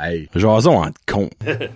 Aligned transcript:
Hey, 0.00 0.28
jason 0.32 0.76
en 0.76 0.92
con. 1.06 1.28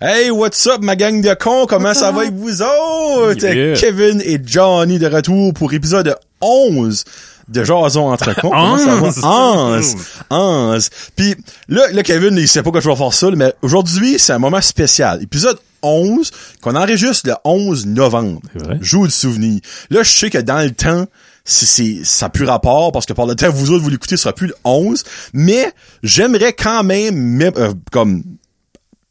Hey, 0.00 0.30
what's 0.30 0.64
up, 0.66 0.80
ma 0.82 0.94
gang 0.94 1.22
de 1.22 1.34
cons? 1.34 1.66
Comment 1.66 1.92
ça 1.92 2.12
va 2.12 2.20
avec 2.20 2.34
vous 2.34 2.62
autres? 2.62 3.42
Yeah. 3.42 3.74
Kevin 3.74 4.20
et 4.24 4.38
Johnny 4.44 4.98
de 4.98 5.06
retour 5.06 5.52
pour 5.54 5.72
épisode 5.72 6.14
11 6.40 7.04
de 7.48 7.64
Jason 7.64 8.12
entre 8.12 8.34
cons. 8.34 8.50
Comment 8.50 8.78
ça 8.78 8.96
va? 8.96 9.76
11! 9.78 9.96
11! 10.30 10.90
Puis 11.16 11.34
là, 11.68 11.82
là, 11.92 12.02
Kevin, 12.02 12.36
il 12.36 12.48
sait 12.48 12.62
pas 12.62 12.70
que 12.70 12.80
je 12.80 12.88
vais 12.88 12.96
faire 12.96 13.12
ça, 13.12 13.30
mais 13.30 13.52
aujourd'hui, 13.62 14.18
c'est 14.18 14.32
un 14.32 14.38
moment 14.38 14.60
spécial. 14.60 15.22
Épisode 15.22 15.58
11, 15.82 16.30
qu'on 16.60 16.74
enregistre 16.74 17.28
le 17.28 17.34
11 17.44 17.86
novembre. 17.86 18.40
Jour 18.80 19.06
du 19.06 19.12
souvenir. 19.12 19.60
Là, 19.90 20.02
je 20.02 20.10
sais 20.10 20.30
que 20.30 20.38
dans 20.38 20.62
le 20.62 20.72
temps, 20.72 21.06
c'est, 21.44 21.66
c'est, 21.66 22.04
ça 22.04 22.26
n'a 22.26 22.30
plus 22.30 22.44
rapport, 22.44 22.92
parce 22.92 23.06
que 23.06 23.12
par 23.12 23.26
le 23.26 23.34
temps, 23.34 23.50
vous 23.50 23.70
autres, 23.70 23.82
vous 23.82 23.90
l'écoutez, 23.90 24.16
ce 24.16 24.24
sera 24.24 24.34
plus 24.34 24.48
le 24.48 24.54
11, 24.64 25.02
mais 25.32 25.72
j'aimerais 26.02 26.52
quand 26.52 26.84
même, 26.84 27.16
même, 27.16 27.54
euh, 27.56 27.72
comme, 27.90 28.22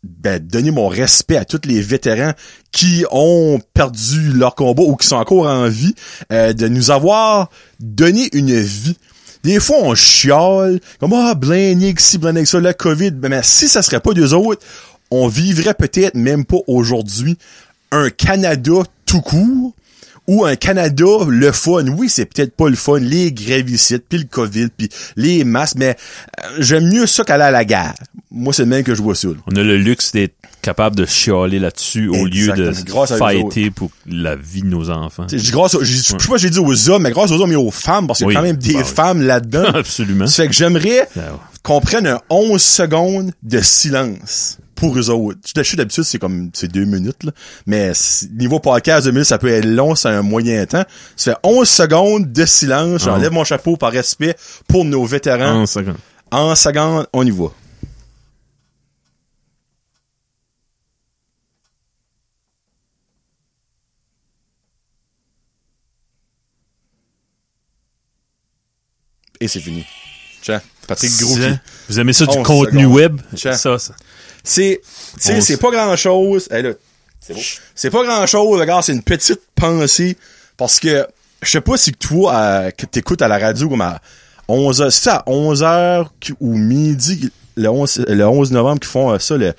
ben, 0.03 0.39
donner 0.39 0.71
mon 0.71 0.87
respect 0.87 1.37
à 1.37 1.45
tous 1.45 1.61
les 1.65 1.81
vétérans 1.81 2.33
qui 2.71 3.05
ont 3.11 3.59
perdu 3.73 4.31
leur 4.33 4.55
combat 4.55 4.83
ou 4.83 4.95
qui 4.95 5.07
sont 5.07 5.15
encore 5.15 5.47
en 5.47 5.67
vie, 5.67 5.95
euh, 6.31 6.53
de 6.53 6.67
nous 6.67 6.91
avoir 6.91 7.49
donné 7.79 8.29
une 8.33 8.59
vie. 8.59 8.97
Des 9.43 9.59
fois, 9.59 9.77
on 9.81 9.95
chiale, 9.95 10.79
comme, 10.99 11.13
ah, 11.13 11.35
Blainig, 11.35 11.99
si, 11.99 12.17
Blainig, 12.17 12.45
ça, 12.45 12.59
la 12.59 12.73
COVID. 12.73 13.11
Ben, 13.11 13.29
mais 13.29 13.41
si 13.43 13.67
ça 13.67 13.81
serait 13.81 13.99
pas 13.99 14.13
d'eux 14.13 14.33
autres, 14.33 14.61
on 15.09 15.27
vivrait 15.27 15.73
peut-être 15.73 16.15
même 16.15 16.45
pas 16.45 16.57
aujourd'hui 16.67 17.37
un 17.91 18.09
Canada 18.09 18.83
tout 19.05 19.21
court 19.21 19.73
ou 20.27 20.45
un 20.45 20.55
Canada 20.55 21.05
le 21.27 21.51
fun. 21.51 21.87
Oui, 21.87 22.09
c'est 22.09 22.25
peut-être 22.25 22.55
pas 22.55 22.69
le 22.69 22.75
fun, 22.75 22.99
les 22.99 23.31
grévicides, 23.31 24.03
puis 24.07 24.19
le 24.19 24.25
COVID, 24.25 24.67
puis 24.77 24.89
les 25.15 25.43
masques, 25.43 25.75
mais 25.77 25.95
euh, 26.43 26.47
j'aime 26.59 26.87
mieux 26.89 27.07
ça 27.07 27.23
qu'aller 27.23 27.45
à 27.45 27.51
la 27.51 27.65
guerre. 27.65 27.93
Moi, 28.29 28.53
c'est 28.53 28.63
le 28.63 28.69
même 28.69 28.83
que 28.83 28.93
je 28.93 29.01
vois 29.01 29.15
ça. 29.15 29.29
là. 29.29 29.35
On 29.51 29.55
a 29.55 29.63
le 29.63 29.77
luxe 29.77 30.11
d'être 30.11 30.35
capable 30.61 30.97
de 30.97 31.05
chialer 31.05 31.59
là-dessus 31.59 32.09
au 32.09 32.25
lieu 32.25 32.51
de. 32.51 32.73
Grâce 32.85 33.17
fighter 33.17 33.71
pour 33.71 33.89
la 34.05 34.35
vie 34.35 34.61
de 34.63 34.67
nos 34.67 34.89
enfants. 34.89 35.25
T'sais, 35.27 35.37
grâce, 35.51 35.77
je 35.81 35.95
sais 35.97 36.15
pas 36.15 36.37
si 36.37 36.43
j'ai 36.43 36.49
dit 36.49 36.59
aux 36.59 36.89
hommes, 36.89 37.03
mais 37.03 37.11
grâce 37.11 37.31
aux 37.31 37.41
hommes 37.41 37.53
et 37.53 37.55
aux 37.55 37.71
femmes, 37.71 38.05
parce 38.07 38.19
qu'il 38.19 38.27
y 38.27 38.31
a 38.31 38.33
quand 38.35 38.41
même 38.41 38.57
des 38.57 38.73
Bah 38.73 38.79
oui. 38.83 38.93
femmes 38.95 39.21
là-dedans. 39.21 39.63
Absolument. 39.73 40.27
Ça 40.27 40.43
fait 40.43 40.49
que 40.49 40.53
j'aimerais 40.55 41.07
Ah 41.15 41.19
ouais. 41.19 41.37
qu'on 41.63 41.79
prenne 41.79 42.05
un 42.05 42.19
11 42.29 42.61
secondes 42.61 43.31
de 43.43 43.61
silence 43.61 44.57
pour 44.77 44.97
eux 44.97 45.09
autres. 45.09 45.39
Je 45.55 45.61
suis 45.63 45.75
d'habitude, 45.75 46.03
c'est 46.03 46.19
comme, 46.19 46.49
c'est 46.53 46.71
deux 46.71 46.85
minutes, 46.85 47.23
là. 47.23 47.31
Mais 47.65 47.91
niveau 48.31 48.59
podcast, 48.59 49.05
deux 49.05 49.11
minutes, 49.11 49.27
ça 49.27 49.37
peut 49.37 49.49
être 49.49 49.65
long, 49.65 49.95
c'est 49.95 50.07
un 50.09 50.21
moyen 50.21 50.65
temps. 50.65 50.85
Ça 51.15 51.33
fait 51.33 51.37
11 51.43 51.67
secondes 51.67 52.31
de 52.31 52.45
silence. 52.45 53.03
J'enlève 53.03 53.31
mon 53.31 53.43
chapeau 53.43 53.75
par 53.75 53.91
respect 53.91 54.35
pour 54.67 54.85
nos 54.85 55.03
vétérans. 55.05 55.61
En 55.61 55.65
seconde. 55.65 55.97
En 56.31 56.55
seconde, 56.55 57.07
on 57.13 57.25
y 57.25 57.31
va. 57.31 57.47
Et 69.39 69.47
c'est 69.47 69.59
fini. 69.59 69.85
Tiens, 70.41 70.61
Patrick 70.87 71.11
Gros 71.19 71.35
Vous 71.89 71.99
aimez 71.99 72.13
ça 72.13 72.25
du 72.25 72.37
11 72.37 72.45
contenu 72.45 72.81
secondes. 72.83 72.95
web? 72.95 73.21
Tiens. 73.35 73.53
Ça, 73.53 73.77
ça. 73.77 73.93
C'est, 74.47 74.81
sais, 75.17 75.37
On 75.37 75.41
c'est 75.41 75.57
pas 75.57 75.71
grand 75.71 75.95
chose. 75.95 76.47
là, 76.49 76.71
c'est 77.19 77.33
beau. 77.33 77.39
C'est 77.75 77.89
pas 77.89 78.03
grand 78.03 78.25
chose, 78.25 78.59
regarde, 78.59 78.83
c'est 78.83 78.93
une 78.93 79.03
petite 79.03 79.41
pensée. 79.55 80.17
Parce 80.55 80.79
que, 80.79 81.05
je 81.41 81.49
sais 81.51 81.61
pas 81.61 81.77
si 81.77 81.91
toi, 81.93 82.33
euh, 82.35 82.71
que 82.71 82.85
t'écoutes 82.85 83.21
à 83.21 83.27
la 83.27 83.37
radio 83.37 83.69
comme 83.69 83.81
à 83.81 83.99
11 84.47 84.81
h 84.81 84.89
c'est 84.89 85.03
ça, 85.03 85.15
à 85.17 85.29
11 85.29 85.61
h 85.63 86.05
ou 86.39 86.57
midi, 86.57 87.29
le 87.55 87.69
11, 87.69 88.05
le 88.07 88.25
11 88.27 88.51
novembre, 88.51 88.79
qui 88.79 88.87
font 88.87 89.11
euh, 89.13 89.19
ça, 89.19 89.35
le, 89.37 89.53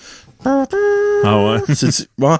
Ah 0.44 0.64
ouais? 1.24 1.58
c'est, 1.74 2.08
bon, 2.16 2.36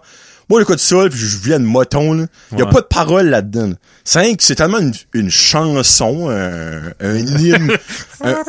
moi, 0.49 0.61
j'écoute 0.61 0.79
ça, 0.81 0.97
puis 1.11 1.19
je 1.19 1.37
viens 1.37 1.61
de 1.61 1.65
moton, 1.67 2.15
là. 2.15 2.25
Y 2.53 2.63
a 2.63 2.65
Ouais. 2.65 2.71
pas 2.73 2.81
de 2.81 2.87
parole 2.87 3.29
là-dedans. 3.29 3.67
là. 3.69 3.75
C'est 4.03 4.35
c'est 4.41 4.55
tellement 4.55 4.79
une, 4.79 4.95
une 5.13 5.31
chanson, 5.31 6.31
un, 6.31 6.81
un 7.01 7.17
hymne. 7.17 7.77
un- 8.25 8.43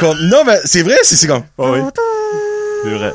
comme, 0.00 0.18
non, 0.28 0.42
mais 0.46 0.58
c'est 0.64 0.82
vrai, 0.82 0.96
c'est, 1.02 1.16
c'est 1.16 1.26
comme, 1.26 1.44
Ah 1.58 1.70
oui. 1.70 1.80
C'est 2.84 2.90
vrai. 2.94 3.12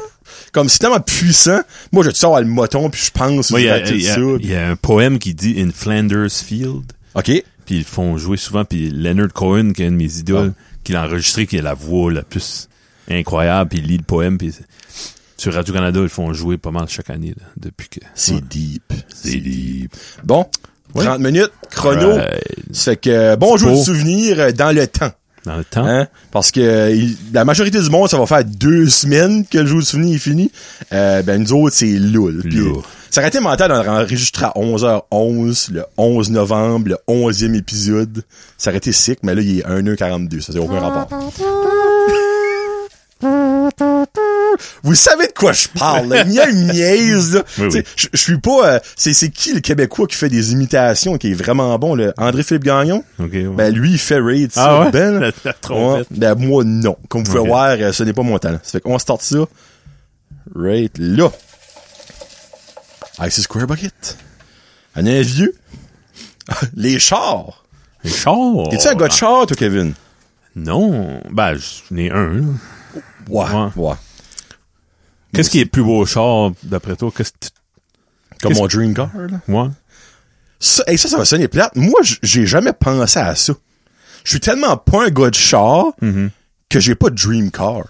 Comme 0.51 0.69
c'est 0.69 0.79
tellement 0.79 0.99
puissant. 0.99 1.59
Moi, 1.91 2.03
je 2.03 2.11
sors 2.11 2.35
à 2.35 2.41
le 2.41 2.47
moton, 2.47 2.89
puis 2.89 3.01
je 3.03 3.11
pense 3.11 3.49
il 3.51 3.59
y, 3.59 4.43
y 4.43 4.47
y 4.47 4.55
a 4.55 4.69
un 4.69 4.75
poème 4.75 5.19
qui 5.19 5.33
dit 5.33 5.61
In 5.61 5.69
Flanders 5.73 6.31
Field. 6.31 6.91
OK. 7.15 7.25
Puis 7.65 7.77
ils 7.77 7.83
font 7.83 8.17
jouer 8.17 8.37
souvent. 8.37 8.65
Puis 8.65 8.89
Leonard 8.89 9.33
Cohen, 9.33 9.71
qui 9.73 9.83
est 9.83 9.87
un 9.87 9.91
de 9.91 9.95
mes 9.95 10.17
idoles, 10.17 10.53
qui 10.83 10.93
l'a 10.93 11.03
enregistré, 11.05 11.45
qui 11.45 11.59
a 11.59 11.61
la 11.61 11.73
voix 11.75 12.11
la 12.11 12.23
plus 12.23 12.67
incroyable, 13.09 13.69
puis 13.69 13.79
il 13.79 13.85
lit 13.87 13.97
le 13.97 14.03
poème. 14.03 14.37
Puis 14.37 14.53
sur 15.37 15.53
Radio-Canada, 15.53 15.99
ils 16.01 16.09
font 16.09 16.33
jouer 16.33 16.57
pas 16.57 16.71
mal 16.71 16.87
chaque 16.89 17.09
année, 17.09 17.33
là, 17.39 17.45
depuis 17.57 17.87
que... 17.89 17.99
C'est 18.15 18.33
Ouais. 18.33 18.41
deep. 18.49 18.93
C'est 19.13 19.37
deep. 19.39 19.95
Bon. 20.23 20.45
Ouais. 20.95 21.05
30 21.05 21.19
minutes, 21.21 21.51
chrono. 21.71 22.15
Right. 22.15 22.43
C'est 22.73 22.99
que, 22.99 23.35
bonjour 23.35 23.71
de 23.77 23.83
souvenir 23.83 24.39
euh, 24.39 24.51
dans 24.51 24.75
le 24.75 24.85
temps. 24.87 25.11
Dans 25.45 25.55
le 25.55 25.63
temps. 25.63 25.85
Hein? 25.85 26.07
Parce 26.31 26.51
que 26.51 26.59
euh, 26.59 26.91
il- 26.91 27.15
la 27.33 27.45
majorité 27.45 27.79
du 27.81 27.89
monde, 27.89 28.09
ça 28.09 28.17
va 28.17 28.25
faire 28.25 28.43
deux 28.43 28.87
semaines 28.89 29.45
que 29.47 29.57
le 29.59 29.65
jour 29.65 29.79
de 29.79 29.85
souvenir 29.85 30.15
est 30.15 30.19
fini. 30.19 30.51
Euh, 30.93 31.21
ben, 31.23 31.41
nous 31.41 31.53
autres, 31.53 31.75
c'est 31.75 31.87
lourd. 31.97 32.31
Puis, 32.41 32.49
Lourd. 32.57 32.83
Ça 33.09 33.21
aurait 33.21 33.29
été 33.29 33.39
mental 33.39 33.69
d'enregistrer 33.71 34.45
à 34.45 34.53
11h11, 34.55 35.71
le 35.71 35.83
11 35.97 36.29
novembre, 36.29 36.89
le 36.89 36.97
11e 37.07 37.55
épisode. 37.55 38.23
Ça 38.57 38.69
aurait 38.69 38.77
été 38.77 38.91
sick, 38.91 39.19
mais 39.23 39.33
là, 39.33 39.41
il 39.41 39.59
est 39.59 39.63
1h42. 39.67 40.41
Ça 40.41 40.53
n'a 40.53 40.61
aucun 40.61 40.79
rapport. 40.79 41.31
Vous 44.83 44.95
savez 44.95 45.27
de 45.27 45.33
quoi 45.33 45.53
je 45.53 45.67
parle, 45.67 46.07
là. 46.09 46.23
Il 46.25 46.31
y 46.33 46.39
a 46.39 46.47
une 46.49 46.67
niaise, 46.71 47.35
là. 47.35 47.43
Oui, 47.57 47.65
Tu 47.65 47.71
sais, 47.71 47.77
oui. 47.79 48.07
Je 48.13 48.17
suis 48.17 48.37
pas... 48.39 48.73
euh, 48.75 48.79
c'est 48.95 49.13
c'est 49.13 49.29
qui 49.29 49.53
le 49.53 49.59
Québécois 49.59 50.07
qui 50.07 50.15
fait 50.15 50.29
des 50.29 50.51
imitations, 50.53 51.17
qui 51.17 51.31
est 51.31 51.33
vraiment 51.33 51.77
bon, 51.79 51.95
le 51.95 52.13
André-Philippe 52.17 52.63
Gagnon? 52.63 53.03
OK, 53.19 53.29
ouais. 53.31 53.43
Ben, 53.55 53.73
lui, 53.73 53.91
il 53.91 53.97
fait 53.99 54.19
raid. 54.19 54.51
Ah 54.55 54.81
ouais? 54.81 54.91
Ben, 54.91 55.19
La- 55.19 55.31
la 55.45 55.53
trompette. 55.53 56.07
Ouais. 56.11 56.17
Ben, 56.17 56.35
moi, 56.35 56.63
non. 56.65 56.97
Comme 57.09 57.21
vous 57.23 57.27
pouvez 57.31 57.39
Ok. 57.39 57.47
voir, 57.47 57.69
euh, 57.79 57.91
ce 57.91 58.03
n'est 58.03 58.13
pas 58.13 58.23
mon 58.23 58.37
talent. 58.39 58.59
Ça 58.63 58.71
fait 58.73 58.81
qu'on 58.81 58.97
start 58.99 59.21
ça. 59.21 59.37
Right 60.55 60.97
là. 60.97 61.29
Ice 63.25 63.41
Square 63.41 63.67
Bucket. 63.67 64.17
Un 64.95 65.21
vieux. 65.21 65.53
Les 66.75 66.99
chars. 66.99 67.65
Les 68.03 68.09
chars? 68.11 68.69
Es-tu 68.71 68.87
un 68.87 68.95
gars 68.95 69.07
de 69.07 69.13
char, 69.13 69.45
toi, 69.45 69.55
Kevin? 69.57 69.93
Non. 70.55 71.21
Ben, 71.29 71.55
j'en 71.55 71.97
ai 71.97 72.09
un, 72.09 72.33
là. 72.33 72.41
Ouais. 73.29 73.45
Ouais. 73.45 73.69
Ouais. 73.75 73.95
Qu'est-ce 75.33 75.49
qui 75.49 75.59
est 75.59 75.65
plus 75.65 75.83
beau 75.83 76.05
char, 76.05 76.51
d'après 76.63 76.95
toi? 76.95 77.11
Qu'est-ce 77.15 77.31
que 77.31 77.37
tu- 77.41 77.49
Comme 78.41 78.53
mon 78.53 78.67
dream 78.67 78.93
car, 78.93 79.09
là. 79.15 79.39
Moi? 79.47 79.71
Ça, 80.59 80.83
hey, 80.87 80.97
ça, 80.97 81.07
ça 81.07 81.17
va 81.17 81.25
sonner 81.25 81.47
plate. 81.47 81.75
Moi, 81.75 81.99
j'ai 82.23 82.45
jamais 82.45 82.73
pensé 82.73 83.19
à 83.19 83.35
ça. 83.35 83.53
Je 84.23 84.29
suis 84.31 84.39
tellement 84.39 84.75
pas 84.77 85.05
un 85.05 85.09
gars 85.09 85.29
de 85.29 85.35
char 85.35 85.85
Mm-hmm. 86.01 86.29
que 86.69 86.79
j'ai 86.79 86.95
pas 86.95 87.09
de 87.09 87.15
dream 87.15 87.51
car. 87.51 87.83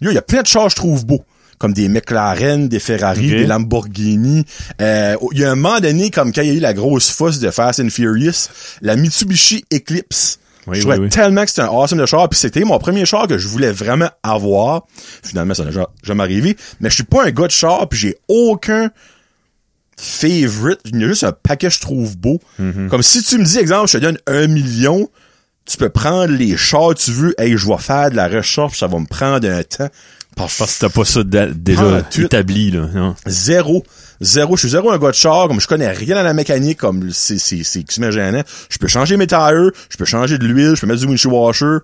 Il 0.00 0.10
y 0.12 0.16
a 0.18 0.22
plein 0.22 0.42
de 0.42 0.46
chars 0.46 0.64
que 0.66 0.70
je 0.70 0.76
trouve 0.76 1.04
beaux. 1.04 1.24
Comme 1.58 1.72
des 1.72 1.88
McLaren, 1.88 2.68
des 2.68 2.78
Ferrari, 2.78 3.30
des 3.30 3.46
Lamborghini. 3.46 4.44
Euh, 4.80 5.16
Il 5.32 5.40
y 5.40 5.44
a 5.44 5.50
un 5.50 5.56
moment 5.56 5.80
donné, 5.80 6.10
comme 6.12 6.32
quand 6.32 6.42
il 6.42 6.48
y 6.48 6.50
a 6.52 6.54
eu 6.54 6.60
la 6.60 6.72
grosse 6.72 7.10
fosse 7.10 7.40
de 7.40 7.50
Fast 7.50 7.80
and 7.80 7.90
Furious, 7.90 8.48
la 8.80 8.94
Mitsubishi 8.94 9.64
Eclipse. 9.72 10.38
Oui, 10.68 10.76
je 10.76 10.80
trouvais 10.82 10.98
oui, 10.98 11.04
oui. 11.04 11.08
tellement 11.08 11.42
que 11.42 11.48
c'était 11.50 11.62
un 11.62 11.68
awesome 11.68 11.98
de 11.98 12.06
char, 12.06 12.28
puis 12.28 12.38
c'était 12.38 12.62
mon 12.64 12.78
premier 12.78 13.04
char 13.04 13.26
que 13.26 13.38
je 13.38 13.48
voulais 13.48 13.72
vraiment 13.72 14.10
avoir. 14.22 14.86
Finalement, 15.22 15.54
ça 15.54 15.64
n'a 15.64 15.70
ja- 15.70 15.88
jamais 16.02 16.22
arrivé. 16.22 16.56
Mais 16.80 16.90
je 16.90 16.94
suis 16.96 17.04
pas 17.04 17.24
un 17.24 17.30
gars 17.30 17.46
de 17.46 17.52
char, 17.52 17.88
puis 17.88 17.98
j'ai 17.98 18.16
aucun 18.28 18.90
favorite. 19.96 20.80
Il 20.84 21.00
y 21.00 21.04
a 21.04 21.08
juste 21.08 21.24
un 21.24 21.32
paquet 21.32 21.68
que 21.68 21.74
je 21.74 21.80
trouve 21.80 22.16
beau. 22.16 22.40
Mm-hmm. 22.60 22.88
Comme 22.88 23.02
si 23.02 23.22
tu 23.22 23.38
me 23.38 23.44
dis, 23.44 23.58
exemple, 23.58 23.88
je 23.88 23.98
te 23.98 24.02
donne 24.02 24.18
un 24.26 24.46
million, 24.46 25.08
tu 25.66 25.76
peux 25.76 25.88
prendre 25.90 26.32
les 26.32 26.56
chars 26.56 26.94
que 26.94 27.00
tu 27.00 27.10
veux. 27.12 27.34
Hey, 27.38 27.56
je 27.56 27.66
vais 27.66 27.78
faire 27.78 28.10
de 28.10 28.16
la 28.16 28.28
recherche, 28.28 28.78
ça 28.78 28.86
va 28.86 28.98
me 28.98 29.06
prendre 29.06 29.48
un 29.48 29.62
temps. 29.62 29.88
Parce 30.36 30.56
que 30.56 30.80
t'as 30.86 30.88
pas 30.88 31.04
ça 31.04 31.24
déjà 31.24 32.04
établi, 32.16 32.70
là. 32.70 32.86
Non? 32.94 33.16
Zéro. 33.26 33.84
Zéro. 34.20 34.56
Je 34.56 34.60
suis 34.60 34.70
zéro 34.70 34.90
un 34.90 34.98
gars 34.98 35.08
de 35.10 35.14
char, 35.14 35.46
comme 35.48 35.60
je 35.60 35.66
connais 35.68 35.88
rien 35.90 36.14
dans 36.16 36.22
la 36.22 36.34
mécanique, 36.34 36.78
comme 36.78 37.10
c'est, 37.12 37.38
c'est, 37.38 37.62
c'est 37.64 37.84
gênant. 38.10 38.42
Je 38.68 38.78
peux 38.78 38.88
changer 38.88 39.16
mes 39.16 39.26
tires, 39.26 39.70
je 39.90 39.96
peux 39.96 40.04
changer 40.04 40.38
de 40.38 40.46
l'huile, 40.46 40.74
je 40.74 40.80
peux 40.80 40.86
mettre 40.86 41.00
du 41.00 41.06
windshield 41.06 41.32
washer. 41.34 41.78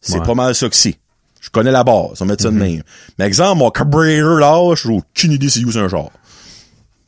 C'est 0.00 0.18
Ouais. 0.18 0.26
pas 0.26 0.34
mal 0.34 0.54
ça 0.54 0.68
que 0.68 0.76
c'est. 0.76 0.96
Je 1.40 1.50
connais 1.50 1.70
la 1.70 1.84
base, 1.84 2.20
on 2.20 2.24
va 2.24 2.26
mettre 2.26 2.42
ça 2.42 2.50
de 2.50 2.56
même. 2.56 2.82
Mais 3.18 3.24
exemple, 3.26 3.58
mon 3.58 3.70
carburetor, 3.70 4.38
là, 4.38 4.74
j'ai 4.74 4.88
aucune 4.90 5.32
idée 5.32 5.48
c'est 5.48 5.64
où 5.64 5.70
c'est 5.72 5.78
un 5.78 5.88
char. 5.88 6.10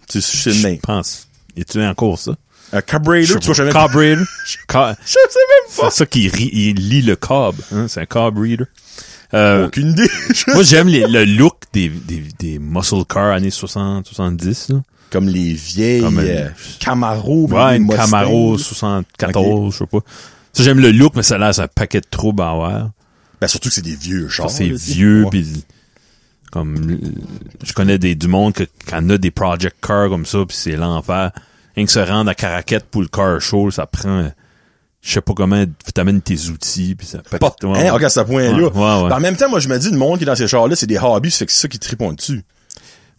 C'est, 0.09 0.21
c'est 0.21 0.51
le 0.53 0.63
même. 0.63 0.77
Je 0.77 0.81
pense. 0.81 1.29
Et 1.57 1.65
tu 1.65 1.81
es 1.81 1.87
en 1.87 1.95
cours, 1.95 2.19
ça? 2.19 2.33
Un 2.73 2.83
carburetor, 2.83 3.41
tu 3.41 3.47
vois 3.47 3.55
jamais. 3.55 3.73
Carburetor. 3.73 4.25
Car- 4.69 4.95
Je 5.05 5.11
sais 5.11 5.19
même 5.35 5.71
C'est 5.71 5.81
pas. 5.83 5.91
ça 5.91 6.07
qui 6.07 6.29
lit 6.31 7.03
le 7.03 7.17
cob. 7.17 7.57
Hein? 7.75 7.87
C'est 7.89 8.01
un 8.01 8.07
carburetor. 8.07 8.67
Euh, 9.35 9.67
Aucune 9.67 9.91
idée. 9.91 10.11
moi, 10.49 10.63
j'aime 10.63 10.89
les- 10.89 11.07
le 11.07 11.25
look 11.25 11.57
des, 11.73 11.89
des, 11.89 12.23
des 12.39 12.59
muscle 12.59 13.05
cars 13.09 13.33
années 13.33 13.51
60, 13.51 14.07
70. 14.07 14.69
Là. 14.71 14.83
Comme 15.11 15.29
les 15.29 15.53
vieilles 15.55 16.01
Comme, 16.03 16.19
euh, 16.19 16.23
euh, 16.47 16.49
Camaro. 16.81 17.47
Ouais, 17.49 17.77
une. 17.77 17.89
Camaro 17.89 18.59
74, 18.59 19.73
je 19.73 19.79
sais 19.79 19.87
pas. 19.87 19.99
Ça, 20.53 20.63
j'aime 20.65 20.81
le 20.81 20.91
look, 20.91 21.15
mais 21.17 21.23
ça 21.23 21.37
a 21.37 21.39
l'air 21.39 21.55
c'est 21.55 21.63
un 21.63 21.69
paquet 21.69 22.01
de 22.01 22.07
troubles 22.11 22.43
à 22.43 22.51
avoir. 22.51 22.91
Ben, 23.41 23.47
surtout 23.49 23.69
que 23.69 23.75
c'est 23.75 23.83
des 23.83 23.95
vieux 23.97 24.29
chars. 24.29 24.51
c'est 24.51 24.69
vieux, 24.69 25.25
Ouais. 25.25 25.31
pis 25.31 25.65
comme 26.51 26.77
euh, 26.91 26.99
je 27.63 27.73
connais 27.73 27.97
des 27.99 28.17
du 28.17 28.27
monde 28.27 28.53
que 28.53 28.65
quand 28.89 28.99
on 29.05 29.11
a 29.11 29.19
des 29.19 29.31
project 29.31 29.77
cars 29.81 30.09
comme 30.09 30.27
ça, 30.27 30.39
puis 30.47 30.57
c'est 30.57 30.77
l'enfer. 30.77 31.31
Rien 31.77 31.87
que 31.87 31.93
se 31.93 32.01
rendre 32.01 32.29
à 32.29 32.35
Caraquette 32.35 32.87
pour 32.91 33.01
le 33.03 33.07
car 33.09 33.41
show, 33.41 33.71
ça 33.71 33.87
prend 33.87 34.31
je 35.03 35.13
sais 35.13 35.21
pas 35.21 35.33
comment 35.35 35.65
t'amènes 35.95 36.21
tes 36.21 36.49
outils 36.49 36.95
puis 36.95 37.07
ça 37.07 37.19
Pas, 37.39 37.55
ouais, 37.63 37.89
hein, 37.89 37.95
ok, 37.95 38.03
à 38.03 38.09
ce 38.11 38.21
point-là. 38.21 38.53
Ouais, 38.53 38.63
ouais, 38.65 39.03
ouais. 39.05 39.13
En 39.13 39.21
même 39.21 39.37
temps, 39.37 39.49
moi, 39.49 39.61
je 39.61 39.69
me 39.69 39.79
dis, 39.79 39.91
le 39.91 39.97
monde 39.97 40.19
qui 40.19 40.25
est 40.25 40.27
dans 40.27 40.35
ces 40.37 40.47
chars-là, 40.49 40.77
c'est 40.77 40.87
des 40.87 40.99
hobbies, 40.99 41.31
ça 41.31 41.39
fait 41.39 41.47
que 41.47 41.53
c'est 41.53 41.61
ça 41.63 41.69
qui 41.69 41.79
tripont 41.79 42.13
dessus. 42.13 42.43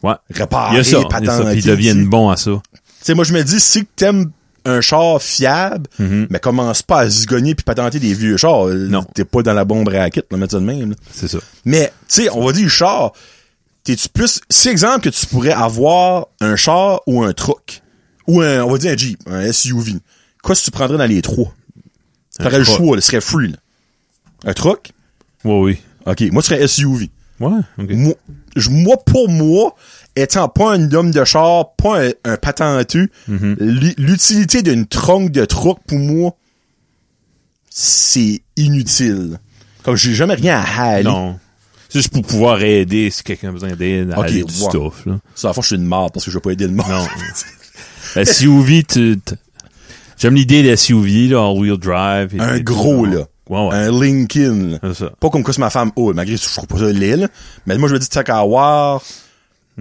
ouais. 0.04 0.14
Réparer, 0.32 0.76
Il 0.76 0.78
y 0.78 0.80
a 0.80 0.84
ça, 0.84 0.98
il 1.20 1.26
y 1.26 1.30
a 1.30 1.38
ça, 1.38 1.54
ils 1.54 1.64
deviennent 1.66 2.08
bons 2.08 2.30
à 2.30 2.38
ça. 2.38 2.52
Tu 2.74 2.80
sais, 3.02 3.14
moi, 3.16 3.24
je 3.24 3.34
me 3.34 3.44
dis, 3.44 3.60
si 3.60 3.86
t'aimes 3.96 4.32
un 4.64 4.80
char 4.80 5.20
fiable, 5.20 5.88
Mhm. 5.98 6.28
mais 6.30 6.40
commence 6.40 6.84
pas 6.84 7.00
à 7.00 7.10
zigonner 7.10 7.56
puis 7.56 7.64
patenter 7.64 8.00
des 8.00 8.14
vieux 8.14 8.38
chars. 8.38 8.68
Non. 8.68 9.04
T'es 9.16 9.26
pas 9.26 9.42
dans 9.42 9.54
la 9.54 9.66
bombe 9.66 9.88
raquette, 9.88 10.28
va 10.30 10.38
mettre 10.38 10.52
ça 10.52 10.60
de 10.60 10.66
même. 10.66 10.92
là. 10.92 10.96
C'est 11.12 11.28
ça. 11.28 11.40
Mais, 11.66 11.92
tu 12.08 12.22
sais, 12.24 12.30
on 12.32 12.46
va 12.46 12.52
dire 12.54 12.70
char, 12.70 13.12
t'es-tu 13.84 14.08
plus... 14.10 14.40
C'est 14.52 14.70
exemple 14.70 15.00
que 15.02 15.10
tu 15.10 15.26
pourrais 15.26 15.52
avoir 15.54 16.28
un 16.42 16.56
char 16.56 17.02
ou 17.08 17.24
un 17.24 17.34
truck. 17.34 17.82
Ou 18.28 18.42
un, 18.42 18.62
on 18.62 18.72
va 18.72 18.78
dire 18.78 18.92
un 18.92 18.98
Jeep, 18.98 19.20
un 19.26 19.52
SUV. 19.52 19.94
Quoi 20.44 20.54
si 20.54 20.64
tu 20.66 20.70
prendrais 20.72 21.00
dans 21.00 21.06
les 21.06 21.24
trois? 21.24 21.52
T'aurais 22.40 22.60
le 22.60 22.64
choix, 22.64 22.96
là, 22.96 23.02
ce 23.02 23.08
serait 23.08 23.22
free, 23.22 23.50
là. 23.52 23.58
Un 24.46 24.54
truck? 24.54 24.92
Ouais, 25.44 25.60
oui. 25.60 25.78
OK, 26.06 26.22
moi, 26.32 26.42
ce 26.42 26.50
serait 26.50 26.68
SUV. 26.68 27.10
Ouais, 27.40 27.60
ok. 27.78 27.90
Moi, 28.70 28.98
pour 29.06 29.30
moi, 29.30 29.76
étant 30.16 30.48
pas 30.50 30.74
un 30.74 30.92
homme 30.94 31.12
de 31.12 31.24
char, 31.26 31.74
pas 31.76 32.04
un, 32.06 32.12
un 32.26 32.38
patenteux, 32.38 33.10
Mhm. 33.28 33.56
l'u- 33.60 33.94
l'utilité 33.98 34.62
d'une 34.62 34.86
tronque 34.86 35.32
de 35.32 35.46
truck, 35.46 35.80
pour 35.88 35.98
moi, 36.00 36.36
c'est 37.70 38.42
inutile. 38.58 39.40
Comme 39.84 39.96
j'ai 39.96 40.14
jamais 40.14 40.36
rien 40.36 40.60
à 40.60 40.84
haler. 40.92 41.04
Non. 41.04 41.40
C'est 41.90 42.00
juste 42.00 42.14
pour 42.14 42.22
pouvoir 42.22 42.62
aider 42.62 43.10
si 43.10 43.24
quelqu'un 43.24 43.50
a 43.50 43.52
besoin 43.52 43.76
d'aide 43.76 44.12
à 44.12 44.20
Ok, 44.20 44.26
aller 44.26 44.44
du 44.44 44.54
stuff, 44.54 45.06
là. 45.06 45.20
Ça, 45.36 45.48
à 45.48 45.50
la 45.50 45.54
fois, 45.54 45.62
je 45.64 45.68
suis 45.68 45.76
une 45.76 45.86
marde 45.86 46.14
parce 46.14 46.26
que 46.26 46.32
je 46.32 46.38
veux 46.38 46.42
pas 46.42 46.52
aider 46.52 46.68
le 46.68 46.74
monde. 46.74 46.88
Non. 46.90 47.06
La 48.16 48.26
SUV, 48.26 48.84
tu, 48.84 49.20
t- 49.24 49.36
j'aime 50.22 50.36
l'idée 50.36 50.64
des 50.64 50.76
SUV, 50.78 51.28
là, 51.30 51.40
all-wheel 51.50 51.78
drive. 51.78 52.36
et- 52.36 52.40
un 52.40 52.56
et- 52.56 52.64
gros, 52.64 53.06
là. 53.06 53.26
Ouais, 53.50 53.68
ouais. 53.68 53.74
Un 53.76 53.92
Lincoln. 53.92 54.80
ça. 54.94 55.12
Pas 55.20 55.30
comme 55.30 55.44
quoi 55.44 55.54
c'est 55.54 55.60
ma 55.60 55.70
femme 55.70 55.92
haut, 55.98 56.14
malgré 56.14 56.36
que 56.36 56.42
je 56.42 56.48
trouve 56.50 56.68
pas 56.68 56.78
ça 56.78 56.92
là. 56.92 57.28
Mais 57.66 57.78
moi, 57.78 57.90
je 57.90 57.94
me 57.96 58.00
dis, 58.00 58.08
qu'à 58.08 58.38
avoir 58.40 59.02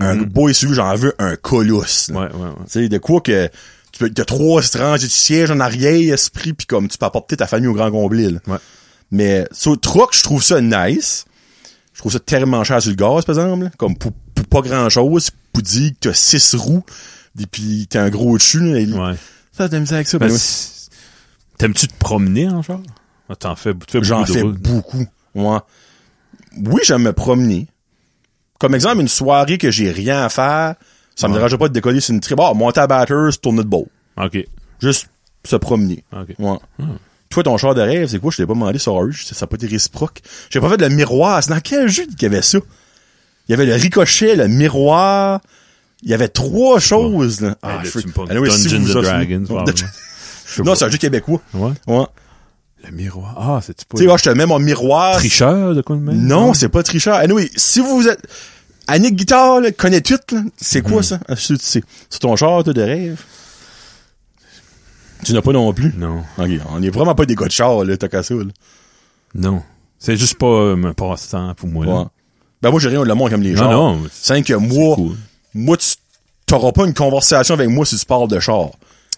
un 0.00 0.16
beau 0.16 0.48
SUV, 0.52 0.74
j'en 0.74 0.94
veux 0.96 1.14
un 1.18 1.36
colosse. 1.36 2.10
Ouais, 2.12 2.16
ouais, 2.16 2.24
ouais. 2.26 2.48
Tu 2.64 2.70
sais, 2.70 2.88
de 2.88 2.98
quoi 2.98 3.20
que 3.20 3.48
tu 3.92 3.98
peux, 4.00 4.10
t'as 4.10 4.24
trois 4.24 4.60
ranges 4.76 5.02
de 5.02 5.06
sièges 5.08 5.50
en 5.50 5.60
arrière, 5.60 6.14
esprit, 6.14 6.52
puis 6.52 6.66
comme 6.66 6.88
tu 6.88 6.98
peux 6.98 7.06
apporter 7.06 7.36
ta 7.36 7.46
famille 7.46 7.68
au 7.68 7.74
grand 7.74 7.90
complet. 7.90 8.30
là. 8.30 8.38
Ouais. 8.48 8.58
Mais 9.12 9.46
sur 9.52 9.72
le 9.72 9.76
truck, 9.76 10.10
je 10.16 10.22
trouve 10.22 10.42
ça 10.42 10.60
nice. 10.60 11.24
Je 11.92 11.98
trouve 12.00 12.12
ça 12.12 12.18
tellement 12.20 12.64
cher 12.64 12.80
sur 12.80 12.90
le 12.90 12.96
gaz, 12.96 13.24
par 13.24 13.38
exemple. 13.38 13.64
là. 13.64 13.70
Comme 13.76 13.96
pour, 13.96 14.12
pour 14.34 14.46
pas 14.46 14.62
grand 14.68 14.88
chose, 14.88 15.30
pour 15.52 15.62
dire 15.62 15.90
que 15.90 16.08
t'as 16.08 16.14
six 16.14 16.54
roues, 16.54 16.82
et 17.38 17.46
puis 17.46 17.86
t'as 17.90 18.02
un 18.02 18.10
gros 18.10 18.36
dessus. 18.38 18.60
Là, 18.60 18.78
et- 18.80 18.86
Ouais. 18.92 19.14
Avec 19.64 20.06
ça? 20.08 20.18
Ben, 20.18 20.30
T'aimes-tu 21.58 21.88
te 21.88 21.94
promener 21.98 22.48
en 22.48 22.62
char? 22.62 22.80
Ah, 23.28 23.36
T'en 23.36 23.54
fais, 23.54 23.74
J'en 24.00 24.24
fais 24.24 24.42
beaucoup. 24.42 25.06
Ouais. 25.34 25.58
Oui, 26.56 26.80
j'aime 26.84 27.02
me 27.02 27.12
promener. 27.12 27.68
Comme 28.58 28.74
exemple, 28.74 29.00
une 29.00 29.08
soirée 29.08 29.58
que 29.58 29.70
j'ai 29.70 29.90
rien 29.90 30.22
à 30.24 30.28
faire, 30.28 30.74
ça 31.14 31.28
me 31.28 31.34
dérange 31.34 31.56
pas 31.56 31.68
de 31.68 31.72
décoller 31.74 32.00
sur 32.00 32.14
une 32.14 32.20
tribe. 32.20 32.40
Ah, 32.40 32.54
monter 32.54 32.80
à 32.80 32.86
Batters, 32.86 33.38
tourner 33.40 33.62
de 33.62 33.68
beau. 33.68 33.88
OK. 34.16 34.38
Juste 34.80 35.08
se 35.44 35.56
promener. 35.56 36.04
OK. 36.12 36.34
Ouais. 36.38 36.58
Toi, 37.28 37.42
ton 37.44 37.56
char 37.58 37.74
de 37.74 37.80
rêve, 37.80 38.08
c'est 38.08 38.18
quoi? 38.18 38.30
Je 38.32 38.38
t'ai 38.38 38.46
pas 38.46 38.54
demandé 38.54 38.78
sur 38.78 39.00
Urge. 39.00 39.24
Ça 39.24 39.36
n'a 39.40 39.46
pas 39.46 39.54
été 39.56 39.66
réciproque. 39.66 40.20
J'ai 40.50 40.60
pas 40.60 40.68
fait 40.68 40.76
de 40.78 40.86
le 40.86 40.94
miroir. 40.94 41.42
C'est 41.42 41.50
dans 41.50 41.60
quel 41.60 41.88
jeu 41.88 42.04
qu'il 42.06 42.22
y 42.22 42.26
avait 42.26 42.42
ça? 42.42 42.58
Il 43.48 43.52
y 43.52 43.54
avait 43.54 43.66
le 43.66 43.74
ricochet, 43.74 44.34
le 44.34 44.48
miroir. 44.48 45.40
Il 46.02 46.10
y 46.10 46.14
avait 46.14 46.28
trois 46.28 46.80
choses, 46.80 47.40
là. 47.40 47.56
Ah, 47.62 47.82
si 47.84 48.68
Dungeons 48.68 48.96
and 48.98 49.02
Dragons. 49.02 49.44
Je 50.46 50.62
Non, 50.62 50.74
c'est 50.74 50.84
un 50.84 50.88
jeu 50.90 50.98
québécois. 50.98 51.40
Ouais. 51.54 51.70
Ouais. 51.86 52.06
Le 52.84 52.90
miroir. 52.92 53.34
Ah, 53.38 53.60
c'est-tu 53.62 53.84
pas... 53.84 53.98
Tu 53.98 54.04
sais, 54.04 54.10
ah, 54.10 54.16
je 54.16 54.22
te 54.24 54.30
mets 54.30 54.46
mon 54.46 54.58
miroir. 54.58 55.16
Tricheur 55.18 55.74
de 55.74 55.82
quoi 55.82 55.96
de 55.96 56.00
même? 56.00 56.16
Non, 56.26 56.54
c'est 56.54 56.68
pas 56.70 56.82
tricheur. 56.82 57.16
Anyway, 57.16 57.50
si 57.54 57.80
vous 57.80 58.08
êtes... 58.08 58.20
Annick 58.88 59.14
Guitare, 59.14 59.60
là, 59.60 59.70
connaît 59.70 60.00
tout, 60.00 60.18
là. 60.32 60.40
C'est 60.56 60.82
quoi, 60.82 61.02
ça? 61.02 61.20
Ah. 61.28 61.34
C'est 61.36 61.82
ton 62.20 62.34
char, 62.36 62.64
toi, 62.64 62.72
de 62.72 62.82
rêve? 62.82 63.22
Tu 65.24 65.32
n'as 65.32 65.42
pas 65.42 65.52
non 65.52 65.72
plus? 65.72 65.92
Non. 65.96 66.24
Ok, 66.38 66.48
on 66.70 66.82
est 66.82 66.90
vraiment 66.90 67.14
pas 67.14 67.26
des 67.26 67.34
gars 67.34 67.46
de 67.46 67.52
char, 67.52 67.84
là, 67.84 67.96
t'as 67.96 68.22
ça, 68.22 68.34
là. 68.34 68.44
Non. 69.34 69.62
C'est 69.98 70.16
juste 70.16 70.36
pas 70.36 70.46
euh, 70.46 70.82
un 70.82 70.92
passe-temps 70.94 71.54
pour 71.54 71.68
moi, 71.68 71.84
là. 71.86 71.92
Ouais. 71.92 72.04
Ben, 72.62 72.70
moi, 72.70 72.80
j'ai 72.80 72.88
rien 72.88 73.00
de 73.00 73.04
le 73.06 73.14
monde 73.14 73.30
comme 73.30 73.42
les 73.42 73.52
Non, 73.52 73.56
chars. 73.58 73.70
non. 73.70 74.02
C'est 74.10 74.42
que 74.42 74.54
moi, 74.54 74.96
cool. 74.96 75.16
moi, 75.54 75.76
tu 75.76 75.89
t'auras 76.50 76.72
pas 76.72 76.84
une 76.86 76.94
conversation 76.94 77.54
avec 77.54 77.68
moi 77.68 77.86
si 77.86 77.96
tu 77.98 78.04
parles 78.04 78.28
de 78.28 78.40
char. 78.40 78.70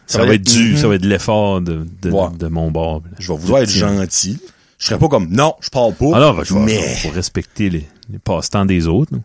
Ça, 0.07 0.25
va 0.25 0.35
être 0.35 0.43
du, 0.43 0.73
Mhm. 0.73 0.77
ça 0.77 0.89
va 0.89 0.95
être 0.97 1.05
l'effort 1.07 1.61
de, 1.61 1.87
de, 2.03 2.11
Ouais. 2.11 2.29
de 2.39 2.47
mon 2.49 2.71
bord. 2.71 3.03
Je 3.19 3.33
vais 3.33 3.39
vouloir 3.39 3.63
être 3.63 3.71
gentil. 3.71 4.39
Je 4.79 4.87
serai 4.87 4.99
pas 4.99 5.09
comme, 5.09 5.29
non, 5.31 5.55
je 5.61 5.71
parle 5.71 5.95
pas. 5.95 6.17
Alors, 6.17 6.35
ben, 6.35 6.45
je 6.45 6.55
vais, 6.55 6.61
mais, 6.61 6.95
faut 6.97 7.11
respecter 7.11 7.71
les, 7.71 7.89
les 8.11 8.19
passe-temps 8.19 8.67
des 8.67 8.89
autres. 8.89 9.15
là. 9.15 9.21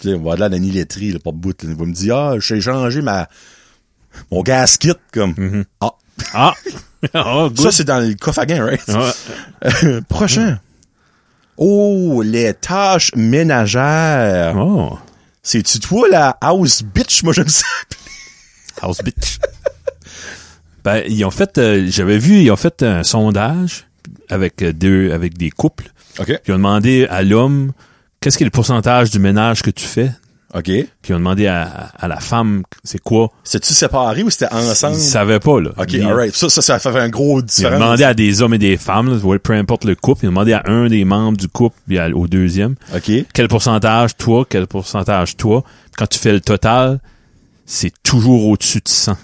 tu 0.00 0.08
sais, 0.08 0.14
on 0.14 0.22
va 0.22 0.34
de 0.36 0.40
là 0.40 0.48
la 0.48 0.58
niletterie, 0.58 1.12
le 1.12 1.18
porte-bout, 1.18 1.62
là. 1.62 1.68
Il 1.70 1.76
va 1.76 1.84
me 1.84 1.92
dire, 1.92 2.16
ah, 2.16 2.34
j'ai 2.40 2.60
changé 2.60 3.02
ma, 3.02 3.28
mon 4.32 4.42
gasket, 4.42 4.96
comme, 5.12 5.64
ah. 5.80 5.90
Ah! 6.34 6.54
oh, 7.14 7.48
good. 7.50 7.60
Ça, 7.60 7.70
c'est 7.72 7.84
dans 7.84 7.98
le 8.00 8.14
coffre 8.14 8.38
à 8.40 8.46
gain, 8.46 8.64
right? 8.64 8.82
Ouais. 8.88 10.00
Prochain. 10.08 10.58
Oh, 11.56 12.22
les 12.24 12.54
tâches 12.54 13.10
ménagères. 13.14 14.54
Oh. 14.56 14.98
C'est-tu 15.42 15.80
toi, 15.80 16.08
la 16.08 16.36
house 16.40 16.82
bitch? 16.82 17.24
Moi, 17.24 17.32
j'aime 17.32 17.48
ça. 17.48 17.66
House 18.80 18.98
bitch. 19.02 19.38
ben, 20.84 21.02
ils 21.08 21.24
ont 21.24 21.30
fait, 21.30 21.58
euh, 21.58 21.86
j'avais 21.88 22.18
vu, 22.18 22.42
ils 22.42 22.50
ont 22.50 22.56
fait 22.56 22.82
un 22.82 23.02
sondage 23.02 23.86
avec 24.28 24.62
euh, 24.62 24.72
deux, 24.72 25.12
avec 25.12 25.36
des 25.36 25.50
couples. 25.50 25.92
OK. 26.20 26.26
Puis 26.26 26.38
ils 26.46 26.52
ont 26.52 26.56
demandé 26.56 27.06
à 27.10 27.22
l'homme, 27.22 27.72
qu'est-ce 28.20 28.38
qui 28.38 28.44
est 28.44 28.46
le 28.46 28.50
pourcentage 28.52 29.10
du 29.10 29.18
ménage 29.18 29.62
que 29.62 29.70
tu 29.70 29.84
fais? 29.84 30.12
OK. 30.54 30.64
Puis 30.64 30.86
ils 31.08 31.14
ont 31.14 31.18
demandé 31.18 31.46
à, 31.46 31.90
à 31.98 32.08
la 32.08 32.20
femme, 32.20 32.62
c'est 32.84 32.98
quoi? 33.00 33.30
C'est-tu 33.42 33.72
séparé 33.72 34.22
ou 34.22 34.28
c'était 34.30 34.52
ensemble? 34.52 34.96
Ils 34.96 35.00
savaient 35.00 35.40
pas, 35.40 35.60
là. 35.60 35.70
OK, 35.78 35.92
Ils- 35.92 36.02
alright. 36.04 36.34
Ça, 36.36 36.48
ça, 36.50 36.60
ça 36.78 36.78
fait 36.92 36.98
un 36.98 37.08
gros 37.08 37.38
Ils 37.38 37.42
ont 37.42 37.46
différence. 37.46 37.78
demandé 37.80 38.04
à 38.04 38.12
des 38.14 38.42
hommes 38.42 38.54
et 38.54 38.58
des 38.58 38.76
femmes, 38.76 39.10
là, 39.10 39.38
peu 39.38 39.54
importe 39.54 39.84
le 39.84 39.94
couple, 39.94 40.24
ils 40.24 40.28
ont 40.28 40.32
demandé 40.32 40.52
à 40.52 40.62
un 40.66 40.88
des 40.88 41.04
membres 41.06 41.38
du 41.38 41.48
couple, 41.48 41.76
puis 41.88 41.98
à- 41.98 42.08
au 42.10 42.26
deuxième, 42.26 42.74
OK. 42.94 43.10
quel 43.32 43.48
pourcentage 43.48 44.16
toi, 44.16 44.44
quel 44.48 44.66
pourcentage 44.66 45.36
toi? 45.36 45.64
Quand 45.96 46.06
tu 46.06 46.18
fais 46.18 46.32
le 46.32 46.40
total, 46.40 47.00
c'est 47.64 47.92
toujours 48.02 48.46
au-dessus 48.48 48.78
de 48.78 48.88
100. 48.88 49.16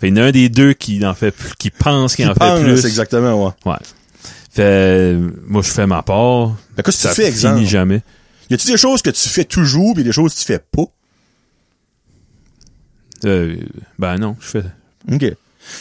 Fait 0.00 0.08
il 0.08 0.16
y 0.16 0.20
en 0.20 0.22
a 0.24 0.26
un 0.28 0.30
des 0.30 0.48
deux 0.48 0.72
qui 0.72 1.04
en 1.04 1.14
fait 1.14 1.30
plus, 1.32 1.50
qui 1.58 1.70
pense 1.70 2.14
qu'il 2.16 2.24
Qui 2.26 2.30
en 2.30 2.34
pense, 2.34 2.58
fait 2.60 2.64
plus. 2.64 2.84
exactement, 2.86 3.44
ouais. 3.46 3.52
Ouais. 3.66 3.76
Fait, 4.52 5.16
moi, 5.46 5.62
je 5.62 5.70
fais 5.70 5.86
ma 5.86 6.02
part. 6.02 6.48
Ben, 6.76 6.82
qu'est-ce 6.84 7.04
que 7.04 7.08
tu 7.08 7.14
fais, 7.14 7.26
exemple? 7.28 7.56
finit 7.56 7.68
jamais. 7.68 8.02
Y 8.50 8.54
a-tu 8.54 8.66
des 8.66 8.76
choses 8.76 9.00
que 9.02 9.10
tu 9.10 9.28
fais 9.28 9.44
toujours 9.44 9.94
pis 9.94 10.02
des 10.04 10.12
choses 10.12 10.34
que 10.34 10.40
tu 10.40 10.44
fais 10.44 10.58
pas? 10.58 10.82
Euh, 13.24 13.56
ben 13.98 14.16
non, 14.18 14.36
je 14.40 14.46
fais. 14.46 14.64
OK. 15.12 15.24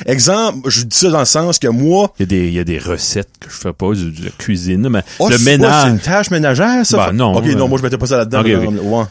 Exemple, 0.05 0.69
je 0.69 0.83
dis 0.83 0.97
ça 0.97 1.09
dans 1.09 1.19
le 1.19 1.25
sens 1.25 1.57
que 1.57 1.67
moi, 1.67 2.13
Il 2.19 2.23
y 2.23 2.23
a 2.23 2.25
des, 2.27 2.47
il 2.49 2.53
y 2.53 2.59
a 2.59 2.63
des 2.63 2.77
recettes 2.77 3.31
que 3.39 3.49
je 3.49 3.55
fais 3.55 3.73
pas, 3.73 3.93
du- 3.93 4.11
de 4.11 4.25
la 4.25 4.31
cuisine, 4.31 4.87
mais 4.89 5.03
oh, 5.19 5.29
le 5.29 5.37
c'est 5.37 5.43
quoi, 5.43 5.51
c'est 5.53 5.57
ménage. 5.57 5.89
une 5.91 5.99
tâche 5.99 6.31
ménagère, 6.31 6.85
ça? 6.85 6.97
Ben, 7.07 7.13
non, 7.13 7.35
OK, 7.35 7.45
euh, 7.47 7.55
non, 7.55 7.67
moi, 7.67 7.77
je 7.79 7.83
mettais 7.83 7.97
pas 7.97 8.05
ça 8.07 8.17
là-dedans. 8.17 8.43
Ouais. 8.43 9.05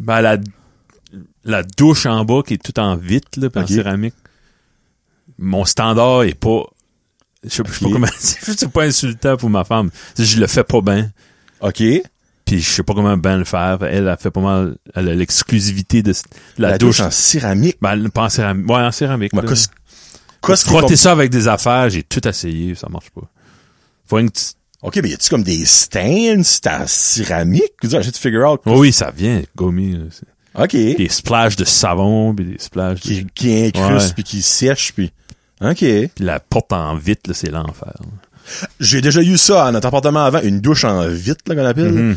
Ben, 0.00 0.20
la, 0.22 0.38
la 1.44 1.62
douche 1.62 2.06
en 2.06 2.24
bas 2.24 2.40
qui 2.44 2.54
est 2.54 2.62
tout 2.62 2.78
en 2.80 2.96
vitre, 2.96 3.28
là, 3.38 3.48
en 3.54 3.66
céramique. 3.66 4.14
Mon 5.38 5.64
standard 5.64 6.22
est 6.24 6.34
pas, 6.34 6.64
je 7.44 7.50
sais, 7.50 7.62
pas 7.62 7.70
comment, 7.80 8.06
c'est 8.18 8.70
pas 8.72 8.84
insultant 8.84 9.36
pour 9.36 9.50
ma 9.50 9.64
femme. 9.64 9.90
Je 10.18 10.40
le 10.40 10.46
fais 10.46 10.64
pas 10.64 10.80
bien. 10.80 11.10
OK. 11.62 11.82
Puis 12.44 12.60
je 12.60 12.70
sais 12.70 12.82
pas 12.82 12.92
comment 12.94 13.16
bien 13.16 13.38
le 13.38 13.44
faire. 13.44 13.78
Elle 13.82 14.08
a 14.08 14.16
fait 14.16 14.30
pas 14.30 14.40
mal, 14.40 14.76
elle 14.94 15.08
a 15.08 15.14
l'exclusivité 15.14 16.02
de, 16.02 16.12
de 16.12 16.16
la, 16.58 16.70
La, 16.72 16.78
douche. 16.78 16.98
douche 16.98 17.06
en 17.06 17.10
céramique. 17.10 17.76
Ben, 17.80 18.08
pas 18.10 18.24
en 18.24 18.28
céramique. 18.28 18.68
Ouais, 18.68 18.76
en 18.82 18.92
céramique. 18.92 19.32
Ben, 19.34 19.42
qu'est-ce 19.42 19.68
qu'est-ce 20.44 20.64
qui 20.64 20.70
est 20.70 20.78
Frotter 20.78 20.96
ça 20.96 21.12
avec 21.12 21.30
des 21.30 21.48
affaires, 21.48 21.88
j'ai 21.88 22.02
tout 22.02 22.26
essayé, 22.26 22.74
ça 22.74 22.88
marche 22.90 23.10
pas. 23.10 23.22
Faut 24.06 24.18
une 24.18 24.30
petite- 24.30 24.56
OK, 24.82 24.98
mais 25.00 25.10
y 25.10 25.14
a-tu 25.14 25.28
comme 25.30 25.44
des 25.44 25.64
stands, 25.64 26.42
c'est 26.42 26.66
en 26.66 26.86
céramique? 26.88 27.72
J'ai 27.84 27.98
de 28.00 28.16
figure 28.16 28.50
out. 28.50 28.60
Oui, 28.66 28.92
ça 28.92 29.12
vient, 29.16 29.40
c'est- 30.10 30.26
OK. 30.60 30.72
des 30.72 31.08
splashes 31.08 31.56
de 31.56 31.64
savon, 31.64 32.34
puis 32.34 32.44
des 32.44 32.58
splashes 32.58 32.96
de- 33.00 33.00
Qui, 33.00 33.26
qui 33.34 33.54
incruste 33.66 34.08
Ouais. 34.08 34.14
puis 34.14 34.24
qui 34.24 34.42
sèche 34.42 34.92
puis. 34.92 35.12
OK. 35.62 35.76
Puis 35.78 36.10
la 36.18 36.40
porte 36.40 36.72
en 36.72 36.96
vitre, 36.96 37.22
là, 37.30 37.34
c'est 37.34 37.50
l'enfer. 37.50 37.94
J'ai 38.80 39.00
déjà 39.00 39.20
eu 39.22 39.36
ça 39.38 39.66
à 39.66 39.72
notre 39.72 39.86
appartement 39.88 40.24
avant, 40.24 40.40
une 40.42 40.60
douche 40.60 40.84
en 40.84 41.06
vitre, 41.08 41.42
là, 41.46 41.54
qu'on 41.54 41.64
appelle. 41.64 41.92
Mhm. 41.92 42.16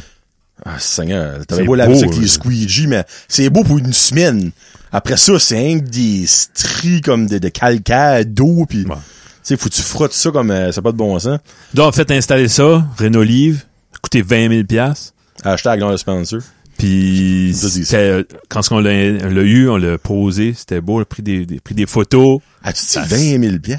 Ah, 0.66 0.80
Seigneur, 0.80 1.46
t'avais 1.46 1.62
C'est 1.62 1.66
beau 1.68 1.74
avec 1.80 2.00
là. 2.12 2.18
les 2.22 2.28
squeegee, 2.28 2.88
mais 2.88 3.04
c'est 3.28 3.50
beau 3.50 3.64
pour 3.64 3.78
une 3.78 3.92
semaine. 3.94 4.52
Après 4.92 5.18
ça, 5.18 5.38
c'est 5.40 5.58
un 5.74 5.80
que 5.80 5.90
des 5.90 6.26
stries 6.28 7.02
comme 7.02 7.28
de, 7.28 7.38
de 7.40 7.50
calcaire, 7.50 8.24
d'eau, 8.26 8.66
pis, 8.66 8.86
Ouais. 8.86 8.96
tu 8.96 9.02
sais, 9.44 9.58
faut 9.58 9.68
que 9.70 9.74
tu 9.76 9.82
frottes 9.82 10.14
ça 10.14 10.32
comme, 10.32 10.52
euh, 10.52 10.72
ça 10.72 10.82
pas 10.82 10.94
de 10.94 10.98
bon 10.98 11.20
sens. 11.20 11.40
Donc, 11.74 11.86
en 11.88 11.92
fait, 11.92 12.10
installer 12.12 12.48
ça, 12.48 12.88
Renault-Livre, 12.98 13.60
coûté 14.02 14.22
20 14.22 14.50
000 14.50 14.64
piastres. 14.64 15.14
Hashtag 15.44 15.82
dans 15.82 15.90
le 15.92 15.98
sponsor. 15.98 16.40
Puis, 16.78 17.54
euh, 17.94 18.24
quand 18.50 18.62
on 18.72 18.80
l'a, 18.80 19.12
l'a 19.12 19.42
eu, 19.42 19.68
on 19.70 19.76
l'a 19.78 19.98
posé, 19.98 20.54
c'était 20.58 20.80
beau, 20.82 21.00
on 21.00 21.02
a 21.02 21.06
pris 21.06 21.24
des, 21.24 21.46
des- 21.46 21.60
pris 21.60 21.76
des 21.76 21.86
photos. 21.86 22.40
Ah, 22.64 22.72
tu 22.72 22.82
dis 22.82 22.88
Ça, 22.92 23.02
20 23.04 23.42
000 23.42 23.60
pieds. 23.60 23.78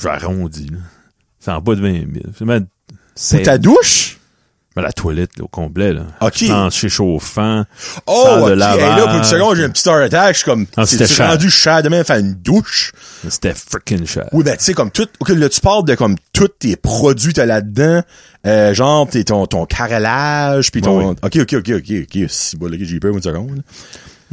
J'arrondis, 0.00 0.66
là. 0.70 0.78
C'est 1.44 1.50
en 1.50 1.60
bas 1.60 1.74
de 1.74 1.82
20 1.82 1.92
000. 2.46 2.60
C'est 3.14 3.42
ta 3.42 3.58
douche? 3.58 4.18
ben, 4.74 4.82
la 4.82 4.92
toilette, 4.92 5.36
là, 5.36 5.44
au 5.44 5.48
complet, 5.48 5.92
là. 5.92 6.02
Ok. 6.20 6.46
Plancher 6.46 6.88
chauffant. 6.88 7.64
Oh, 8.06 8.24
de 8.26 8.40
ok. 8.40 8.50
Hey, 8.50 8.56
là, 8.56 8.76
lavage. 8.76 9.04
pour 9.04 9.14
une 9.14 9.24
seconde, 9.24 9.56
j'ai 9.56 9.64
un 9.64 9.68
petit 9.68 9.88
heart 9.88 10.02
attack. 10.02 10.34
Je 10.34 10.38
suis 10.38 10.44
comme, 10.46 10.66
Ah, 10.76 10.84
c'était 10.86 11.04
rendu 11.22 11.48
cher 11.50 11.82
de 11.82 11.88
même 11.90 12.02
faire 12.02 12.16
une 12.18 12.34
douche? 12.34 12.92
C'était 13.28 13.54
freaking 13.54 14.06
cher. 14.06 14.28
Oui, 14.32 14.42
ben, 14.42 14.56
tu 14.56 14.64
sais, 14.64 14.74
comme 14.74 14.90
tout, 14.90 15.06
ok, 15.20 15.28
là, 15.28 15.48
tu 15.48 15.60
parles 15.60 15.84
de 15.84 15.94
comme 15.94 16.16
tous 16.32 16.48
tes 16.48 16.74
produits 16.76 17.34
t'as 17.34 17.46
là-dedans, 17.46 18.02
euh, 18.46 18.74
genre, 18.74 19.06
t'es 19.08 19.22
ton, 19.22 19.46
ton 19.46 19.64
carrelage, 19.66 20.72
puis 20.72 20.80
ton, 20.80 21.10
ok, 21.10 21.18
ok, 21.22 21.54
ok, 21.58 21.70
ok, 21.76 21.92
ok, 22.02 22.18
si, 22.28 22.56
bon, 22.56 22.68
là, 22.68 22.76
j'ai 22.80 22.98
peur 22.98 23.14
une 23.14 23.22
seconde. 23.22 23.56
là. 23.56 23.62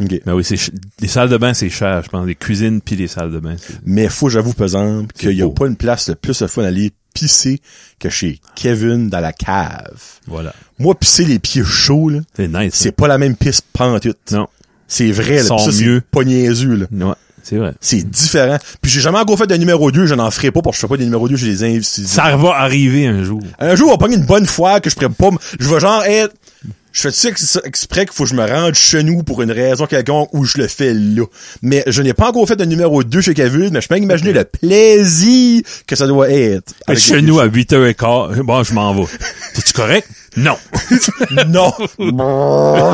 Ok. 0.02 0.22
Mais 0.26 0.32
oui, 0.32 0.44
c'est, 0.44 0.56
les 1.02 1.08
salles 1.08 1.30
de 1.30 1.38
bain, 1.38 1.54
c'est 1.54 1.70
cher, 1.70 2.02
je 2.04 2.10
pense. 2.10 2.26
Les 2.26 2.36
cuisines 2.36 2.82
puis 2.82 2.96
les 2.96 3.08
salles 3.08 3.32
de 3.32 3.40
bain. 3.40 3.56
Mais 3.86 4.08
faut, 4.08 4.30
j'avoue, 4.30 4.54
pesant, 4.54 5.06
qu'il 5.18 5.34
y 5.34 5.42
a 5.42 5.46
beau. 5.46 5.52
pas 5.52 5.68
une 5.68 5.76
place 5.76 6.10
de 6.10 6.16
plus 6.16 6.40
de 6.42 6.48
fun 6.48 6.64
à 6.64 6.68
aller 6.68 6.92
pisser 7.14 7.60
que 8.00 8.10
chez 8.10 8.40
Kevin 8.56 9.10
dans 9.10 9.20
la 9.20 9.34
cave. 9.34 10.00
Voilà. 10.28 10.54
Moi, 10.80 10.96
pisser 10.96 11.26
les 11.26 11.40
pieds 11.40 11.64
chauds, 11.64 12.10
là, 12.10 12.20
C'est 12.36 12.48
nice. 12.48 12.74
c'est 12.74 12.92
pas 12.92 13.08
la 13.08 13.18
même 13.18 13.36
pisse 13.36 13.62
pantoute. 13.62 14.18
Non. 14.32 14.48
C'est 14.88 15.12
vrai, 15.12 15.38
là. 15.38 15.44
Sont 15.44 15.58
ça, 15.58 15.72
c'est 15.72 15.86
mieux. 15.86 16.02
pas 16.12 16.24
niaiseux, 16.24 16.76
là. 16.76 16.86
Ouais, 17.08 17.14
c'est 17.44 17.58
vrai. 17.58 17.74
C'est 17.80 18.04
différent. 18.10 18.58
Puis 18.82 18.92
j'ai 18.92 19.00
jamais 19.02 19.20
encore 19.20 19.38
fait 19.38 19.48
de 19.48 19.56
numéro 19.56 19.90
2, 19.92 20.06
je 20.06 20.16
n'en 20.16 20.30
ferai 20.32 20.52
pas 20.52 20.62
parce 20.62 20.76
que 20.78 20.82
je 20.82 20.88
fais 20.88 20.90
pas 20.90 20.98
des 20.98 21.06
numéros 21.06 21.28
2 21.30 21.38
chez 21.38 21.46
les 21.46 21.64
invités. 21.64 22.04
Ça 22.06 22.36
va 22.36 22.56
arriver 22.58 23.08
un 23.08 23.24
jour. 23.24 23.42
Un 23.60 23.76
jour, 23.76 23.96
on 23.98 23.98
va 24.06 24.14
une 24.14 24.26
bonne 24.26 24.46
fois 24.46 24.80
que 24.82 24.90
je 24.90 24.96
pourrais 24.96 25.10
pas, 25.10 25.28
m- 25.30 25.38
je 25.60 25.68
vais 25.70 25.80
genre 25.80 26.04
être, 26.04 26.34
je 26.92 27.02
fais 27.02 27.12
ça 27.12 27.30
ex- 27.30 27.60
exprès 27.64 28.06
qu'il 28.06 28.14
faut 28.14 28.24
que 28.24 28.30
je 28.30 28.36
me 28.36 28.46
rende 28.46 28.74
chez 28.76 29.04
nous 29.04 29.24
pour 29.24 29.42
une 29.42 29.52
raison 29.52 29.86
quelconque 29.86 30.30
où 30.34 30.44
je 30.46 30.58
le 30.58 30.68
fais 30.68 30.94
là? 30.94 31.24
Mais 31.62 31.84
je 31.88 32.02
n'ai 32.02 32.14
pas 32.14 32.30
encore 32.30 32.48
fait 32.48 32.56
de 32.56 32.66
numéro 32.66 33.04
2 33.04 33.22
chez 33.22 33.34
Kevin, 33.34 33.70
mais 33.72 33.82
je 33.82 33.88
peux 33.88 33.98
imaginer 33.98 34.34
le 34.34 34.44
plaisir 34.44 35.62
que 35.88 35.96
ça 35.96 36.08
doit 36.08 36.30
être. 36.30 36.74
Chez 36.96 37.22
nous, 37.22 37.40
à 37.40 37.48
8h15, 37.48 38.42
bon, 38.42 38.64
je 38.64 38.74
m'en 38.74 38.94
vais. 38.94 39.06
T'es-tu 39.56 39.74
correct? 39.74 40.08
Non. 40.38 40.58
Non. 41.48 41.74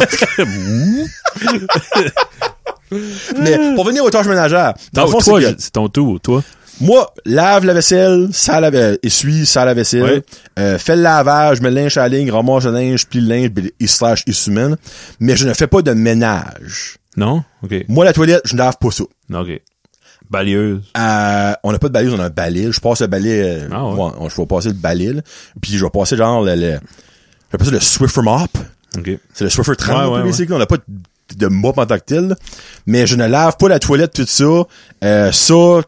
mais 3.39 3.57
pour 3.75 3.85
venir 3.85 4.03
aux 4.03 4.09
tâches 4.09 4.27
ménagères, 4.27 4.73
dans 4.93 5.05
le 5.05 5.11
fond, 5.11 5.19
toi, 5.19 5.39
c'est 5.57 5.71
ton 5.71 5.89
tour, 5.89 6.19
toi. 6.21 6.43
Moi, 6.79 7.13
lave 7.25 7.65
la 7.65 7.73
vaisselle, 7.73 8.29
sale 8.31 8.61
la 8.61 8.69
vaisselle, 8.69 8.99
essuie, 9.03 9.45
sale 9.45 9.65
la 9.67 9.73
vaisselle, 9.73 10.21
euh, 10.59 10.77
fais 10.77 10.95
le 10.95 11.01
lavage, 11.01 11.61
mets 11.61 11.69
le 11.69 11.75
linge 11.81 11.97
à 11.97 12.07
la 12.07 12.17
ligne, 12.17 12.31
ramasse 12.31 12.65
le 12.65 12.71
linge, 12.71 13.07
plie 13.07 13.21
le 13.21 13.27
linge, 13.27 13.49
il 13.79 13.89
slash 13.89 14.23
essuie 14.27 14.53
mais 15.19 15.35
je 15.35 15.47
ne 15.47 15.53
fais 15.53 15.67
pas 15.67 15.81
de 15.81 15.91
ménage. 15.93 16.97
Non? 17.15 17.43
OK. 17.63 17.73
Moi, 17.87 18.05
la 18.05 18.13
toilette, 18.13 18.41
je 18.45 18.53
ne 18.53 18.59
lave 18.59 18.75
pas 18.79 18.91
ça. 18.91 19.03
OK. 19.33 19.61
Balieuse. 20.29 20.81
Euh, 20.97 21.53
on 21.63 21.71
n'a 21.71 21.79
pas 21.79 21.87
de 21.87 21.93
balai, 21.93 22.09
on 22.09 22.19
a 22.19 22.25
un 22.25 22.29
balai. 22.29 22.71
Je 22.71 22.79
passe 22.79 23.01
le 23.01 23.07
balai, 23.07 23.41
euh, 23.43 23.67
Ah 23.71 23.85
ouais. 23.85 24.11
je 24.29 24.35
vais 24.35 24.45
passer 24.45 24.67
le 24.69 24.73
balai, 24.75 25.13
là. 25.13 25.21
puis 25.61 25.71
je 25.71 25.83
vais 25.83 25.89
passer 25.89 26.17
genre 26.17 26.43
le, 26.43 26.53
le 26.55 26.71
je 27.49 27.51
vais 27.53 27.57
passer 27.57 27.71
le 27.71 27.79
Swiffer 27.79 28.21
Mop. 28.21 28.49
OK. 28.97 29.09
C'est 29.33 29.45
le 29.45 29.49
Swiffer 29.49 29.75
30, 29.77 30.09
Ouais, 30.11 30.17
ouais, 30.17 30.23
basically. 30.23 30.53
On 30.53 30.59
n'a 30.59 30.65
pas 30.65 30.77
de, 30.77 31.35
de 31.37 31.47
mop 31.47 31.77
en 31.77 31.85
là. 31.85 32.35
Mais 32.85 33.07
je 33.07 33.15
ne 33.15 33.25
lave 33.25 33.55
pas 33.57 33.69
la 33.69 33.79
toilette, 33.79 34.13
tout 34.13 34.25
ça. 34.27 34.63
Euh, 35.03 35.31
ça, 35.31 35.81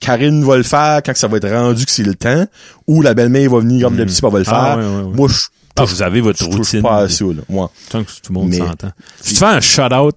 Karine 0.00 0.44
va 0.44 0.56
le 0.56 0.62
faire 0.62 1.02
quand 1.04 1.16
ça 1.16 1.28
va 1.28 1.36
être 1.38 1.48
rendu 1.50 1.84
que 1.84 1.90
c'est 1.90 2.02
le 2.04 2.14
temps. 2.14 2.46
Ou 2.86 3.02
la 3.02 3.14
belle-mère 3.14 3.50
va 3.50 3.60
venir 3.60 3.84
comme 3.86 3.96
le 3.96 4.06
petit, 4.06 4.20
elle 4.24 4.30
va 4.32 4.38
le 4.38 4.44
faire. 4.44 4.54
Ah, 4.54 4.76
ouais, 4.76 4.84
ouais, 4.84 5.02
ouais. 5.02 5.16
Moi, 5.16 5.28
je 5.28 5.36
Ah, 5.76 5.84
vous 5.84 6.02
avez 6.02 6.20
votre 6.20 6.44
routine. 6.44 6.82
pas 6.82 6.98
à 7.02 7.08
ça, 7.08 7.24
là. 7.24 7.42
Moi. 7.48 7.70
Tant 7.90 8.02
que 8.04 8.10
tout 8.10 8.32
le 8.32 8.34
monde 8.40 8.52
s'entend. 8.54 8.90
Tu 9.24 9.32
te 9.34 9.38
fais 9.38 9.44
un 9.44 9.60
shout-out, 9.60 10.16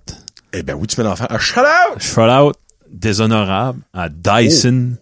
Eh 0.53 0.63
ben 0.63 0.75
oui, 0.75 0.87
tu 0.87 0.95
peux 0.95 1.07
en 1.07 1.15
faire 1.15 1.31
un 1.31 1.37
shout-out! 1.39 1.99
shout-out 1.99 2.55
déshonorable 2.91 3.79
à 3.93 4.09
Dyson 4.09 4.95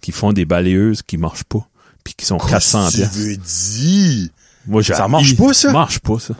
qui 0.00 0.12
font 0.12 0.32
des 0.32 0.44
balayeuses 0.44 1.02
qui 1.02 1.16
marchent 1.16 1.44
pas 1.44 1.66
puis 2.04 2.14
qui 2.14 2.24
sont 2.26 2.38
400 2.38 2.84
Qu'est-ce 2.86 2.96
que 2.96 2.96
pièces. 2.98 3.12
tu 3.12 3.18
veux 3.20 3.36
dire? 3.36 4.28
Moi, 4.66 4.82
j'ai 4.82 4.94
Ça 4.94 5.08
marche 5.08 5.36
pas, 5.36 5.52
ça? 5.52 5.72
marche 5.72 5.98
pas, 6.00 6.18
ça. 6.18 6.34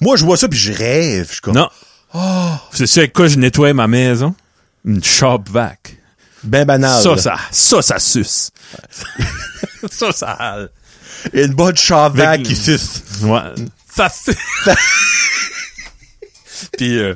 Moi, 0.00 0.16
je 0.16 0.24
vois 0.24 0.36
ça 0.36 0.48
puis 0.48 0.58
je 0.58 0.72
rêve. 0.72 1.26
Je 1.28 1.32
suis 1.34 1.40
comme, 1.40 1.54
Non. 1.54 1.68
Oh. 2.14 2.50
C'est 2.72 2.86
ça 2.86 3.06
quoi 3.08 3.28
je 3.28 3.36
nettoie 3.38 3.72
ma 3.72 3.86
maison? 3.86 4.34
Une 4.84 5.02
shop 5.04 5.42
vac. 5.50 5.96
Ben 6.42 6.64
banal. 6.64 7.02
Ça, 7.02 7.16
ça, 7.16 7.36
ça, 7.50 7.82
ça 7.82 7.98
suce. 7.98 8.50
ça, 9.90 10.12
ça 10.12 10.30
hale. 10.32 10.70
Une 11.32 11.52
bonne 11.54 11.76
chavac 11.76 12.26
Avec- 12.26 12.46
qui 12.46 12.56
suce. 12.56 13.02
Ouais. 13.22 13.40
Ça 13.94 14.08
suce. 14.08 14.34
Puis, 16.76 16.98
euh, 16.98 17.14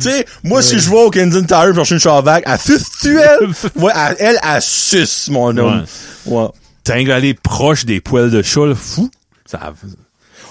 Tu 0.00 0.02
sais, 0.10 0.26
moi, 0.42 0.62
si 0.62 0.78
je 0.80 0.90
vais 0.90 0.96
au 0.96 1.10
Kensington 1.10 1.44
Tire 1.46 1.74
chercher 1.74 1.94
une 1.94 2.00
chavac, 2.00 2.42
elle 2.46 2.58
suce-tu, 2.58 3.18
elle? 3.20 3.48
ouais, 3.82 3.92
elle, 3.94 4.16
elle, 4.18 4.38
elle 4.42 4.62
suce, 4.62 5.28
mon 5.28 5.56
homme. 5.56 5.84
Ouais. 6.26 6.48
t'as 6.84 7.02
qu'à 7.04 7.14
aller 7.16 7.34
proche 7.34 7.84
des 7.84 8.00
poils 8.00 8.30
de 8.30 8.42
chat, 8.42 8.66
là, 8.66 8.74
fou. 8.74 9.10
Ça, 9.46 9.72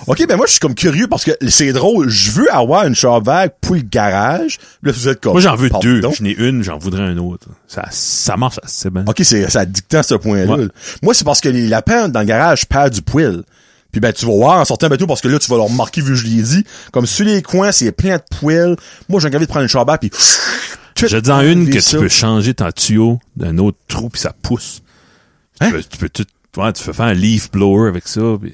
OK, 0.08 0.25
ben 0.27 0.38
moi, 0.38 0.46
je 0.46 0.51
suis 0.51 0.60
comme 0.60 0.75
curieux 0.75 1.08
parce 1.08 1.24
que 1.24 1.32
c'est 1.48 1.72
drôle. 1.74 2.10
Je 2.10 2.32
veux 2.32 2.51
avoir 2.53 2.86
une 2.86 2.96
chavac 2.96 3.56
pour 3.62 3.75
le 3.75 3.82
garage. 3.82 4.58
Là, 4.84 4.91
vous 4.91 5.08
êtes 5.08 5.20
comme... 5.22 5.34
moi, 5.34 5.41
j'en 5.41 5.56
veux 5.56 5.70
Pardon? 5.70 5.88
deux. 5.88 6.01
Je 6.18 6.24
n'ai 6.24 6.34
une, 6.34 6.63
j'en 6.63 6.77
voudrais 6.77 7.03
un 7.03 7.18
autre. 7.18 7.48
Ça, 7.68 7.86
ça 7.91 8.38
marche 8.38 8.60
assez 8.63 8.89
bien. 8.89 9.03
OK, 9.08 9.22
c'est, 9.24 9.50
ça 9.50 9.65
dicte 9.65 9.94
à 9.94 10.03
ce 10.03 10.15
point-là. 10.15 10.56
Ouais. 10.56 10.68
Moi, 11.01 11.13
c'est 11.13 11.24
parce 11.25 11.41
que 11.41 11.50
les 11.50 11.68
lapins 11.68 12.10
dans 12.10 12.22
le 12.22 12.25
garage 12.25 12.65
perdent 12.65 12.94
du 12.94 13.01
poil. 13.01 13.44
Puis 13.91 14.00
ben, 14.00 14.13
tu 14.13 14.25
vas 14.25 14.34
voir 14.34 14.60
en 14.60 14.65
sortant 14.65 14.88
bateau 14.88 15.08
parce 15.08 15.22
que 15.22 15.27
là, 15.27 15.39
tu 15.39 15.50
vas 15.50 15.58
leur 15.58 15.65
remarquer, 15.65 16.01
vu 16.01 16.10
que 16.10 16.15
je 16.15 16.25
l'ai 16.25 16.41
dit. 16.41 16.63
Comme 16.91 17.06
sur 17.06 17.25
les 17.25 17.41
coins, 17.41 17.72
c'est 17.72 17.91
plein 17.91 18.18
de 18.18 18.24
poils. 18.39 18.75
Moi, 19.10 19.20
j'ai 19.20 19.27
envie 19.27 19.39
de 19.39 19.46
prendre 19.46 19.63
une 19.63 19.70
chavac 19.70 20.00
puis... 20.00 20.12
Je 20.96 21.18
dis 21.18 21.32
en 21.32 21.39
une 21.41 21.70
que 21.70 21.79
ça. 21.79 21.91
tu 21.91 22.03
peux 22.03 22.10
changer 22.10 22.53
ton 22.53 22.70
tuyau 22.72 23.20
d'un 23.38 23.58
autre 23.58 23.77
trou 23.88 24.10
puis 24.10 24.20
ça 24.20 24.34
pousse. 24.41 24.82
Hein? 25.62 25.68
Tu 25.68 25.72
peux, 25.72 25.84
tu 25.84 25.98
peux 25.98 26.10
tout, 26.10 26.25
ouais, 26.62 26.74
tu 26.74 26.84
peux 26.84 26.91
faire 26.94 27.06
un 27.06 27.13
leaf 27.13 27.50
blower 27.51 27.88
avec 27.88 28.06
ça. 28.08 28.22
puis- 28.41 28.53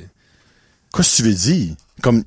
Qu'est-ce 0.96 1.18
que 1.18 1.24
tu 1.24 1.30
veux 1.30 1.36
dire? 1.36 1.76
Comme, 2.02 2.24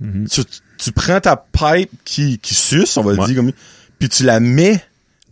Mhm. 0.00 0.28
tu, 0.28 0.42
tu 0.78 0.92
prends 0.92 1.20
ta 1.20 1.36
pipe 1.36 1.90
qui, 2.04 2.38
qui 2.38 2.54
suce, 2.54 2.96
on 2.96 3.02
va 3.02 3.12
le 3.12 3.26
dire 3.26 3.36
comme, 3.36 3.52
puis 3.98 4.08
tu 4.08 4.24
la 4.24 4.40
mets 4.40 4.82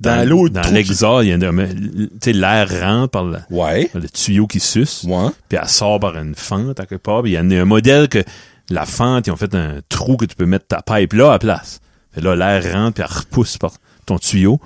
dans, 0.00 0.28
l'autre 0.28 0.54
Dans 0.54 0.70
l'exhaust, 0.70 1.24
il 1.24 1.28
y 1.30 1.32
a 1.32 1.36
un, 1.48 1.66
tu 1.66 2.08
sais, 2.22 2.32
l'air 2.32 2.68
rentre 2.82 3.10
par 3.10 3.24
le, 3.24 3.38
Ouais. 3.50 3.90
le 3.94 4.08
tuyau 4.08 4.46
qui 4.46 4.60
suce. 4.60 5.04
Ouais. 5.04 5.30
puis 5.48 5.58
elle 5.60 5.68
sort 5.68 5.98
par 6.00 6.16
une 6.18 6.34
fente 6.34 6.78
à 6.80 6.86
quelque 6.86 7.02
part. 7.02 7.26
Il 7.26 7.32
y 7.32 7.38
en 7.38 7.50
a 7.50 7.54
un 7.56 7.64
modèle 7.64 8.08
que 8.08 8.22
la 8.70 8.84
fente, 8.84 9.26
ils 9.26 9.30
ont 9.30 9.36
fait 9.36 9.54
un 9.54 9.80
trou 9.88 10.16
que 10.18 10.26
tu 10.26 10.36
peux 10.36 10.44
mettre 10.46 10.66
ta 10.66 10.82
pipe 10.82 11.14
là 11.14 11.32
à 11.32 11.38
place. 11.38 11.80
Fait 12.12 12.20
là, 12.20 12.36
l'air 12.36 12.74
rentre 12.74 12.94
puis 12.94 13.04
elle 13.08 13.16
repousse 13.18 13.56
par 13.58 13.72
ton 14.06 14.18
tuyau. 14.18 14.60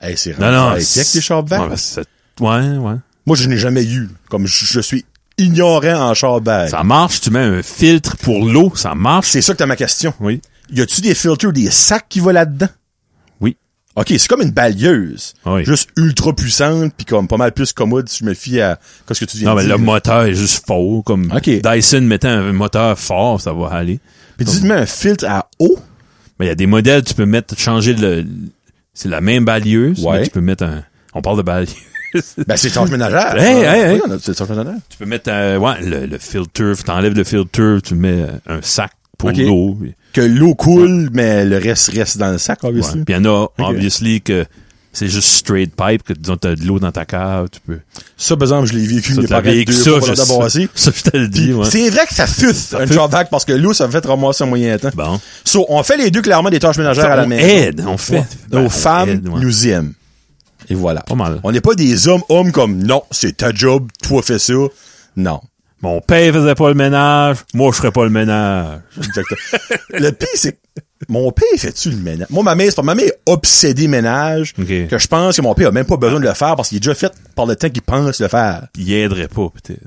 Hey, 0.00 0.16
c'est 0.16 0.38
Non, 0.38 0.52
non. 0.52 0.76
high-tech, 0.76 1.14
les 1.14 1.20
chars 1.22 1.42
Ouais, 1.50 1.56
ouais, 2.40 2.76
ouais. 2.76 2.94
Moi, 3.24 3.34
je 3.36 3.48
n'ai 3.48 3.56
jamais 3.56 3.82
eu. 3.84 4.10
Comme, 4.28 4.46
je, 4.46 4.66
je 4.66 4.80
suis 4.80 5.04
ignorant 5.38 6.10
en 6.10 6.14
char 6.14 6.40
bag. 6.40 6.68
Ça 6.70 6.82
marche, 6.84 7.20
tu 7.20 7.30
mets 7.30 7.38
un 7.40 7.62
filtre 7.62 8.16
pour 8.16 8.44
l'eau, 8.46 8.72
ça 8.74 8.94
marche. 8.94 9.28
C'est 9.28 9.42
ça 9.42 9.52
que 9.52 9.58
t'as 9.58 9.66
ma 9.66 9.76
question. 9.76 10.12
Oui. 10.20 10.40
Y 10.72 10.80
a-tu 10.80 11.00
des 11.00 11.14
filtres, 11.14 11.52
des 11.52 11.70
sacs 11.70 12.06
qui 12.08 12.20
vont 12.20 12.30
là-dedans? 12.30 12.68
Oui. 13.40 13.56
OK, 13.94 14.06
c'est 14.08 14.26
comme 14.28 14.42
une 14.42 14.50
balieuse. 14.50 15.34
Oui. 15.44 15.64
Juste 15.64 15.90
ultra 15.96 16.32
puissante, 16.34 16.92
puis 16.96 17.06
comme 17.06 17.28
pas 17.28 17.36
mal 17.36 17.52
plus 17.52 17.72
commode 17.72 18.08
si 18.08 18.18
je 18.20 18.24
me 18.24 18.34
fie 18.34 18.60
à 18.60 18.78
ce 19.10 19.18
que 19.20 19.24
tu 19.24 19.36
viens 19.38 19.50
Non, 19.50 19.54
de 19.56 19.60
mais 19.60 19.66
dire. 19.66 19.78
le 19.78 19.84
moteur 19.84 20.22
est 20.24 20.34
juste 20.34 20.66
fort. 20.66 21.02
Comme 21.04 21.30
Ok. 21.34 21.48
Dyson 21.62 22.00
mettant 22.02 22.28
un 22.30 22.52
moteur 22.52 22.98
fort, 22.98 23.40
ça 23.40 23.52
va 23.52 23.68
aller. 23.68 24.00
Puis 24.36 24.46
tu 24.46 24.60
te 24.60 24.66
mets 24.66 24.74
un 24.74 24.86
filtre 24.86 25.24
à 25.28 25.48
eau? 25.58 25.78
Mais 26.38 26.46
il 26.46 26.48
y 26.48 26.52
a 26.52 26.54
des 26.54 26.66
modèles, 26.66 27.02
tu 27.04 27.14
peux 27.14 27.24
mettre, 27.24 27.58
changer 27.58 27.94
le, 27.94 28.26
c'est 28.92 29.08
la 29.08 29.20
même 29.22 29.44
balieuse, 29.46 30.04
Ouais. 30.04 30.18
mais 30.18 30.24
tu 30.24 30.30
peux 30.30 30.40
mettre 30.42 30.64
un, 30.64 30.82
on 31.14 31.22
parle 31.22 31.38
de 31.38 31.42
balieuse. 31.42 31.74
Ben, 32.46 32.56
c'est 32.56 32.70
tâche 32.74 32.90
ménagère. 32.90 33.36
Hey, 33.36 33.56
hey, 33.64 33.80
hey. 33.80 33.94
oui, 33.94 34.02
on 34.08 34.18
c'est 34.20 34.34
tâche 34.34 34.48
ménagère. 34.48 34.74
Tu 34.88 34.98
peux 34.98 35.06
mettre 35.06 35.30
euh, 35.32 35.58
ouais, 35.58 35.80
le, 35.82 36.06
le 36.06 36.18
filter, 36.18 36.72
t'enlèves 36.84 37.14
le 37.14 37.24
filter, 37.24 37.78
tu 37.84 37.94
mets 37.94 38.26
un 38.48 38.60
sac 38.62 38.92
pour 39.18 39.30
l'eau. 39.30 39.78
Que 40.12 40.20
l'eau 40.20 40.54
coule, 40.54 41.10
mais 41.12 41.44
le 41.44 41.58
reste 41.58 41.88
reste 41.90 42.18
dans 42.18 42.30
le 42.30 42.38
sac, 42.38 42.60
obviously. 42.64 43.04
Puis 43.04 43.14
il 43.14 43.18
y 43.18 43.20
en 43.20 43.24
a, 43.24 43.48
obviously, 43.58 44.20
que 44.22 44.46
c'est 44.96 45.08
juste 45.08 45.28
straight 45.28 45.72
pipe 45.76 46.02
que 46.04 46.14
disons 46.14 46.38
t'as 46.38 46.54
de 46.54 46.64
l'eau 46.64 46.78
dans 46.78 46.90
ta 46.90 47.04
cave, 47.04 47.48
tu 47.52 47.60
peux. 47.60 47.80
Ça, 48.16 48.34
par 48.34 48.44
exemple, 48.44 48.66
je 48.68 48.72
l'ai 48.72 48.86
vécu 48.86 49.12
Ça, 49.12 49.20
parents 49.28 49.42
vécu 49.42 49.66
deux 49.66 49.72
ça, 49.72 49.90
fois 50.00 50.14
je 50.14 50.26
brasser. 50.26 50.68
ça, 50.74 50.90
je 50.94 51.10
te 51.10 51.16
le 51.18 51.28
dis, 51.28 51.52
ouais. 51.52 51.66
C'est 51.68 51.90
vrai 51.90 52.06
que 52.06 52.14
ça 52.14 52.26
fusse 52.26 52.72
un 52.72 52.86
vac 53.06 53.28
parce 53.28 53.44
que 53.44 53.52
l'eau, 53.52 53.74
ça 53.74 53.86
me 53.86 53.92
fait 53.92 54.06
ramasser 54.06 54.44
en 54.44 54.46
moyen 54.46 54.78
temps. 54.78 54.88
Bon. 54.94 55.20
So, 55.44 55.66
on 55.68 55.82
fait 55.82 55.98
les 55.98 56.10
deux 56.10 56.22
clairement 56.22 56.48
des 56.48 56.60
tâches 56.60 56.78
ménagères 56.78 57.10
à 57.10 57.16
la 57.16 57.24
on 57.24 57.28
maison. 57.28 57.46
aide, 57.46 57.84
on 57.86 57.98
fait. 57.98 58.24
Ben, 58.48 58.60
Nos 58.60 58.66
on 58.66 58.70
femmes 58.70 59.08
aide, 59.10 59.28
ouais. 59.28 59.40
nous 59.40 59.68
aiment. 59.68 59.92
Et 60.68 60.74
voilà. 60.74 61.00
Pas 61.02 61.14
mal. 61.14 61.40
On 61.42 61.52
n'est 61.52 61.60
pas 61.60 61.74
des 61.74 62.08
hommes, 62.08 62.22
hommes 62.28 62.52
comme, 62.52 62.82
non, 62.82 63.02
c'est 63.10 63.36
ta 63.38 63.52
job, 63.52 63.88
toi 64.02 64.22
fais 64.22 64.38
ça. 64.38 64.54
Non. 65.16 65.40
Mon 65.82 66.00
père 66.00 66.32
faisait 66.34 66.54
pas 66.54 66.68
le 66.68 66.74
ménage, 66.74 67.36
moi 67.54 67.70
je 67.70 67.76
ferais 67.76 67.92
pas 67.92 68.04
le 68.04 68.10
ménage. 68.10 68.80
Exactement. 68.96 69.40
le 69.90 70.10
pire, 70.10 70.28
c'est 70.34 70.52
que 70.52 70.58
mon 71.08 71.30
père 71.30 71.46
fait-tu 71.58 71.90
le 71.90 71.98
ménage? 71.98 72.26
Moi, 72.30 72.42
ma 72.42 72.54
mère, 72.54 72.66
c'est 72.70 72.76
pas 72.76 72.82
ma 72.82 72.94
mère 72.94 73.06
est 73.06 73.18
obsédée 73.26 73.86
ménage, 73.86 74.54
Ok. 74.58 74.88
que 74.88 74.98
je 74.98 75.06
pense 75.06 75.36
que 75.36 75.42
mon 75.42 75.54
père 75.54 75.68
a 75.68 75.72
même 75.72 75.84
pas 75.84 75.98
besoin 75.98 76.18
de 76.18 76.24
le 76.26 76.32
faire 76.32 76.56
parce 76.56 76.70
qu'il 76.70 76.78
est 76.78 76.80
déjà 76.80 76.94
fait 76.94 77.12
par 77.34 77.44
le 77.46 77.54
temps 77.56 77.68
qu'il 77.68 77.82
pense 77.82 78.20
le 78.20 78.28
faire. 78.28 78.66
Il 78.78 78.90
aiderait 78.92 79.28
pas, 79.28 79.48
peut-être. 79.50 79.82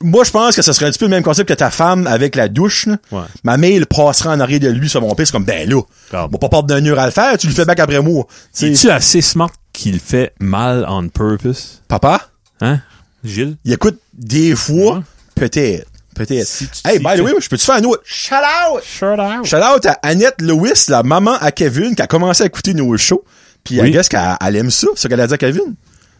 Moi, 0.00 0.22
je 0.24 0.30
pense 0.30 0.54
que 0.54 0.62
ce 0.62 0.72
serait 0.72 0.86
un 0.86 0.90
petit 0.90 0.98
peu 0.98 1.06
le 1.06 1.10
même 1.10 1.22
concept 1.22 1.48
que 1.48 1.54
ta 1.54 1.70
femme 1.70 2.06
avec 2.06 2.36
la 2.36 2.48
douche. 2.48 2.86
Ouais. 3.10 3.20
Ma 3.42 3.56
mère, 3.56 3.70
il 3.70 3.86
passera 3.86 4.34
en 4.34 4.40
arrière 4.40 4.60
de 4.60 4.68
lui 4.68 4.88
sur 4.88 5.00
mon 5.00 5.14
père. 5.14 5.26
C'est 5.26 5.32
comme, 5.32 5.44
ben 5.44 5.68
là, 5.68 5.80
Regarde. 6.10 6.30
on 6.30 6.32
va 6.36 6.38
pas 6.38 6.48
perdre 6.48 6.68
d'un 6.68 6.80
mur 6.80 6.98
à 6.98 7.06
le 7.06 7.12
faire, 7.12 7.36
tu 7.38 7.46
le 7.48 7.52
fais 7.54 7.64
back 7.64 7.80
après 7.80 8.00
moi. 8.00 8.26
Es-tu 8.60 8.90
assez 8.90 9.20
smart 9.22 9.50
qu'il 9.74 10.00
fait 10.00 10.32
mal 10.40 10.86
on 10.88 11.08
purpose? 11.08 11.82
papa, 11.88 12.30
Hein? 12.62 12.80
Gilles? 13.22 13.56
il 13.64 13.72
écoute 13.74 13.98
des 14.14 14.54
fois, 14.56 15.02
peut-être. 15.34 15.86
Peut-être. 16.14 16.46
Si 16.46 16.68
hey, 16.84 16.98
by 17.00 17.16
the 17.16 17.20
way, 17.22 17.32
je 17.40 17.48
peux-tu 17.48 17.64
faire 17.64 17.74
un 17.74 17.82
autre? 17.84 18.02
Shout 18.04 18.34
out! 18.36 18.80
Shut 18.84 19.18
out. 19.18 19.44
Shout 19.44 19.56
out 19.56 19.84
à 19.86 19.98
Annette 20.02 20.40
Lewis, 20.40 20.84
la 20.88 21.02
maman 21.02 21.32
à 21.40 21.50
Kevin, 21.50 21.96
qui 21.96 22.02
a 22.02 22.06
commencé 22.06 22.44
à 22.44 22.46
écouter 22.46 22.72
nos 22.72 22.96
shows. 22.96 23.24
Puis 23.64 23.80
Oui. 23.80 23.90
Guess 23.90 24.08
qu'elle 24.08 24.36
elle 24.40 24.54
aime 24.56 24.70
ça, 24.70 24.86
ce 24.94 25.08
qu'elle 25.08 25.20
a 25.20 25.26
dit 25.26 25.34
à 25.34 25.38
Kevin. 25.38 25.74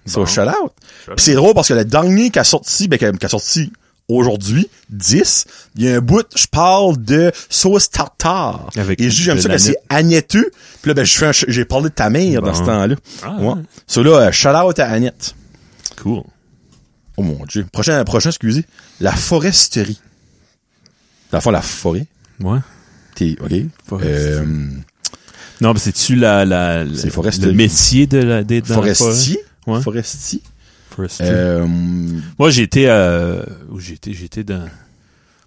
So, 0.05 0.21
Bon. 0.21 0.27
shout 0.27 0.41
out. 0.43 0.73
Puis 1.07 1.15
c'est 1.27 1.35
drôle 1.35 1.55
parce 1.55 1.69
que 1.69 1.75
le 1.75 1.85
dernier 1.85 2.31
qui 2.31 2.39
a 2.41 2.45
sorti, 2.45 2.89
ben, 2.89 2.99
qui 2.99 3.05
a, 3.07 3.13
qui 3.13 3.25
a 3.25 3.29
sorti 3.29 3.73
aujourd'hui, 4.09 4.69
10, 4.91 5.47
il 5.77 5.85
y 5.85 5.89
a 5.89 5.97
un 5.97 6.01
bout, 6.01 6.27
je 6.37 6.47
parle 6.47 7.03
de 7.03 7.33
sauce 7.49 7.91
tartare. 7.91 8.69
Avec 8.77 9.01
Et 9.01 9.11
j'aime 9.11 9.41
ça 9.41 9.49
que 9.49 9.59
c'est 9.59 9.77
Agneteux. 9.89 10.51
Puis 10.83 10.91
là, 10.91 10.95
ben, 10.95 11.05
je 11.05 11.17
fais 11.17 11.31
j'ai 11.49 11.65
parlé 11.65 11.89
de 11.89 11.95
ta 11.95 12.11
mère 12.11 12.43
dans 12.43 12.55
ce 12.55 12.63
temps-là. 12.63 12.97
Ah, 13.23 13.37
ouais. 13.37 13.47
ouais. 13.49 13.63
So 13.87 14.03
là, 14.03 14.29
euh, 14.29 14.33
shout 14.33 14.49
out 14.49 14.79
à 14.79 14.89
Annette. 14.91 15.35
Cool. 16.03 16.23
Oh 17.17 17.23
mon 17.23 17.45
dieu. 17.47 17.67
Prochain, 17.73 18.03
prochain, 18.05 18.31
excusez. 18.31 18.65
La 19.01 19.13
foresterie. 19.13 20.01
Fond, 21.41 21.51
la 21.51 21.63
forêt. 21.63 22.07
Ouais. 22.41 22.59
T'es, 23.15 23.37
ok. 23.41 23.53
Foresterie. 23.87 24.13
Euh, 24.15 24.45
Non, 25.61 25.73
mais 25.73 25.79
c'est-tu 25.81 26.17
la, 26.17 26.45
la, 26.45 26.85
le 26.85 27.53
métier 27.53 28.07
de 28.07 28.19
la, 28.19 28.45
des, 28.45 28.61
dans 28.61 28.81
la 28.81 28.95
forestier? 28.95 29.39
Ouais. 29.67 29.81
Forestier? 29.81 30.43
Euh, 31.25 31.67
Moi, 32.39 32.51
j'étais, 32.51 32.87
euh, 32.89 33.43
où 33.71 33.79
j'étais, 33.81 34.13
j'étais 34.13 34.45
dans, 34.45 34.67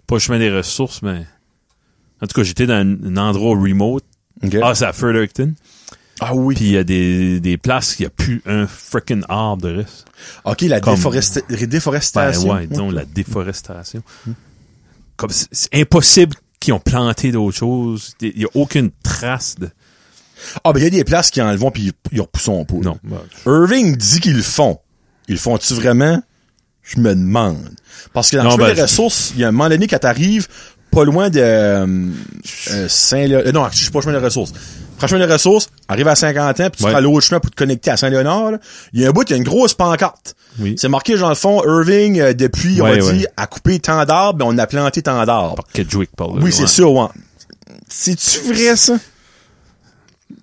pas 0.06 0.16
le 0.16 0.20
chemin 0.20 0.38
des 0.38 0.50
ressources, 0.50 1.02
mais, 1.02 1.24
en 2.22 2.26
tout 2.26 2.34
cas, 2.34 2.42
j'étais 2.42 2.66
dans 2.66 2.74
un, 2.74 2.96
un 3.04 3.16
endroit 3.16 3.56
remote. 3.56 4.04
Ah, 4.62 4.74
c'est 4.74 4.84
à 4.84 4.92
Fredericton. 4.92 5.54
Ah 6.20 6.34
oui. 6.34 6.54
Puis 6.56 6.64
il 6.66 6.70
y 6.72 6.76
a 6.78 6.84
des, 6.84 7.38
des 7.40 7.56
places 7.56 7.94
qu'il 7.94 8.04
n'y 8.04 8.08
a 8.08 8.10
plus 8.10 8.42
un 8.46 8.66
freaking 8.66 9.22
arbre 9.28 9.62
de 9.68 9.76
reste. 9.76 10.04
ok, 10.44 10.62
la 10.62 10.80
comme- 10.80 10.94
déforesta- 10.96 11.42
Ben 11.48 11.66
déforestation. 11.68 12.50
ouais, 12.50 12.66
disons 12.66 12.90
la 12.90 13.04
déforestation. 13.04 14.02
Comme 15.16 15.30
c'est, 15.30 15.68
impossible 15.74 16.36
qu'ils 16.60 16.74
ont 16.74 16.80
planté 16.80 17.32
d'autres 17.32 17.56
choses. 17.56 18.14
Il 18.20 18.32
n'y 18.36 18.44
a 18.44 18.48
aucune 18.54 18.90
trace 19.02 19.56
de. 19.58 19.68
Ah, 20.62 20.72
ben, 20.72 20.78
il 20.80 20.84
y 20.84 20.86
a 20.86 20.90
des 20.90 21.04
places 21.04 21.30
qui 21.32 21.42
enlevent 21.42 21.70
puis 21.72 21.92
ils 22.12 22.20
repoussent 22.20 22.44
pas. 22.68 22.74
Non. 22.82 22.98
Irving 23.46 23.96
dit 23.96 24.20
qu'ils 24.20 24.36
le 24.36 24.42
font. 24.42 24.78
Ils 25.28 25.32
le 25.34 25.38
font-tu 25.38 25.74
vraiment? 25.74 26.20
Je 26.82 26.98
me 27.00 27.14
demande. 27.14 27.68
Parce 28.14 28.30
que 28.30 28.36
dans 28.38 28.44
Non, 28.44 28.50
le 28.50 28.56
chemin 28.56 28.68
ben, 28.68 28.74
des 28.76 28.82
ressources, 28.82 29.32
il 29.34 29.40
y 29.40 29.44
a 29.44 29.48
un 29.48 29.52
moment 29.52 29.68
donné 29.68 29.86
quand 29.86 29.98
t'arrives 29.98 30.48
pas 30.90 31.04
loin 31.04 31.28
de 31.28 31.38
euh, 31.38 31.86
euh, 32.70 32.88
Saint-Léonard. 32.88 33.46
euh, 33.46 33.52
non, 33.52 33.66
je 33.70 33.76
suis 33.78 33.90
pas 33.90 33.98
au 33.98 34.02
chemin 34.02 34.18
des 34.18 34.24
ressources. 34.24 34.52
Prends 34.96 35.06
le 35.06 35.08
chemin 35.10 35.26
des 35.26 35.32
ressources, 35.32 35.68
arrive 35.86 36.08
à 36.08 36.14
50 36.16 36.60
ans, 36.60 36.70
puis 36.70 36.78
tu 36.78 36.84
Ouais. 36.84 36.90
prends 36.92 37.00
l'autre 37.00 37.26
chemin 37.26 37.40
pour 37.40 37.50
te 37.50 37.56
connecter 37.56 37.90
à 37.90 37.96
Saint-Léonard. 37.98 38.52
Il 38.94 39.02
y 39.02 39.04
a 39.04 39.08
un 39.08 39.12
bout, 39.12 39.22
il 39.28 39.32
y 39.32 39.34
a 39.34 39.36
une 39.36 39.44
grosse 39.44 39.74
pancarte. 39.74 40.34
Oui. 40.58 40.76
C'est 40.78 40.88
marqué, 40.88 41.16
dans 41.18 41.28
le 41.28 41.34
fond, 41.34 41.62
Irving, 41.64 42.32
depuis, 42.32 42.80
on 42.80 42.84
Ouais, 42.84 42.98
a 43.00 43.04
ouais. 43.04 43.12
dit, 43.18 43.26
a 43.36 43.46
coupé 43.46 43.78
tant 43.80 44.02
d'arbres, 44.06 44.38
ben, 44.38 44.46
on 44.48 44.56
a 44.56 44.66
planté 44.66 45.02
tant 45.02 45.24
d'arbres. 45.26 45.62
Oui, 46.40 46.52
c'est 46.52 46.66
ça, 46.66 46.86
ouais. 46.86 47.06
C'est-tu 47.88 48.40
vrai, 48.52 48.74
ça? 48.76 48.94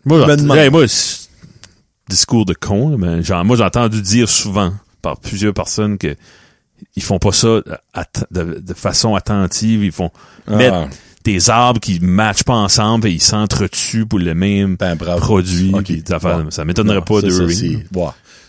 Moi, 0.06 0.22
Je 0.22 0.26
me 0.32 0.38
demande. 0.38 0.58
hey, 0.58 0.70
moi, 0.70 0.86
discours 2.10 2.46
de 2.46 2.54
con, 2.54 2.98
mais 2.98 3.24
genre, 3.24 3.44
moi, 3.46 3.56
j'ai 3.58 3.64
entendu 3.64 4.02
dire 4.02 4.30
souvent 4.30 4.74
par 5.02 5.18
plusieurs 5.20 5.54
personnes 5.54 5.98
que 5.98 6.16
ils 6.96 7.04
font 7.04 7.20
pas 7.20 7.32
ça 7.32 7.62
de, 8.32 8.60
de 8.60 8.74
façon 8.74 9.16
attentive. 9.16 9.84
Ils 9.84 9.92
font 9.92 10.12
Ah. 10.48 10.56
mettre 10.56 10.88
des 11.24 11.50
arbres 11.50 11.80
qui 11.80 12.00
matchent 12.00 12.44
pas 12.44 12.54
ensemble 12.54 13.08
et 13.08 13.12
ils 13.12 13.22
s'entretuent 13.22 14.06
pour 14.06 14.20
le 14.20 14.36
même 14.36 14.76
Ben, 14.76 14.96
produit. 14.96 15.72
Bon. 15.72 16.52
Ça 16.52 16.66
m'étonnerait 16.66 17.02
pas 17.02 17.22
ça, 17.22 17.28
de 17.28 17.32
ça, 17.32 17.44
ouais. 17.44 17.78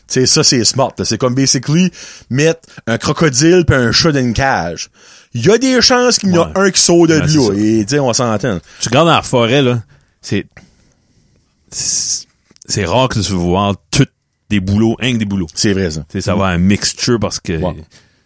Tu 0.09 0.21
sais, 0.21 0.27
ça, 0.27 0.45
c'est 0.45 0.65
smart. 0.65 0.93
C'est 1.03 1.19
comme, 1.19 1.35
basically, 1.35 1.91
mettre 2.31 2.61
un 2.87 2.97
crocodile 2.97 3.65
puis 3.67 3.75
un 3.77 3.91
chat 3.91 4.13
dans 4.13 4.21
une 4.21 4.35
cage. 4.35 4.89
Il 5.35 5.45
y 5.45 5.51
a 5.51 5.59
des 5.59 5.81
chances 5.83 6.19
qu'il 6.19 6.31
y 6.31 6.39
en 6.39 6.53
a 6.53 6.61
un 6.61 6.71
qui 6.71 6.81
saute 6.81 7.11
de 7.11 7.27
ça. 7.27 7.55
Et, 7.57 7.85
tu 7.87 7.99
on 7.99 8.13
s'entend. 8.13 8.61
Tu 8.81 8.89
regardes 8.89 9.09
dans 9.09 9.15
la 9.15 9.23
forêt, 9.23 9.63
là, 9.63 9.83
c'est, 10.21 10.47
c'est 12.69 12.73
c'est 12.73 12.85
rare 12.85 13.09
que 13.09 13.19
tu 13.21 13.33
vas 13.33 13.39
voir 13.39 13.75
toutes 13.91 14.11
des 14.51 14.61
boulots, 14.61 14.97
un 15.01 15.13
que 15.13 15.19
des 15.19 15.25
boulots. 15.25 15.47
C'est 15.55 15.73
vrai, 15.73 15.91
ça. 15.91 16.05
Ça 16.21 16.35
va 16.35 16.47
un 16.47 16.59
mixture 16.59 17.19
parce 17.21 17.41
que, 17.41 17.53
Ouais. 17.61 17.75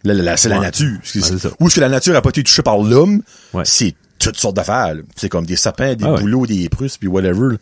Là, 0.03 0.15
là, 0.15 0.23
là, 0.23 0.37
c'est 0.37 0.49
la 0.49 0.59
nature. 0.59 0.97
C'est- 1.03 1.21
c'est. 1.21 1.47
Où 1.59 1.67
est-ce 1.67 1.75
que 1.75 1.79
la 1.81 1.89
nature 1.89 2.15
a 2.15 2.21
pas 2.23 2.29
été 2.29 2.41
touchée 2.43 2.63
par 2.63 2.79
l'homme? 2.79 3.21
Ouais. 3.53 3.63
C'est 3.65 3.93
toutes 4.17 4.35
sortes 4.37 4.55
d'affaires. 4.55 4.95
C'est 5.15 5.29
comme 5.29 5.45
des 5.45 5.55
sapins, 5.55 5.93
des 5.95 6.05
Ah 6.05 6.13
bouleaux, 6.19 6.45
des 6.47 6.69
prusses, 6.69 6.97
puis 6.97 7.07
whatever. 7.07 7.51
là. 7.51 7.57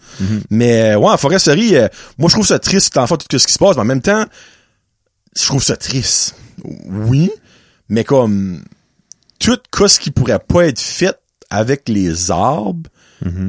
Mais, 0.49 0.91
euh, 0.93 0.97
ouais, 0.99 1.11
en 1.11 1.17
foresterie, 1.17 1.75
euh, 1.75 1.87
moi, 2.17 2.29
je 2.29 2.35
trouve 2.35 2.47
ça 2.47 2.57
triste, 2.59 2.97
en 2.97 3.07
fait, 3.07 3.17
tout 3.27 3.39
ce 3.39 3.45
qui 3.47 3.53
se 3.53 3.59
passe, 3.59 3.75
mais 3.75 3.81
en 3.81 3.85
même 3.85 4.01
temps, 4.01 4.25
je 5.37 5.45
trouve 5.45 5.63
ça 5.63 5.75
triste. 5.75 6.35
Oui, 6.85 7.29
mais 7.89 8.03
comme, 8.05 8.63
tout 9.39 9.57
ce 9.87 9.99
qui 9.99 10.11
pourrait 10.11 10.39
pas 10.39 10.65
être 10.67 10.79
fait 10.79 11.17
avec 11.49 11.87
les 11.89 12.31
arbres, 12.31 12.89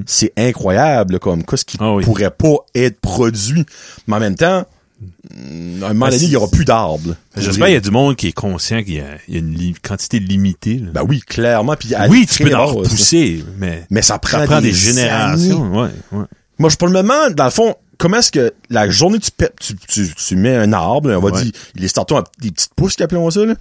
c'est 0.06 0.32
incroyable, 0.36 1.18
comme, 1.18 1.44
qu'est-ce 1.44 1.64
qui 1.64 1.76
Ah 1.80 1.92
oui. 1.94 2.04
pourrait 2.04 2.30
pas 2.30 2.56
être 2.74 3.00
produit. 3.00 3.64
Mais 4.06 4.16
en 4.16 4.20
même 4.20 4.34
temps, 4.36 4.64
mm, 5.00 5.82
à 5.82 5.86
un 5.86 5.88
moment 5.94 6.06
Ben, 6.06 6.12
donné, 6.12 6.24
il 6.24 6.30
y 6.30 6.36
aura 6.36 6.48
plus 6.50 6.64
d'arbres. 6.64 7.14
J'espère 7.36 7.66
qu'il 7.66 7.74
y 7.74 7.78
a 7.78 7.80
du 7.80 7.90
monde 7.90 8.16
qui 8.16 8.28
est 8.28 8.32
conscient 8.32 8.82
qu'il 8.82 8.94
y 8.94 9.00
a, 9.00 9.04
il 9.28 9.34
y 9.34 9.36
a 9.36 9.40
une 9.40 9.54
li- 9.54 9.74
quantité 9.82 10.18
limitée. 10.18 10.78
là. 10.78 10.90
Ben 10.92 11.02
oui, 11.08 11.20
clairement. 11.20 11.76
Puis 11.76 11.90
oui, 12.08 12.26
tu 12.26 12.42
peux 12.44 12.54
en 12.54 12.66
repousser, 12.66 13.44
mais, 13.58 13.86
Mais 13.90 14.02
ça 14.02 14.18
prend, 14.18 14.38
ça 14.40 14.44
prend 14.46 14.60
des, 14.60 14.72
générations. 14.72 15.70
Ouais, 15.82 15.88
ouais. 16.12 16.24
Moi, 16.58 16.68
je 16.70 16.86
me 16.86 16.92
demande, 16.92 17.34
dans 17.34 17.44
le 17.44 17.50
fond, 17.50 17.74
comment 17.96 18.18
est-ce 18.18 18.32
que 18.32 18.52
la 18.68 18.90
journée 18.90 19.18
tu, 19.18 19.30
tu, 19.60 19.76
tu, 19.76 20.14
tu 20.14 20.36
mets 20.36 20.56
un 20.56 20.72
arbre, 20.72 21.10
on 21.16 21.20
va 21.20 21.30
Ouais. 21.30 21.42
dire, 21.42 21.52
il 21.76 21.84
est 21.84 21.88
starté 21.88 22.14
à 22.16 22.24
des 22.40 22.50
petites 22.50 22.74
pousses 22.74 22.96
qu'appelons 22.96 23.30
ça, 23.30 23.44
là. 23.46 23.54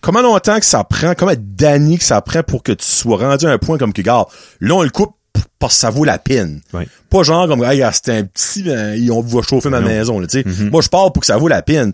Comment 0.00 0.20
longtemps 0.20 0.58
que 0.60 0.66
ça 0.66 0.84
prend, 0.84 1.14
combien 1.18 1.34
d'années 1.38 1.96
que 1.96 2.04
ça 2.04 2.20
prend 2.20 2.42
pour 2.42 2.62
que 2.62 2.72
tu 2.72 2.84
sois 2.86 3.16
rendu 3.16 3.46
à 3.46 3.50
un 3.52 3.58
point 3.58 3.78
comme 3.78 3.94
que, 3.94 4.02
regarde, 4.02 4.28
là, 4.60 4.74
on 4.74 4.82
le 4.82 4.90
coupe 4.90 5.14
parce 5.58 5.74
que 5.74 5.80
ça 5.80 5.90
vaut 5.90 6.04
la 6.04 6.18
peine. 6.18 6.60
Ouais. 6.72 6.86
Pas 7.10 7.22
genre 7.22 7.46
comme, 7.48 7.64
hey, 7.64 7.82
c'est 7.92 8.16
un 8.18 8.24
petit, 8.24 8.62
ben, 8.62 9.10
on 9.10 9.20
va 9.20 9.42
chauffer 9.42 9.68
ma 9.70 9.80
Non. 9.80 9.86
maison, 9.86 10.20
tu 10.22 10.28
sais. 10.28 10.42
Mm-hmm. 10.42 10.70
Moi, 10.70 10.82
je 10.82 10.88
parle 10.88 11.12
pour 11.12 11.20
que 11.20 11.26
ça 11.26 11.36
vaut 11.36 11.48
la 11.48 11.62
peine. 11.62 11.92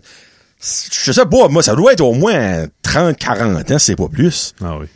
Je 0.59 1.11
sais 1.11 1.25
pas, 1.25 1.47
moi, 1.47 1.63
ça 1.63 1.75
doit 1.75 1.93
être 1.93 2.01
au 2.01 2.13
moins 2.13 2.65
30, 2.83 3.17
40 3.17 3.71
ans, 3.71 3.79
c'est 3.79 3.95
pas 3.95 4.07
plus. 4.09 4.53
Ah 4.63 4.77
oui. 4.79 4.87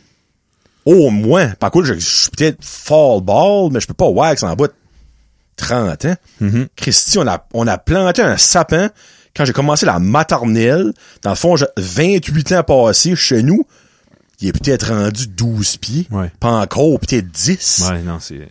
Au 0.84 1.10
moins. 1.10 1.48
Par 1.58 1.70
contre, 1.72 1.86
je, 1.86 1.94
je 1.94 1.98
suis 2.00 2.30
peut-être 2.30 2.58
fall 2.64 3.20
ball, 3.20 3.70
mais 3.72 3.80
je 3.80 3.86
peux 3.88 3.94
pas 3.94 4.06
wax 4.08 4.42
en 4.44 4.54
bas 4.54 4.68
de 4.68 4.72
30 5.56 6.04
ans. 6.04 6.14
Mhm. 6.40 6.68
Christy, 6.76 7.18
on 7.18 7.26
a, 7.26 7.44
on 7.52 7.66
a 7.66 7.78
planté 7.78 8.22
un 8.22 8.36
sapin 8.36 8.90
quand 9.34 9.44
j'ai 9.44 9.52
commencé 9.52 9.84
la 9.86 9.98
maternelle. 9.98 10.92
Dans 11.22 11.30
le 11.30 11.36
fond, 11.36 11.56
j'ai 11.56 11.66
28 11.76 12.52
ans 12.52 12.62
passés 12.62 13.16
chez 13.16 13.42
nous. 13.42 13.66
Il 14.40 14.48
est 14.48 14.52
peut-être 14.52 14.88
rendu 14.92 15.26
12 15.26 15.76
pieds. 15.78 16.06
Ouais. 16.10 16.30
Pas 16.40 16.50
encore, 16.60 17.00
peut-être 17.00 17.30
10. 17.30 17.82
Ouais, 17.90 18.02
non, 18.02 18.18
c'est 18.20 18.48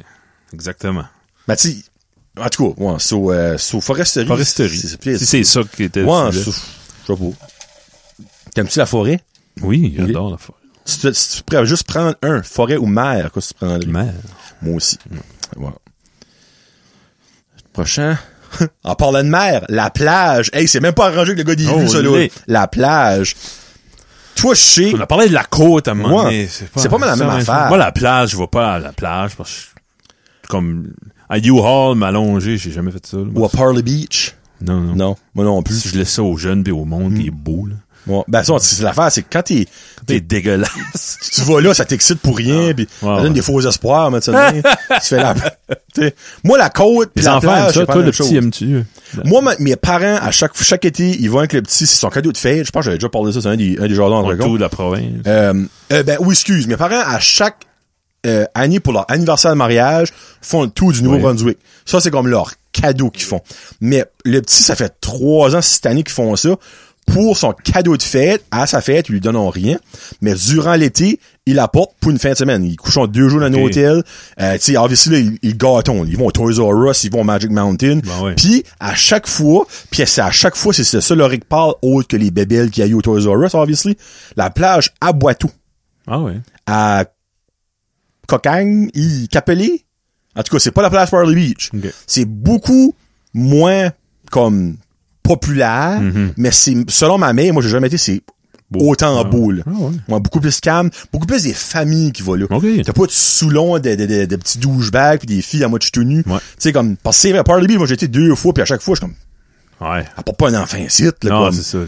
exactement. 0.54 1.06
Mais 1.48 1.56
tu 1.56 1.70
sais, 1.72 1.78
en 2.40 2.50
tout 2.50 2.74
cas, 2.74 2.82
ouais, 2.84 3.00
sur, 3.00 3.30
euh, 3.30 3.58
foresterie. 3.58 4.28
Foresterie. 4.28 4.78
c'est- 4.78 5.18
Si 5.18 5.26
c'est 5.26 5.44
ça 5.44 5.62
qui 5.76 5.84
était 5.84 6.02
Ouais, 6.04 6.32
je 6.32 6.40
sais 6.40 6.52
pas. 7.08 7.14
T'aimes-tu 8.56 8.80
la 8.80 8.86
forêt? 8.86 9.20
Oui, 9.62 9.94
j'adore 9.98 10.32
la 10.32 10.38
forêt. 10.38 10.60
Si 10.86 11.00
tu, 11.00 11.14
si 11.14 11.38
tu 11.38 11.44
pourrais 11.44 11.66
juste 11.66 11.86
prendre 11.88 12.16
un, 12.22 12.42
forêt 12.44 12.78
ou 12.78 12.86
mer, 12.86 13.32
qu'est-ce 13.32 13.54
que 13.54 13.60
tu 13.60 13.66
prendrais? 13.66 13.86
Mais, 13.88 14.12
Moi 14.62 14.76
aussi. 14.76 14.98
Voilà. 15.56 15.76
Prochain. 17.74 18.18
en 18.84 18.96
parlant 18.96 19.24
de 19.24 19.30
mer, 19.30 19.66
la 19.70 19.90
plage. 19.90 20.50
Hey, 20.54 20.68
c'est 20.68 20.80
même 20.80 20.94
pas 20.94 21.08
arrangé 21.08 21.34
que 21.34 21.40
le 21.40 21.44
gars 21.44 21.56
d'y 21.56 21.68
Oh, 21.70 21.80
vu 21.80 21.88
ça, 21.90 22.02
là. 22.02 22.28
La 22.48 22.68
plage. 22.68 23.36
Toi, 24.36 24.54
je 24.54 24.60
sais. 24.62 24.92
on 24.96 25.00
a 25.00 25.08
parlé 25.08 25.30
de 25.30 25.34
la 25.34 25.44
côte 25.44 25.88
à 25.88 25.92
un 25.92 25.96
moment 25.96 26.24
donné. 26.24 26.48
C'est 26.48 26.90
pas 26.90 26.98
mal 26.98 27.10
la 27.10 27.16
même 27.16 27.30
affaire. 27.30 27.68
Moi, 27.70 27.78
la 27.78 27.92
plage, 27.92 28.32
je 28.32 28.38
vais 28.38 28.48
pas 28.48 28.74
à 28.76 28.80
la 28.80 28.92
plage 28.92 29.36
parce 29.36 29.70
que 30.44 30.48
comme 30.48 30.94
à 31.30 31.40
U-Haul, 31.40 31.98
m'allonger, 31.98 32.58
j'ai 32.58 32.72
jamais 32.72 32.92
fait 32.92 33.06
ça. 33.06 33.18
là. 33.18 33.24
Ou 33.34 33.46
à 33.46 33.50
Parley 33.50 33.82
Beach. 33.82 34.36
Non, 34.62 34.80
non. 34.80 34.96
Non, 34.96 35.16
moi 35.34 35.44
non 35.46 35.62
plus. 35.64 35.76
Si 35.76 35.90
je 35.90 35.98
laisse 35.98 36.12
ça 36.12 36.24
aux 36.24 36.38
jeunes 36.38 36.64
pis 36.64 36.72
au 36.72 36.86
monde, 36.86 37.14
pis 37.16 37.22
il 37.22 37.28
est 37.28 37.32
beau, 37.32 37.66
là. 37.68 37.76
Ouais. 38.08 38.24
Ben 38.28 38.44
ça, 38.44 38.54
c'est 38.60 38.84
l'affaire, 38.84 39.12
c'est 39.12 39.24
que 39.24 39.28
quand 39.32 39.42
t'es, 39.44 39.68
T'es 40.06 40.20
dégueulasse. 40.20 41.18
tu 41.34 41.42
vas 41.42 41.60
là, 41.62 41.74
ça 41.74 41.86
t'excite 41.86 42.20
pour 42.20 42.38
rien, 42.38 42.74
puis 42.76 42.88
Ah. 43.02 43.06
Ouais, 43.08 43.16
ça 43.18 43.22
donne 43.24 43.34
des 43.34 43.42
faux 43.42 43.60
espoirs, 43.62 44.12
mais 44.12 44.20
tu 44.20 44.32
fais 45.02 45.18
la, 45.18 45.34
moi 46.44 46.58
la 46.58 46.70
côte, 46.70 47.12
Les 47.16 47.24
la 47.24 47.38
enfants, 47.38 47.70
ça, 47.72 47.86
toi, 47.86 47.96
le 48.04 48.12
petit, 48.12 48.36
aimes-tu? 48.38 48.84
Moi, 49.24 49.42
ma- 49.42 49.56
mes 49.60 49.76
parents, 49.76 50.18
à 50.22 50.30
chaque, 50.32 50.52
chaque 50.62 50.86
été, 50.86 51.10
ils 51.20 51.30
vont 51.30 51.40
avec 51.40 51.54
le 51.54 51.62
petit, 51.62 51.88
c'est 51.88 51.96
son 51.96 52.10
cadeau 52.10 52.32
de 52.32 52.38
fête. 52.38 52.66
Je 52.66 52.72
pense 52.72 52.82
que 52.82 52.86
j'avais 52.86 52.98
déjà 52.98 53.10
parlé 53.10 53.28
de 53.28 53.32
ça, 53.34 53.42
c'est 53.42 53.48
un 53.48 53.56
des, 53.58 53.78
un 53.80 53.88
des 53.88 53.96
jardins 53.96 54.22
tout 54.38 54.58
de 54.58 54.62
la 54.62 54.70
province. 54.70 55.04
Euh, 55.26 55.66
euh, 55.94 56.04
ben 56.04 56.18
oui, 56.20 56.34
excuse. 56.34 56.68
Mes 56.68 56.78
parents, 56.78 57.02
à 57.04 57.20
chaque 57.20 57.64
euh, 58.28 58.46
année 58.54 58.80
pour 58.80 58.94
leur 58.94 59.10
anniversaire 59.10 59.52
de 59.52 59.58
mariage, 59.58 60.10
font 60.42 60.64
le 60.64 60.70
tour 60.70 60.92
du 60.92 61.02
Nouveau-Brunswick. 61.04 61.58
Ça, 61.86 62.00
c'est 62.02 62.12
comme 62.12 62.28
leur 62.28 62.52
cadeau 62.72 63.10
qu'ils 63.10 63.26
font. 63.26 63.42
Mais 63.82 64.04
le 64.26 64.42
petit, 64.42 64.62
ça 64.62 64.76
fait 64.76 64.94
trois 65.00 65.56
ans 65.56 65.62
cette 65.62 65.86
année 65.86 66.04
qu'ils 66.04 66.14
font 66.14 66.36
ça. 66.36 66.50
Pour 67.06 67.38
son 67.38 67.54
cadeau 67.54 67.96
de 67.96 68.04
fête, 68.04 68.44
à 68.52 68.66
sa 68.68 68.82
fête, 68.82 69.10
ils 69.10 69.14
lui 69.14 69.22
donnent 69.22 69.38
rien. 69.38 69.78
Mais 70.22 70.34
durant 70.34 70.74
l'été, 70.74 71.20
il 71.46 71.60
apporte 71.60 71.92
pour 72.00 72.12
une 72.12 72.18
fin 72.18 72.32
de 72.32 72.36
semaine. 72.36 72.64
Ils 72.66 72.76
couchent 72.76 72.98
deux 73.10 73.30
jours 73.30 73.40
dans 73.40 73.46
un 73.46 73.54
hôtel. 73.54 74.04
Euh, 74.42 74.54
tu 74.56 74.60
sais, 74.62 74.78
obviously, 74.78 75.12
là, 75.12 75.20
ils, 75.20 75.40
ils 75.44 75.56
gâtons. 75.56 76.04
Ils 76.04 76.18
vont 76.18 76.26
au 76.28 76.32
Toys 76.32 76.60
R 76.60 76.90
Us, 76.90 77.04
ils 77.04 77.12
vont 77.12 77.22
au 77.22 77.24
Magic 77.24 77.52
Mountain. 77.52 78.00
Ben 78.04 78.22
ouais. 78.24 78.34
Puis, 78.36 78.64
à 78.80 78.96
chaque 78.96 79.28
fois, 79.28 79.68
puis 79.92 80.04
c'est 80.06 80.22
à 80.22 80.32
chaque 80.32 80.56
fois, 80.56 80.74
c'est 80.74 80.84
ça, 80.84 81.00
ça 81.00 81.14
leur 81.16 81.32
parle, 81.48 81.76
autre 81.82 82.08
que 82.08 82.18
les 82.18 82.32
bébelles 82.32 82.72
qu'il 82.72 82.84
y 82.84 82.88
a 82.88 82.90
eu 82.90 82.96
au 82.96 83.02
Toys 83.02 83.22
R 83.30 83.44
Us, 83.46 83.54
obviously. 83.54 83.96
La 84.36 84.50
plage 84.50 84.92
à 85.00 85.14
Boiteau 85.14 85.52
Ah 86.08 86.20
ouais. 86.20 86.40
à 86.66 87.06
Cocagne, 88.28 88.90
y 88.96 89.28
Capelé. 89.28 89.86
En 90.36 90.44
tout 90.44 90.54
cas, 90.54 90.60
c'est 90.60 90.72
pas 90.72 90.82
la 90.82 90.90
place 90.90 91.10
Farley 91.12 91.36
Beach. 91.36 91.70
Ok. 91.74 91.94
C'est 92.08 92.26
beaucoup 92.26 92.96
moins 93.34 93.92
comme 94.32 94.78
populaire, 95.28 96.00
Mhm. 96.00 96.34
mais 96.38 96.52
c'est 96.52 96.76
selon 96.90 97.18
ma 97.18 97.34
mère, 97.34 97.54
moi 97.54 97.62
j'ai 97.64 97.70
jamais 97.70 97.88
été, 97.88 97.98
c'est 97.98 98.22
autant 98.78 99.24
beau 99.26 99.52
là. 99.52 99.64
Ah 99.68 99.70
ouais. 99.72 99.92
Ouais, 100.10 100.20
beaucoup 100.20 100.40
plus 100.40 100.60
calme, 100.60 100.90
beaucoup 101.14 101.28
plus 101.28 101.44
des 101.44 101.54
familles 101.54 102.12
qui 102.12 102.24
vont 102.24 102.34
là. 102.36 102.46
T'as 102.86 102.94
pas 102.94 103.06
de 103.06 103.12
soulons, 103.12 103.80
de, 103.80 103.96
de, 103.96 104.06
de, 104.06 104.26
de 104.26 104.36
petits 104.36 104.58
douchebags 104.58 105.20
puis 105.20 105.28
des 105.28 105.42
filles 105.42 105.64
à 105.64 105.68
moitié 105.68 105.90
tout 105.92 106.04
nu. 106.04 106.18
Ouais. 106.28 106.38
Tu 106.38 106.44
sais 106.60 106.72
comme 106.74 106.96
parce 106.98 107.18
que 107.18 107.22
c'est 107.24 107.32
vrai, 107.32 107.44
Parley 107.44 107.68
Beach, 107.68 107.78
moi 107.78 107.88
j'ai 107.88 107.94
été 107.94 108.08
deux 108.08 108.34
fois 108.36 108.54
puis 108.54 108.62
à 108.62 108.66
chaque 108.66 108.82
fois 108.82 108.96
je 108.96 109.02
suis 109.02 109.08
comme 109.08 109.16
Ouais. 109.90 110.06
apporte 110.16 110.38
pas 110.38 110.50
un 110.50 110.62
enfant 110.64 110.78
ici 110.78 111.04
là 111.04 111.12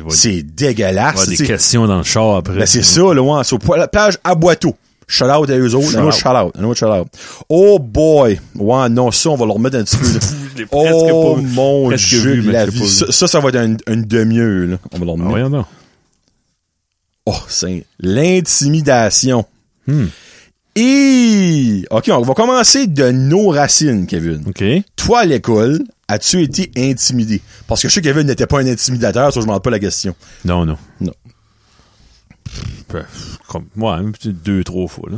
c'est 0.10 0.44
dégueulasse. 0.44 1.16
Ouais, 1.28 1.36
des 1.38 1.46
questions 1.48 1.88
dans 1.88 1.98
le 2.00 2.04
char 2.04 2.36
après. 2.36 2.56
Ben, 2.56 2.66
c'est 2.66 2.84
ça, 2.84 3.02
là, 3.14 3.22
ouais. 3.22 3.44
Po- 3.66 3.76
la 3.76 3.88
plage 3.88 4.18
à 4.26 4.36
Boiteau. 4.36 4.76
Shout 5.10 5.26
out 5.26 5.50
à 5.50 5.58
eux 5.58 5.74
autres. 5.74 5.90
Shout 5.92 5.98
Un 5.98 6.04
autre 6.06 6.18
shout 6.18 6.28
out. 6.30 6.54
Un 6.60 6.64
autre 6.66 6.78
shout 6.80 6.86
out. 6.88 7.08
Oh 7.48 7.80
boy. 7.80 8.40
Ouais, 8.56 8.90
non, 8.90 9.10
ça, 9.12 9.30
on 9.30 9.36
va 9.38 9.46
le 9.46 9.52
remettre 9.54 9.78
un 9.78 9.84
petit 9.84 9.96
peu. 9.98 10.66
oh 10.72 11.36
pas- 11.36 11.42
mon 11.42 11.90
dieu, 11.92 12.20
vu, 12.20 12.52
la 12.52 12.66
vie. 12.66 12.88
Ça, 12.88 13.12
ça, 13.12 13.28
ça 13.28 13.40
va 13.40 13.50
être 13.50 13.56
une, 13.58 13.78
une 13.88 14.04
demi-heure, 14.04 14.68
là. 14.68 14.78
On 14.92 14.98
va 15.00 15.06
le 15.06 15.10
Ah, 15.10 15.14
remettre. 15.14 15.30
voyons 15.30 15.50
donc. 15.50 15.66
Oh, 17.26 17.36
c'est 17.48 17.86
l'intimidation. 18.00 19.46
Hmm. 19.88 20.06
Et, 20.76 21.86
OK, 21.90 22.10
on 22.14 22.22
va 22.22 22.34
commencer 22.34 22.88
de 22.88 23.10
nos 23.12 23.48
racines, 23.50 24.06
Kevin. 24.06 24.44
OK. 24.48 24.64
Toi, 24.96 25.20
à 25.22 25.26
l'école, 25.26 25.80
as-tu 26.08 26.44
été 26.44 26.70
intimidé? 26.78 27.42
Parce 27.68 27.82
que 27.82 27.88
je 27.90 27.94
sais 27.96 28.02
que 28.02 28.08
Kevin 28.10 28.28
n'était 28.28 28.46
pas 28.46 28.60
un 28.60 28.68
intimidateur, 28.68 29.34
ça, 29.34 29.42
je 29.42 29.46
m'en 29.46 29.60
pas 29.60 29.70
la 29.72 29.80
question. 29.80 30.16
Non, 30.46 30.66
non. 30.66 30.78
Non. 31.02 31.14
Comme, 33.48 34.12
petit 34.12 34.34
deux, 34.34 34.64
trois 34.64 34.88
fois, 34.88 35.10
là. 35.10 35.18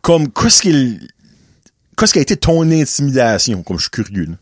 comme 0.00 0.30
qu'est-ce 0.32 0.62
qu'il 0.62 1.00
qu'est-ce 1.96 2.12
qui 2.12 2.18
a 2.18 2.22
été 2.22 2.36
ton 2.36 2.70
intimidation? 2.70 3.62
Comme 3.62 3.76
je 3.78 3.82
suis 3.82 3.90
curieux 3.90 4.24
là. 4.26 4.34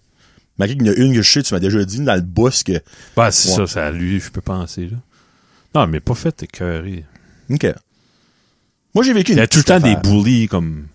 malgré 0.58 0.76
qu'il 0.76 0.86
y 0.86 0.90
en 0.90 0.92
a 0.92 0.96
une 0.96 1.14
que 1.14 1.22
je 1.22 1.30
sais 1.32 1.42
tu 1.42 1.54
m'as 1.54 1.60
déjà 1.60 1.84
dit 1.84 2.00
dans 2.00 2.14
le 2.14 2.20
boss 2.20 2.62
que 2.62 2.80
Bah, 3.16 3.30
c'est 3.30 3.50
Ouais. 3.50 3.56
ça, 3.56 3.66
c'est 3.66 3.80
à 3.80 3.90
lui, 3.90 4.20
je 4.20 4.30
peux 4.30 4.40
penser, 4.40 4.88
là. 4.88 4.96
Non, 5.74 5.86
mais 5.86 6.00
pas 6.00 6.14
fait 6.14 6.42
écœuré. 6.42 7.04
ok 7.50 7.66
moi 8.94 9.04
j'ai 9.04 9.12
vécu 9.12 9.32
Il 9.32 9.38
y 9.38 9.40
a 9.40 9.46
tout 9.46 9.58
le 9.58 9.64
temps 9.64 9.78
des 9.80 9.94
bullies, 9.96 10.48
comme... 10.48 10.86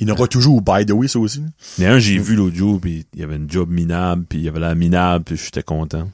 il 0.00 0.08
y 0.08 0.10
en 0.10 0.14
aura 0.14 0.26
toujours 0.26 0.60
by 0.62 0.84
the 0.84 0.90
way 0.90 1.06
ça 1.08 1.18
aussi 1.20 1.42
a 1.80 1.84
un, 1.84 1.98
j'ai 1.98 2.18
vu 2.18 2.34
l'autre 2.34 2.56
jour, 2.56 2.80
puis 2.80 3.06
il 3.14 3.20
y 3.20 3.22
avait 3.22 3.36
une 3.36 3.48
job 3.50 3.70
minable, 3.70 4.24
puis 4.28 4.38
il 4.40 4.44
y 4.44 4.48
avait 4.48 4.58
la 4.60 4.74
minable, 4.74 5.24
puis 5.24 5.36
j'étais 5.36 5.62
content. 5.62 6.10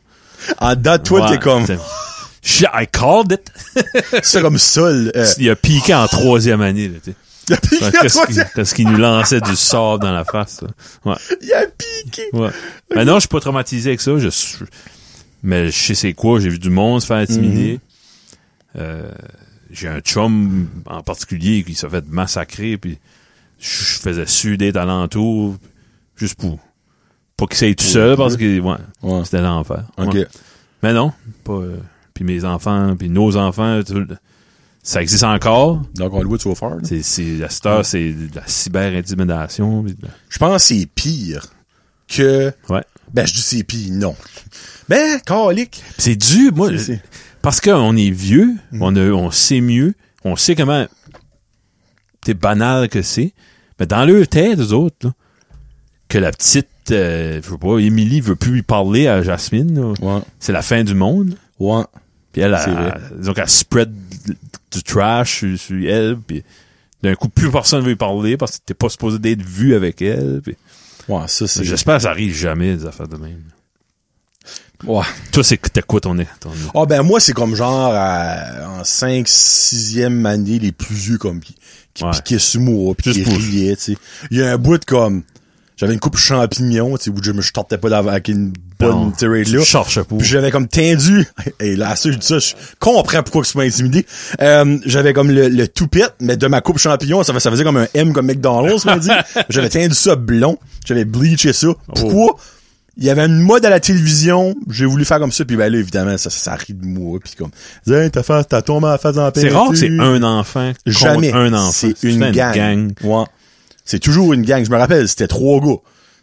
en 0.58 0.74
dedans 0.76 0.98
de 0.98 1.02
toi 1.02 1.22
Ouais, 1.24 1.30
t'es 1.36 1.42
comme 1.42 1.64
I 2.72 2.86
called 2.86 3.32
it! 3.32 3.52
c'est 4.22 4.40
comme 4.40 4.58
seul 4.58 5.10
euh, 5.16 5.26
Il 5.38 5.50
a 5.50 5.56
piqué 5.56 5.94
en 5.94 6.06
troisième 6.06 6.60
année, 6.62 6.88
là, 6.88 6.94
il 7.48 7.54
a 7.54 7.56
piqué 7.58 7.76
Parce 7.92 8.26
qu'il 8.26 8.44
parce 8.54 8.72
qu'il 8.74 8.88
nous 8.88 8.98
lançait 8.98 9.40
du 9.40 9.56
sable 9.56 10.02
dans 10.02 10.12
la 10.12 10.24
face, 10.24 10.62
là. 10.62 10.68
Ouais. 11.04 11.16
il 11.42 11.52
a 11.52 11.64
piqué 11.66 12.22
Ouais. 12.32 12.50
Mais 12.94 13.04
non, 13.04 13.14
je 13.14 13.20
suis 13.20 13.28
pas 13.28 13.40
traumatisé 13.40 13.90
avec 13.90 14.00
ça. 14.00 14.16
Je 14.18 14.28
suis- 14.28 14.64
Mais 15.42 15.70
je 15.70 15.78
sais 15.78 15.94
c'est 15.94 16.12
quoi. 16.12 16.40
J'ai 16.40 16.48
vu 16.48 16.58
du 16.58 16.70
monde 16.70 17.00
se 17.02 17.06
faire 17.06 17.16
intimider. 17.18 17.80
Euh, 18.78 19.10
j'ai 19.70 19.88
un 19.88 20.00
chum 20.00 20.68
en 20.86 21.02
particulier 21.02 21.62
qui 21.64 21.74
s'est 21.74 21.88
fait 21.88 22.04
massacrer. 22.08 22.76
Puis 22.78 22.98
je 23.58 23.68
faisais 24.00 24.26
suer 24.26 24.56
des 24.56 24.76
alentours 24.76 25.56
juste 26.16 26.34
pour 26.36 26.58
pas 27.36 27.46
qu'il 27.46 27.56
s'aille 27.56 27.76
tout 27.76 27.84
seul 27.84 28.16
parce 28.16 28.36
que 28.36 28.60
ouais, 28.60 28.76
ouais 29.02 29.24
c'était 29.24 29.40
l'enfer. 29.40 29.84
Ouais. 29.98 30.26
Mais 30.82 30.92
non, 30.92 31.12
pas. 31.44 31.52
euh, 31.52 31.76
puis 32.16 32.24
mes 32.24 32.44
enfants, 32.44 32.96
puis 32.98 33.08
nos 33.10 33.36
enfants, 33.36 33.82
tout- 33.86 34.06
ça 34.82 35.02
existe 35.02 35.22
encore. 35.24 35.82
donc 35.94 36.12
on 36.14 36.22
le 36.22 36.28
voit 36.28 36.38
tu 36.38 36.48
vas 36.48 36.54
faire 36.54 36.70
là. 36.70 36.76
C'est, 36.82 37.02
c'est, 37.02 37.44
à 37.44 37.48
cette 37.50 37.66
heure, 37.66 37.84
c'est 37.84 38.12
de 38.12 38.34
la 38.34 38.42
cyber-intimidation. 38.46 39.82
de 39.82 39.94
je 40.28 40.38
pense 40.38 40.52
que 40.56 40.58
c'est 40.74 40.86
pire 40.86 41.46
que 42.08 42.52
Ouais. 42.70 42.82
ben 43.12 43.26
je 43.26 43.34
dis 43.34 43.40
c'est 43.42 43.62
pire 43.64 43.92
non 43.92 44.16
ben 44.88 45.20
calique 45.20 45.82
C'est 45.98 46.16
dû, 46.16 46.50
moi, 46.52 46.70
C'est- 46.78 47.02
parce 47.42 47.60
qu'on 47.60 47.96
est 47.96 48.10
vieux, 48.10 48.54
on, 48.80 48.96
a, 48.96 49.10
on 49.10 49.30
sait 49.30 49.60
mieux, 49.60 49.94
on 50.24 50.36
sait 50.36 50.54
comment 50.54 50.86
c'est 52.24 52.34
banal 52.34 52.88
que 52.88 53.02
c'est, 53.02 53.34
mais 53.78 53.86
dans 53.86 54.04
leur 54.04 54.26
tête, 54.26 54.58
eux 54.58 54.72
autres, 54.72 54.96
là, 55.08 55.12
que 56.08 56.18
la 56.18 56.30
petite, 56.32 56.68
euh, 56.92 57.40
je 57.42 57.48
sais 57.50 57.58
pas, 57.58 57.78
Émilie 57.78 58.20
veut 58.20 58.36
plus 58.36 58.52
lui 58.52 58.62
parler 58.62 59.06
à 59.08 59.22
Jasmine, 59.22 59.74
là. 59.74 59.92
ouais 60.00 60.22
c'est 60.38 60.52
la 60.52 60.62
fin 60.62 60.82
du 60.84 60.94
monde, 60.94 61.36
ouais 61.58 61.82
puis 62.36 62.42
elle, 62.42 62.54
elle, 62.66 63.20
donc 63.22 63.38
elle 63.38 63.48
spread 63.48 63.90
du 64.70 64.82
trash 64.82 65.38
sur, 65.38 65.58
sur 65.58 65.88
elle, 65.90 66.18
puis 66.18 66.44
d'un 67.02 67.14
coup, 67.14 67.28
plus 67.30 67.50
personne 67.50 67.80
veut 67.80 67.88
lui 67.88 67.96
parler 67.96 68.36
parce 68.36 68.52
que 68.58 68.62
t'es 68.66 68.74
pas 68.74 68.88
supposé 68.90 69.18
d'être 69.18 69.42
vu 69.42 69.74
avec 69.74 70.02
elle, 70.02 70.40
puis 70.44 70.54
ouais 71.08 71.22
ça 71.28 71.46
c'est 71.46 71.64
j'espère 71.64 71.96
que 71.96 72.02
ça 72.02 72.10
arrive 72.10 72.34
jamais, 72.34 72.76
des 72.76 72.84
affaires 72.84 73.08
de 73.08 73.16
même. 73.16 73.40
ouais 74.84 75.04
Toi, 75.32 75.42
c'est 75.44 75.56
t'es 75.72 75.82
quoi 75.82 76.00
ton, 76.00 76.14
ton 76.40 76.50
Ah 76.74 76.84
ben 76.86 77.02
moi 77.02 77.20
c'est 77.20 77.32
comme 77.32 77.54
genre 77.54 77.92
à- 77.94 78.80
en 78.80 78.84
5 78.84 79.26
6e 79.26 80.26
année 80.26 80.58
les 80.58 80.72
plus 80.72 80.94
vieux 80.94 81.18
comme 81.18 81.40
qui, 81.40 81.54
qui 81.94 82.04
Ouais. 82.04 82.10
piquaient 82.10 82.38
sur 82.38 82.60
moi 82.60 82.94
puis 82.94 83.12
qui 83.12 83.22
riaient, 83.24 83.76
tu 83.76 83.94
sais. 83.94 83.98
Il 84.30 84.38
y 84.38 84.42
a 84.42 84.52
un 84.52 84.58
bout 84.58 84.76
de 84.78 84.84
comme 84.84 85.22
j'avais 85.76 85.92
une 85.92 86.00
coupe 86.00 86.16
champignon, 86.16 86.96
tu 86.96 87.04
sais 87.04 87.10
où 87.10 87.22
je 87.22 87.32
me 87.32 87.42
je 87.42 87.50
sortais 87.54 87.78
pas 87.78 87.94
avec 87.96 88.28
une 88.28 88.52
bonne 88.78 89.12
tirade 89.12 89.48
là. 89.48 89.62
cherches 89.62 90.02
pas. 90.02 90.16
Puis 90.16 90.26
j'avais 90.26 90.50
comme 90.50 90.68
tendu 90.68 91.26
et 91.60 91.76
là 91.76 91.96
ça 91.96 92.10
je 92.10 92.16
dis 92.16 92.26
ça 92.26 92.38
je 92.38 92.54
comprends 92.78 93.22
pourquoi 93.22 93.42
que 93.42 93.48
tu 93.48 93.58
m'as 93.58 93.64
intimidé. 93.64 94.06
Euh, 94.40 94.78
j'avais 94.84 95.12
comme 95.12 95.30
le, 95.30 95.48
le 95.48 95.68
toupette 95.68 96.14
mais 96.20 96.36
de 96.36 96.46
ma 96.46 96.60
coupe 96.60 96.78
champignon 96.78 97.22
ça, 97.22 97.38
ça 97.38 97.50
faisait 97.50 97.64
comme 97.64 97.76
un 97.76 97.88
M 97.94 98.12
comme 98.12 98.26
McDonald's 98.26 98.84
m'a 98.84 98.98
dit. 98.98 99.10
J'avais 99.48 99.68
tendu 99.68 99.94
ça 99.94 100.16
blond, 100.16 100.58
j'avais 100.84 101.04
bleaché 101.04 101.52
ça. 101.52 101.68
Oh. 101.68 101.76
Pourquoi? 101.94 102.36
Il 102.98 103.04
y 103.04 103.10
avait 103.10 103.26
une 103.26 103.40
mode 103.40 103.64
à 103.66 103.68
la 103.70 103.78
télévision, 103.78 104.54
j'ai 104.70 104.86
voulu 104.86 105.04
faire 105.04 105.18
comme 105.18 105.30
ça, 105.30 105.44
puis 105.44 105.54
ben 105.56 105.70
là, 105.70 105.78
évidemment, 105.78 106.16
ça, 106.16 106.30
ça, 106.30 106.38
ça 106.38 106.54
rit 106.54 106.72
de 106.72 106.86
moi, 106.86 107.18
puis 107.22 107.34
comme, 107.36 107.50
hey, 107.86 108.10
t'as 108.10 108.22
fait, 108.22 108.42
t'as 108.44 108.62
tombé 108.62 108.86
en 108.86 108.96
face 108.96 109.18
en 109.18 109.30
C'est 109.34 109.50
rare 109.50 109.68
que 109.68 109.76
c'est 109.76 109.90
un 110.00 110.22
enfant 110.22 110.72
Jamais. 110.86 111.30
un 111.30 111.52
enfant. 111.52 111.72
C'est 111.72 112.02
une 112.04 112.30
gang. 112.30 112.92
Ouais. 113.04 113.24
C'est 113.86 113.98
toujours 114.00 114.34
une 114.34 114.42
gang. 114.42 114.62
Je 114.64 114.70
me 114.70 114.76
rappelle, 114.76 115.08
c'était 115.08 115.28
trois 115.28 115.60
gars. 115.60 115.76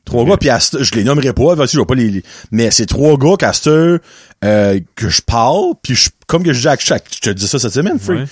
Trois 0.06 0.26
gars, 0.26 0.36
puis 0.38 0.49
à 0.49 0.60
cette- 0.60 0.84
je 0.84 0.93
les 0.95 1.04
nommerai 1.06 1.32
pas, 1.34 1.56
je 1.65 1.80
vais 1.80 1.86
pas 1.86 1.95
les, 1.95 2.10
les- 2.10 2.23
mais 2.52 2.69
c'est 2.71 2.86
trois 2.86 3.17
gars 3.17 3.36
qu'à 3.39 3.54
heure, 3.67 3.99
euh, 4.43 4.80
que 4.95 5.08
je 5.08 5.21
parle, 5.21 5.73
puis 5.82 5.95
je, 5.95 6.10
comme 6.28 6.43
que 6.43 6.52
je 6.52 6.60
dis 6.60 6.67
à 6.67 6.76
chaque, 6.78 7.06
je 7.15 7.19
te 7.21 7.30
dis 7.30 7.47
ça 7.47 7.58
cette 7.58 7.71
semaine, 7.73 7.97
Free. 7.97 8.17
Ouais. 8.17 8.26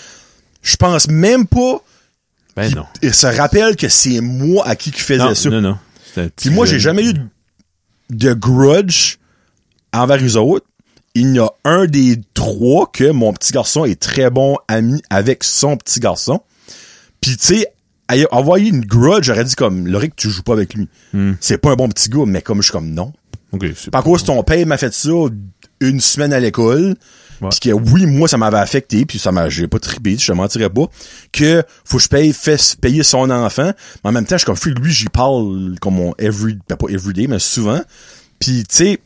Je 0.61 0.75
pense 0.75 1.07
même 1.07 1.47
pas 1.47 1.81
Ben 2.57 2.69
non. 2.75 2.85
il 3.01 3.13
se 3.13 3.25
rappelle 3.25 3.77
que 3.77 3.87
c'est 3.87 4.19
moi 4.19 4.67
à 4.67 4.75
qui 4.75 4.91
qui 4.91 4.99
faisait 4.99 5.19
Non, 5.23 5.33
ça. 5.33 5.49
non, 5.49 5.61
non. 5.61 5.77
Puis 6.35 6.49
moi, 6.49 6.65
j'ai 6.65 6.79
jamais 6.79 7.05
eu 7.05 7.13
de, 7.13 7.21
de 8.09 8.33
grudge 8.33 9.15
envers 9.93 10.21
eux 10.21 10.35
autres. 10.35 10.65
Il 11.15 11.33
y 11.35 11.39
a 11.39 11.49
un 11.63 11.85
des 11.85 12.19
trois 12.33 12.89
que 12.91 13.11
mon 13.11 13.31
petit 13.31 13.53
garçon 13.53 13.85
est 13.85 13.99
très 13.99 14.29
bon 14.29 14.57
ami 14.67 15.01
avec 15.09 15.45
son 15.45 15.77
petit 15.77 16.01
garçon. 16.01 16.41
Puis 17.21 17.37
tu 17.37 17.45
sais, 17.47 17.67
envoyer 18.31 18.69
une 18.69 18.85
grudge, 18.85 19.25
j'aurais 19.25 19.43
dit 19.43 19.55
comme, 19.55 19.87
Loric, 19.87 20.15
tu 20.15 20.29
joues 20.29 20.43
pas 20.43 20.53
avec 20.53 20.73
lui. 20.73 20.87
Hmm. 21.13 21.33
C'est 21.39 21.57
pas 21.57 21.71
un 21.71 21.75
bon 21.75 21.89
petit 21.89 22.09
gars, 22.09 22.25
mais 22.25 22.41
comme 22.41 22.57
je 22.57 22.63
suis 22.63 22.71
comme 22.71 22.91
non. 22.91 23.13
Par 23.91 24.03
cause 24.03 24.23
ton 24.23 24.41
père 24.43 24.65
m'a 24.65 24.77
fait 24.77 24.93
ça 24.93 25.09
une 25.79 25.99
semaine 25.99 26.33
à 26.33 26.39
l'école. 26.39 26.95
Puis 27.49 27.59
que 27.59 27.69
oui, 27.71 28.05
moi, 28.05 28.27
ça 28.27 28.37
m'avait 28.37 28.59
affecté, 28.59 29.03
puis 29.05 29.17
ça 29.17 29.31
m'a, 29.31 29.49
j'ai 29.49 29.67
pas 29.67 29.79
tripé, 29.79 30.15
je 30.15 30.27
te 30.27 30.31
mentirais 30.31 30.69
pas, 30.69 30.85
que 31.31 31.63
faut 31.83 31.97
que 31.97 32.03
je 32.03 32.07
paye, 32.07 32.33
fais 32.33 32.55
payer 32.79 33.01
son 33.01 33.31
enfant, 33.31 33.71
mais 34.03 34.09
en 34.09 34.11
même 34.11 34.25
temps, 34.25 34.37
je 34.37 34.45
suis 34.45 34.71
comme, 34.71 34.83
lui, 34.83 34.91
j'y 34.91 35.09
parle 35.09 35.75
comme 35.81 35.95
mon 35.95 36.13
every, 36.19 36.59
ben 36.69 36.75
pas 36.75 36.87
everyday, 36.89 37.25
mais 37.25 37.39
souvent. 37.39 37.81
Puis, 38.39 38.63
tu 38.69 38.75
sais, 38.75 38.99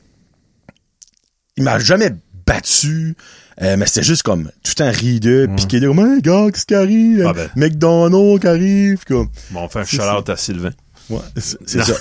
il 1.56 1.63
m'a 1.63 1.80
jamais 1.80 2.10
battu. 2.46 3.15
Euh, 3.62 3.76
mais 3.78 3.86
c'était 3.86 4.04
juste 4.04 4.24
comme 4.24 4.50
tout 4.63 4.74
temps 4.74 4.91
rideux, 4.91 5.48
piqué 5.56 5.80
de 5.80 5.88
comme 5.88 6.00
hey, 6.00 6.22
gars, 6.22 6.48
qu'est-ce 6.52 6.65
qui 6.65 6.76
arrive? 6.76 7.26
Ah 7.28 7.34
ben. 7.34 7.50
McDonald's 7.56 8.41
qui 8.41 8.48
arrive, 8.48 9.04
comme. 9.06 9.30
Bon, 9.52 9.62
on 9.63 9.70
fait 9.70 9.80
un 9.80 9.86
à 10.30 10.36
Sylvain. 10.38 10.72
Ouais, 11.10 11.20
c'est 11.38 11.84
ça. 11.84 11.94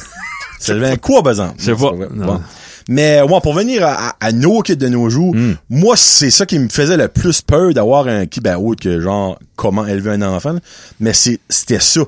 Devient 0.75 0.97
quoi, 0.99 1.23
exemple? 1.33 1.55
Je. 1.59 1.73
Non. 1.73 2.27
Bon. 2.27 2.41
Mais 2.89 3.23
ouais, 3.23 3.41
pour 3.43 3.55
venir 3.55 3.85
à, 3.87 4.11
à- 4.11 4.17
à 4.21 4.33
nos 4.33 4.61
kids 4.63 4.77
de 4.77 4.89
nos 4.89 5.09
jours, 5.11 5.35
Hmm. 5.35 5.55
moi, 5.71 5.97
c'est 5.97 6.31
ça 6.31 6.45
qui 6.47 6.59
me 6.59 6.69
faisait 6.69 6.97
le 6.97 7.09
plus 7.09 7.41
peur 7.43 7.73
d'avoir 7.73 8.07
un 8.09 8.27
kid, 8.27 8.43
ben, 8.43 8.57
autre 8.57 8.83
que 8.83 9.01
genre, 9.01 9.39
comment 9.57 9.87
élever 9.87 10.11
un 10.13 10.23
enfant. 10.23 10.53
là. 10.55 10.61
Mais 11.01 11.13
c'est, 11.15 11.41
c'était 11.49 11.81
ça. 11.81 12.01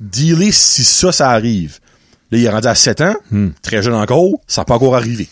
Dealer 0.00 0.52
si 0.52 0.84
ça, 0.84 1.12
ça 1.12 1.30
arrive. 1.30 1.78
Là, 2.30 2.38
il 2.38 2.44
est 2.44 2.48
rendu 2.48 2.66
à 2.66 2.74
7 2.74 3.00
ans, 3.02 3.14
Hmm. 3.30 3.48
très 3.62 3.82
jeune 3.82 3.94
encore, 3.94 4.30
ça 4.46 4.62
n'a 4.62 4.64
pas 4.64 4.74
encore 4.74 4.96
arrivé. 4.96 5.28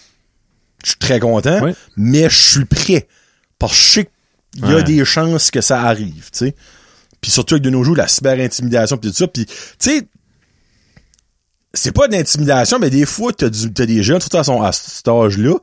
Je 0.84 0.90
suis 0.90 0.98
très 0.98 1.18
content, 1.20 1.60
mais 1.96 2.28
je 2.30 2.38
suis 2.50 2.64
prêt. 2.66 3.06
Parce 3.60 3.72
que 3.72 3.78
je 3.78 3.90
sais 3.92 4.10
qu'il 4.54 4.64
y 4.64 4.72
a 4.72 4.76
Ouais. 4.76 4.82
des 4.82 5.04
chances 5.04 5.52
que 5.52 5.60
ça 5.60 5.80
arrive, 5.82 6.30
tu 6.32 6.38
sais. 6.38 6.54
Puis 7.20 7.30
surtout 7.30 7.54
avec 7.54 7.62
de 7.62 7.70
nos 7.70 7.84
jours, 7.84 7.94
la 7.94 8.08
cyber-intimidation 8.08 8.96
pis 8.96 9.10
tout 9.10 9.14
ça. 9.16 9.28
Puis, 9.28 9.46
tu 9.46 9.54
sais, 9.78 10.02
c'est 11.72 11.92
pas 11.92 12.08
de 12.08 12.12
l'intimidation, 12.14 12.78
mais 12.80 12.90
des 12.90 13.06
fois, 13.06 13.32
t'as, 13.32 13.48
du, 13.48 13.72
t'as 13.72 13.86
des 13.86 14.02
jeunes, 14.02 14.20
surtout 14.20 14.38
à, 14.38 14.44
son, 14.44 14.60
à 14.62 14.72
cet 14.72 15.06
âge-là, 15.06 15.54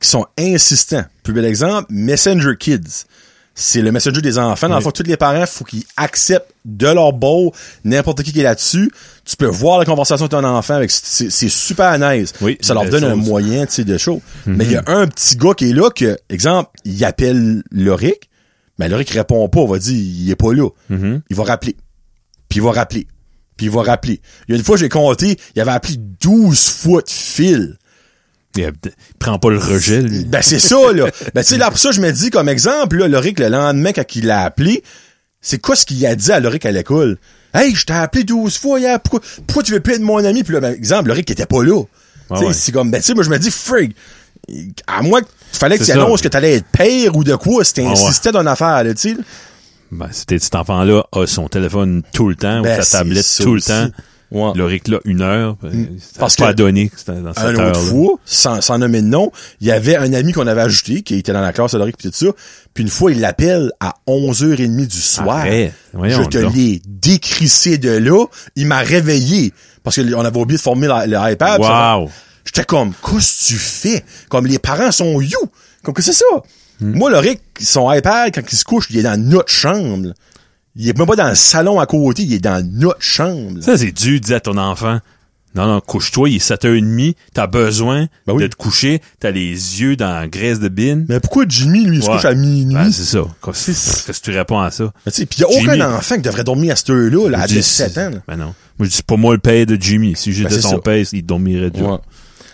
qui 0.00 0.08
sont 0.08 0.26
insistants. 0.38 1.04
Plus 1.22 1.32
bel 1.32 1.44
exemple, 1.46 1.86
Messenger 1.90 2.56
Kids. 2.58 3.04
C'est 3.58 3.80
le 3.80 3.90
messenger 3.90 4.20
des 4.20 4.38
enfants. 4.38 4.68
Dans 4.68 4.76
le 4.76 4.82
fond, 4.82 4.90
tous 4.90 5.02
les 5.04 5.16
parents, 5.16 5.46
faut 5.46 5.64
qu'ils 5.64 5.84
acceptent 5.96 6.52
de 6.66 6.88
leur 6.88 7.14
beau 7.14 7.54
n'importe 7.84 8.22
qui 8.22 8.30
qui 8.34 8.40
est 8.40 8.42
là-dessus. 8.42 8.92
Tu 9.24 9.34
peux 9.34 9.46
voir 9.46 9.78
la 9.78 9.86
conversation 9.86 10.26
de 10.26 10.30
ton 10.30 10.44
enfant 10.44 10.74
avec, 10.74 10.90
c'est, 10.90 11.30
c'est 11.30 11.48
super 11.48 11.98
nice. 11.98 12.34
Oui, 12.42 12.58
Ça 12.60 12.74
leur 12.74 12.84
donne 12.84 13.04
un 13.04 13.14
chose. 13.14 13.26
Moyen, 13.26 13.64
tu 13.64 13.72
sais, 13.72 13.84
de 13.84 13.96
show. 13.96 14.20
Mais 14.44 14.66
il 14.66 14.72
y 14.72 14.76
a 14.76 14.84
un 14.86 15.06
petit 15.06 15.36
gars 15.36 15.54
qui 15.54 15.70
est 15.70 15.72
là 15.72 15.88
que, 15.88 16.18
exemple, 16.28 16.68
il 16.84 17.02
appelle 17.02 17.62
Loric, 17.70 18.28
mais 18.78 18.90
Loric 18.90 19.08
répond 19.08 19.48
pas, 19.48 19.60
on 19.60 19.66
va 19.66 19.78
dire, 19.78 19.96
il 19.96 20.30
est 20.30 20.36
pas 20.36 20.52
là. 20.52 20.68
Mhm. 20.90 21.22
Il 21.30 21.36
va 21.36 21.44
rappeler. 21.44 21.76
Puis 22.50 22.58
il 22.58 22.62
va 22.62 22.72
rappeler. 22.72 23.06
Puis 23.56 23.66
il 23.66 23.72
va 23.72 23.82
rappeler. 23.82 24.20
Il 24.48 24.52
y 24.52 24.54
a 24.54 24.58
une 24.58 24.64
fois, 24.64 24.76
j'ai 24.76 24.90
compté, 24.90 25.38
il 25.54 25.62
avait 25.62 25.70
appelé 25.70 25.96
12 25.96 26.68
fois 26.68 27.00
de 27.00 27.08
fil. 27.08 27.78
Il, 28.56 28.72
il 28.84 28.90
prend 29.18 29.38
pas 29.38 29.50
le 29.50 29.58
rejet, 29.58 30.02
lui. 30.02 30.24
Ben, 30.24 30.42
c'est 30.42 30.58
ça, 30.58 30.92
là. 30.92 31.06
Ben, 31.34 31.42
tu 31.42 31.50
sais, 31.50 31.58
là, 31.58 31.70
pour 31.70 31.78
ça, 31.78 31.90
je 31.92 32.00
me 32.00 32.10
dis, 32.10 32.30
comme 32.30 32.48
exemple, 32.48 32.96
là, 32.96 33.08
Loric, 33.08 33.38
le 33.38 33.48
lendemain, 33.48 33.92
quand 33.92 34.16
il 34.16 34.26
l'a 34.26 34.42
appelé, 34.42 34.82
c'est 35.40 35.58
quoi 35.58 35.76
ce 35.76 35.86
qu'il 35.86 36.04
a 36.06 36.14
dit 36.14 36.32
à 36.32 36.40
Loric 36.40 36.66
à 36.66 36.72
l'école? 36.72 37.18
Hey, 37.54 37.74
je 37.74 37.86
t'ai 37.86 37.92
appelé 37.92 38.24
12 38.24 38.58
fois 38.58 38.80
hier, 38.80 39.00
pourquoi, 39.00 39.20
pourquoi 39.46 39.62
tu 39.62 39.72
veux 39.72 39.80
plus 39.80 39.94
être 39.94 40.02
mon 40.02 40.24
ami? 40.24 40.42
Puis 40.42 40.54
là, 40.54 40.60
ben, 40.60 40.74
exemple, 40.74 41.08
Loric 41.08 41.30
était 41.30 41.46
pas 41.46 41.62
là. 41.62 41.82
ouais. 42.30 42.52
c'est 42.52 42.72
comme, 42.72 42.90
ben, 42.90 43.00
tu 43.00 43.06
sais, 43.06 43.14
moi, 43.14 43.24
je 43.24 43.30
me 43.30 43.38
dis, 43.38 43.50
frig, 43.50 43.94
à 44.86 45.02
moins 45.02 45.20
qu'il 45.22 45.30
fallait 45.58 45.78
que 45.78 45.84
tu 45.84 45.92
annonces 45.92 46.20
que 46.20 46.28
t'allais 46.28 46.56
être 46.56 46.66
père 46.66 47.16
ou 47.16 47.24
de 47.24 47.34
quoi, 47.34 47.64
si 47.64 47.80
ouais. 47.80 47.86
t'insistais 47.86 48.32
dans 48.32 48.40
une 48.40 48.48
affaire, 48.48 48.84
là, 48.84 48.94
tu 48.94 49.14
sais. 49.14 49.16
Ben, 49.92 50.08
c'était 50.10 50.38
cet 50.38 50.54
enfant-là 50.56 51.04
a 51.12 51.26
son 51.26 51.48
téléphone 51.48 52.02
tout 52.12 52.28
le 52.28 52.34
temps, 52.34 52.60
Ben, 52.62 52.80
ou 52.80 52.82
sa 52.82 52.98
tablette 52.98 53.26
tout 53.40 53.54
le 53.54 53.62
temps. 53.62 53.88
Ouais. 54.32 54.50
Loric, 54.56 54.88
là, 54.88 54.98
une 55.04 55.22
heure. 55.22 55.56
ben, 55.62 55.70
Parce 55.70 56.12
Parce 56.18 56.36
que- 56.36 56.42
pas 56.42 56.52
donné 56.52 56.88
que 56.88 56.98
c'était 56.98 57.12
dans 57.12 57.32
cette 57.32 57.44
un 57.44 57.68
autre 57.70 57.80
fois, 57.80 58.18
sans, 58.24 58.60
sans 58.60 58.76
nommer 58.78 59.00
de 59.00 59.06
nom, 59.06 59.30
il 59.60 59.68
y 59.68 59.70
avait 59.70 59.96
un 59.96 60.12
ami 60.12 60.32
qu'on 60.32 60.46
avait 60.48 60.62
ajouté, 60.62 61.02
qui 61.02 61.14
était 61.14 61.32
dans 61.32 61.40
la 61.40 61.52
classe 61.52 61.72
de 61.72 61.78
Loric 61.78 61.96
pis 61.96 62.10
tout 62.10 62.14
ça, 62.26 62.26
puis 62.74 62.82
une 62.82 62.90
fois, 62.90 63.12
il 63.12 63.20
l'appelle 63.20 63.70
à 63.78 63.94
11h30 64.08 64.86
du 64.88 65.00
soir. 65.00 65.38
Arrête. 65.38 65.72
Voyons 65.92 66.22
Je 66.24 66.28
te 66.28 66.38
l'ai 66.38 66.82
décrissé 66.86 67.78
de 67.78 67.90
là, 67.90 68.26
il 68.56 68.66
m'a 68.66 68.78
réveillé, 68.80 69.52
parce 69.84 69.96
qu'on 69.96 70.24
avait 70.24 70.38
oublié 70.40 70.56
de 70.58 70.62
former 70.62 70.88
la- 70.88 71.06
le 71.06 71.16
iPad. 71.32 71.56
puis 71.60 71.66
ça- 71.68 71.98
Wow. 71.98 72.10
J'étais 72.44 72.64
comme, 72.64 72.92
qu'est-ce 72.94 73.42
que 73.42 73.54
tu 73.54 73.58
fais? 73.58 74.04
Comme 74.28 74.46
les 74.46 74.58
parents 74.58 74.92
sont 74.92 75.20
you. 75.20 75.38
Comme 75.82 75.94
que 75.94 76.02
c'est 76.02 76.12
ça. 76.12 76.24
Hmm. 76.80 76.92
Moi, 76.96 77.10
Loric, 77.10 77.40
son 77.60 77.90
iPad, 77.92 78.32
quand 78.34 78.42
il 78.50 78.56
se 78.56 78.64
couche, 78.64 78.86
il 78.90 78.98
est 78.98 79.02
dans 79.02 79.20
notre 79.20 79.50
chambre. 79.52 80.12
Il 80.76 80.88
est 80.88 80.96
même 80.98 81.06
pas 81.06 81.16
dans 81.16 81.28
le 81.30 81.34
salon 81.34 81.80
à 81.80 81.86
côté, 81.86 82.22
il 82.22 82.34
est 82.34 82.38
dans 82.38 82.64
notre 82.72 83.00
chambre. 83.00 83.56
là. 83.56 83.62
Ça, 83.62 83.78
c'est 83.78 83.92
dû 83.92 84.20
dire 84.20 84.36
à 84.36 84.40
ton 84.40 84.58
enfant. 84.58 84.98
Non, 85.54 85.66
non, 85.66 85.80
couche-toi, 85.80 86.28
il 86.28 86.36
est 86.36 86.38
7h30, 86.46 87.14
t'as 87.32 87.46
besoin 87.46 88.08
Ben 88.26 88.34
oui. 88.34 88.42
de 88.42 88.46
te 88.48 88.56
coucher, 88.56 89.00
t'as 89.20 89.30
les 89.30 89.52
yeux 89.80 89.96
dans 89.96 90.10
la 90.12 90.28
graisse 90.28 90.60
de 90.60 90.68
bine. 90.68 91.06
Mais 91.08 91.18
pourquoi 91.18 91.46
Jimmy, 91.48 91.82
lui, 91.86 91.96
il 91.96 92.02
se 92.02 92.08
Ouais. 92.10 92.16
couche 92.16 92.26
à 92.26 92.34
minuit? 92.34 92.74
Ben, 92.74 92.92
c'est 92.92 93.04
ça. 93.04 93.22
Qu'est-ce 93.42 94.20
que 94.20 94.24
tu 94.30 94.36
réponds 94.36 94.58
à 94.60 94.70
ça? 94.70 94.92
Sais, 95.06 95.24
pis 95.24 95.40
y 95.40 95.44
a 95.44 95.48
aucun 95.48 95.80
enfant 95.96 96.16
qui 96.16 96.20
devrait 96.22 96.44
dormir 96.44 96.74
à 96.74 96.76
cette 96.76 96.90
heure-là, 96.90 97.30
là, 97.30 97.38
à 97.38 97.42
Je 97.46 97.54
dis, 97.54 97.54
17 97.60 97.96
ans. 97.96 98.10
là. 98.10 98.18
Ben 98.28 98.36
non. 98.36 98.54
Moi, 98.78 98.86
je 98.86 98.90
dis, 98.90 99.02
pas 99.02 99.16
moi 99.16 99.32
le 99.32 99.38
père 99.40 99.64
de 99.64 99.78
Jimmy. 99.80 100.12
Si 100.14 100.30
j'étais 100.34 100.56
Ben, 100.56 100.60
son 100.60 100.70
ça. 100.72 100.78
père, 100.78 101.02
il 101.10 101.24
dormirait 101.24 101.70
dur. 101.70 101.90
Ouais. 101.90 101.98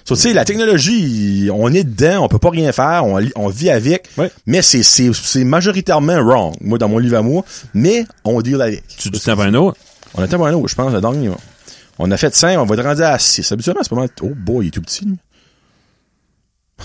So, 0.05 0.17
tu 0.17 0.23
sais, 0.23 0.33
la 0.33 0.45
technologie, 0.45 1.49
on 1.53 1.73
est 1.73 1.85
dedans, 1.85 2.25
on 2.25 2.29
peut 2.29 2.39
pas 2.39 2.51
rien 2.51 2.73
faire, 2.73 3.05
on, 3.07 3.21
on 3.37 3.49
vit 3.49 3.71
avec, 3.71 4.09
Ouais. 4.19 4.31
mais 4.47 4.61
c'est, 4.63 4.83
c'est, 4.83 5.11
c'est 5.15 5.45
majoritairement 5.45 6.21
wrong, 6.23 6.55
moi, 6.61 6.77
dans 6.79 6.89
mon 6.89 6.99
livre 6.99 7.17
à 7.19 7.23
moi, 7.23 7.45
mais 7.75 8.05
on 8.25 8.41
deal 8.43 8.61
avec. 8.61 8.83
Tu 8.89 9.11
dis, 9.11 9.23
un 9.31 9.55
autre? 9.55 9.79
On 10.15 10.25
était 10.25 10.35
un 10.35 10.53
autre, 10.53 10.69
je 10.69 10.75
pense, 10.75 10.93
le 10.93 11.01
dernier. 11.01 11.31
On 11.99 12.11
a 12.11 12.17
fait 12.17 12.35
5, 12.35 12.59
on 12.59 12.65
va 12.65 12.75
être 12.75 12.83
rendu 12.85 13.03
à 13.03 13.19
6. 13.19 13.53
Habituellement, 13.53 13.83
c'est 13.83 13.91
pas 13.91 13.97
mal. 13.97 14.09
Oh 14.23 14.33
boy, 14.35 14.65
il 14.67 14.69
est 14.69 14.71
tout 14.73 14.83
petit, 14.83 15.05
lui. 15.05 15.17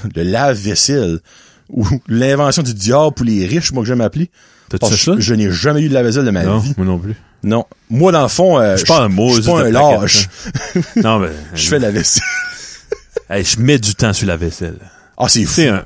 Le 0.16 0.24
lave-vaisselle. 0.24 1.20
Ou 1.70 1.86
l'invention 2.08 2.62
du 2.64 2.74
diable 2.74 3.14
pour 3.14 3.26
les 3.26 3.46
riches, 3.46 3.72
moi, 3.72 3.84
que 3.84 3.88
j'aime 3.88 4.02
appeler. 4.02 4.30
T'as-tu 4.70 4.96
ça? 4.96 5.14
je 5.18 5.34
n'ai 5.34 5.52
jamais 5.52 5.82
eu 5.82 5.90
de 5.90 5.94
lave-vaisselle 5.94 6.24
de 6.26 6.32
ma 6.32 6.44
Non, 6.44 6.60
vie. 6.60 6.74
moi 6.78 6.86
non 6.86 7.00
plus. 7.00 7.16
Non. 7.44 7.66
Moi, 7.90 8.12
dans 8.12 8.22
le 8.22 8.28
fond, 8.28 8.60
euh, 8.60 8.74
Je 8.74 8.78
suis 8.78 8.86
pas 8.88 9.02
un 9.02 9.08
mot, 9.10 9.30
je 9.30 9.42
suis 9.42 9.52
pas 9.52 9.62
un 9.62 9.66
de 9.66 9.70
lâche. 9.70 10.30
Non, 10.98 11.20
mais. 11.20 11.30
Je 11.56 11.68
fais 11.68 11.80
la 11.80 11.92
vaisselle. 11.92 12.24
Hey, 13.30 13.44
je 13.44 13.60
mets 13.60 13.78
du 13.80 13.94
temps 13.96 14.14
sur 14.14 14.28
la 14.28 14.38
vaisselle. 14.38 14.78
Ah, 15.18 15.28
c'est 15.28 15.46
fou. 15.46 15.62
un- 15.62 15.84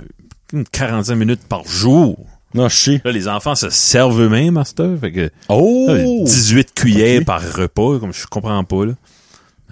une 0.54 0.66
45 0.66 1.16
minutes 1.16 1.48
par 1.48 1.66
jour. 1.68 2.18
Non, 2.54 2.68
je 2.68 2.76
sais. 2.76 3.02
Là, 3.06 3.12
les 3.12 3.28
enfants 3.30 3.56
se 3.56 3.70
servent 3.70 4.22
eux-mêmes 4.22 4.58
à 4.58 4.66
cette 4.66 4.82
heure. 4.82 5.00
Fait 5.00 5.12
que, 5.12 5.30
Oh! 5.48 5.86
là, 5.88 6.04
18 6.26 6.74
cuillères 6.74 7.24
par 7.24 7.42
repas, 7.42 8.00
comme 8.00 8.14
je 8.14 8.28
comprends 8.28 8.64
pas, 8.66 8.86
là. 8.86 8.94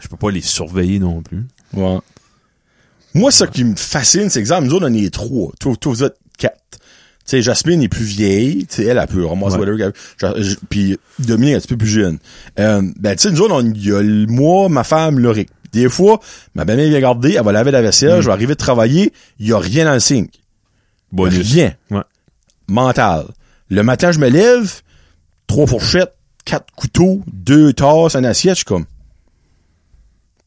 Je 0.01 0.07
peux 0.07 0.15
pas 0.15 0.31
les 0.31 0.39
surveiller 0.41 0.97
non 0.99 1.21
plus. 1.21 1.45
Ouais. 1.73 1.97
Moi, 3.13 3.31
ce 3.31 3.43
qui 3.43 3.65
me 3.65 3.75
fascine, 3.75 4.29
c'est 4.29 4.39
exemple, 4.39 4.67
nous 4.67 4.75
autres, 4.75 4.87
on 4.89 4.93
est 4.93 5.13
trois. 5.13 5.51
Toi, 5.59 5.75
toi, 5.75 5.91
vous 5.91 6.03
êtes 6.03 6.15
quatre. 6.37 6.55
Tu 6.71 6.79
sais, 7.25 7.41
Jasmine 7.41 7.81
est 7.83 7.89
plus 7.89 8.05
vieille. 8.05 8.65
Tu 8.67 8.75
sais, 8.77 8.85
elle, 8.85 8.97
elle 8.97 9.07
peut 9.07 9.25
ramasser 9.25 9.57
whatever. 9.57 9.89
Puis 10.69 10.97
Dominique 11.19 11.53
est 11.53 11.57
un 11.57 11.59
petit 11.59 11.67
peu 11.67 11.77
plus 11.77 11.87
jeune. 11.89 12.17
Euh, 12.59 12.81
ben, 12.97 13.15
tu 13.17 13.23
sais, 13.23 13.31
nous 13.31 13.41
autres, 13.41 13.61
il 13.61 13.85
y 13.85 13.91
a 13.91 14.01
moi, 14.31 14.69
ma 14.69 14.85
femme, 14.85 15.19
Loric. 15.19 15.49
Des 15.71 15.89
fois, 15.89 16.19
ma 16.55 16.65
belle-mère 16.65 16.89
vient 16.89 16.99
garder, 16.99 17.35
elle 17.37 17.43
va 17.43 17.51
laver 17.51 17.71
la 17.71 17.81
vaisselle, 17.81 18.21
je 18.21 18.25
vais 18.27 18.31
arriver 18.33 18.53
de 18.53 18.59
travailler, 18.59 19.13
il 19.39 19.47
y 19.47 19.53
a 19.53 19.59
rien 19.59 19.85
dans 19.85 19.93
le 19.93 19.99
sink. 19.99 20.31
Bonus. 21.11 21.51
Rien. 21.51 21.73
Ouais. 21.91 22.01
Mental. 22.67 23.25
Le 23.69 23.83
matin, 23.83 24.11
je 24.11 24.19
me 24.19 24.29
lève, 24.29 24.81
trois 25.47 25.67
fourchettes, 25.67 26.15
quatre 26.45 26.71
couteaux, 26.75 27.21
deux 27.31 27.73
tasses, 27.73 28.15
une 28.15 28.25
assiette, 28.25 28.53
je 28.55 28.59
suis 28.59 28.65
comme... 28.65 28.85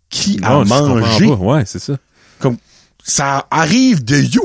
Qui 0.09 0.39
a 0.43 0.51
Non, 0.51 0.65
mangé? 0.65 1.27
Ouais, 1.27 1.65
c'est 1.67 1.79
ça. 1.79 1.97
comme 2.39 2.57
ça 3.03 3.47
arrive 3.51 4.05
de 4.05 4.17
you. 4.17 4.43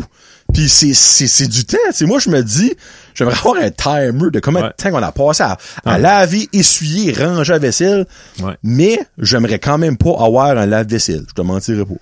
Puis 0.57 0.69
c'est 0.69 0.93
c'est 0.95 1.27
c'est 1.27 1.45
du 1.47 1.65
temps. 1.65 1.77
C'est 1.91 2.07
moi 2.07 2.17
je 2.17 2.31
me 2.31 2.41
dis, 2.41 2.73
j'aimerais 3.13 3.37
avoir 3.37 3.57
un 3.57 3.69
timer 3.69 4.31
de 4.31 4.39
combien 4.39 4.63
Ouais. 4.63 4.69
de 4.69 4.73
temps 4.83 4.89
qu'on 4.89 5.03
a 5.03 5.11
passé 5.11 5.43
à, 5.43 5.55
à 5.85 5.93
Ouais. 5.93 5.99
laver, 6.01 6.49
essuyer, 6.51 7.13
ranger 7.13 7.53
la 7.53 7.59
vaisselle. 7.59 8.07
Ouais. 8.41 8.53
Mais 8.63 8.99
j'aimerais 9.19 9.59
quand 9.59 9.77
même 9.77 9.97
pas 9.97 10.15
avoir 10.19 10.57
un 10.57 10.65
lave-vaisselle. 10.65 11.25
Je 11.29 11.33
te 11.35 11.41
mentirais 11.41 11.85
pas. 11.85 11.93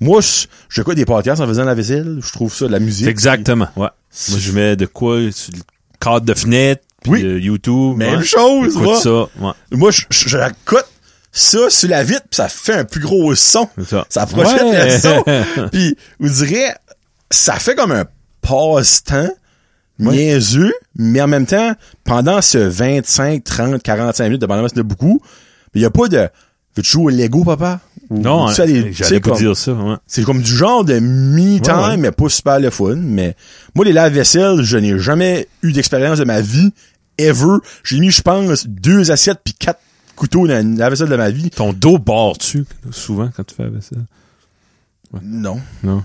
Moi, 0.00 0.22
je, 0.22 0.46
je 0.70 0.94
des 0.94 1.04
podcasts 1.04 1.42
en 1.42 1.46
faisant 1.46 1.64
la 1.64 1.74
vaisselle. 1.74 2.18
Je 2.24 2.32
trouve 2.32 2.54
ça 2.54 2.66
de 2.66 2.72
la 2.72 2.78
musique. 2.80 3.06
Exactement. 3.08 3.68
Ouais. 3.76 3.88
Moi, 4.30 4.38
je 4.38 4.52
mets 4.52 4.74
de 4.74 4.86
quoi 4.86 5.18
sur 5.30 5.52
le 5.52 5.60
cadre 6.00 6.24
de 6.24 6.32
fenêtre, 6.34 6.82
puis 7.02 7.12
Oui. 7.12 7.20
YouTube. 7.42 7.98
Même 7.98 8.20
ouais. 8.20 8.24
chose, 8.24 8.74
moi. 8.74 8.98
ça. 8.98 9.10
Ouais. 9.38 9.52
Moi, 9.70 9.90
je, 9.90 10.04
je, 10.08 10.30
je 10.30 10.38
la 10.38 10.50
cote 10.64 10.88
ça 11.34 11.70
sur 11.70 11.88
la 11.88 12.04
vitre, 12.04 12.22
puis 12.30 12.36
ça 12.36 12.48
fait 12.48 12.74
un 12.74 12.84
plus 12.84 13.00
gros 13.00 13.34
son. 13.34 13.68
Ça. 13.88 14.04
Ça 14.08 14.26
projette 14.26 14.62
Ouais. 14.62 14.92
le 14.92 14.98
son. 14.98 15.68
Puis, 15.72 15.96
vous 16.20 16.28
direz, 16.28 16.64
ça 17.32 17.54
fait 17.54 17.74
comme 17.74 17.92
un 17.92 18.04
passe-temps 18.40 19.30
niaiseux, 19.98 20.72
mais 20.96 21.20
en 21.20 21.28
même 21.28 21.46
temps, 21.46 21.74
pendant 22.04 22.40
ce 22.42 22.58
25, 22.58 23.44
30, 23.44 23.82
45 23.82 24.24
minutes, 24.24 24.40
dépendamment 24.40 24.68
si 24.68 24.74
c'est 24.76 24.82
beaucoup, 24.82 25.20
il 25.74 25.82
y 25.82 25.84
a 25.84 25.90
pas 25.90 26.08
de, 26.08 26.28
veux-tu 26.76 26.90
jouer 26.90 27.04
au 27.04 27.16
Lego, 27.16 27.44
papa? 27.44 27.80
Non, 28.10 28.48
hein, 28.48 28.52
tu 28.54 28.92
j'allais 28.92 29.20
pas 29.20 29.36
dire 29.36 29.56
ça. 29.56 29.72
Ouais. 29.72 29.96
C'est 30.06 30.22
comme 30.22 30.42
du 30.42 30.54
genre 30.54 30.84
de 30.84 30.98
me-time, 30.98 31.76
Ouais, 31.76 31.86
ouais. 31.88 31.96
mais 31.96 32.10
pas 32.10 32.28
super 32.28 32.60
le 32.60 32.68
fun. 32.70 32.96
Mais 32.96 33.36
moi, 33.74 33.84
les 33.86 33.92
lave-vaisselle, 33.92 34.62
je 34.62 34.76
n'ai 34.76 34.98
jamais 34.98 35.48
eu 35.62 35.72
d'expérience 35.72 36.18
de 36.18 36.24
ma 36.24 36.42
vie, 36.42 36.72
ever. 37.16 37.58
J'ai 37.84 38.00
mis, 38.00 38.10
je 38.10 38.20
pense, 38.20 38.66
deux 38.66 39.10
assiettes 39.10 39.40
puis 39.42 39.54
quatre 39.54 39.80
couteaux 40.14 40.46
dans 40.46 40.54
la 40.54 40.62
lave-vaisselle 40.62 41.08
de 41.08 41.16
ma 41.16 41.30
vie. 41.30 41.48
Ton 41.50 41.72
dos 41.72 41.98
barre-tu 41.98 42.66
souvent 42.90 43.30
quand 43.34 43.44
tu 43.44 43.54
fais 43.54 43.62
la 43.62 43.70
vaisselle? 43.70 44.04
Non. 45.22 45.58
Non. 45.82 46.02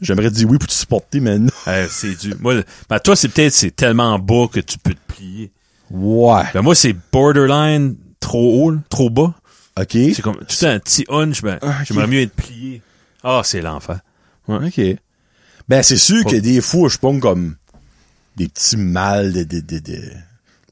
J'aimerais 0.00 0.30
dire 0.30 0.48
oui 0.48 0.58
pour 0.58 0.68
te 0.68 0.72
supporter, 0.72 1.20
mais 1.20 1.38
non. 1.38 1.50
Euh, 1.68 1.86
c'est 1.90 2.18
du. 2.20 2.34
Moi, 2.40 2.54
ben, 2.88 2.98
toi, 2.98 3.14
c'est 3.16 3.28
peut-être 3.28 3.52
c'est 3.52 3.70
tellement 3.74 4.18
bas 4.18 4.46
que 4.52 4.60
tu 4.60 4.78
peux 4.78 4.94
te 4.94 5.12
plier. 5.14 5.50
Ouais. 5.90 6.42
Ben, 6.54 6.62
moi, 6.62 6.74
c'est 6.74 6.94
borderline 7.12 7.96
trop 8.20 8.66
haut, 8.70 8.74
trop 8.88 9.10
bas. 9.10 9.34
OK. 9.80 9.90
C'est 9.92 10.20
comme 10.22 10.36
tout 10.38 10.66
un 10.66 10.78
petit 10.78 11.04
hunch, 11.08 11.42
ben, 11.42 11.58
Ah, 11.62 11.78
j'aimerais 11.84 12.06
mieux 12.06 12.20
être 12.20 12.34
plié. 12.34 12.82
Ah, 13.24 13.42
c'est 13.44 13.60
l'enfer. 13.62 14.00
OK. 14.48 14.80
Ben, 15.68 15.82
c'est 15.82 15.96
sûr 15.96 16.24
Pas- 16.24 16.30
que 16.32 16.36
des 16.36 16.60
fois, 16.60 16.88
je 16.88 16.98
pense 16.98 17.20
comme 17.20 17.54
des 18.36 18.48
petits 18.48 18.76
mal 18.76 19.32
de, 19.32 19.44
de, 19.44 19.60
de, 19.60 19.78
de, 19.78 20.00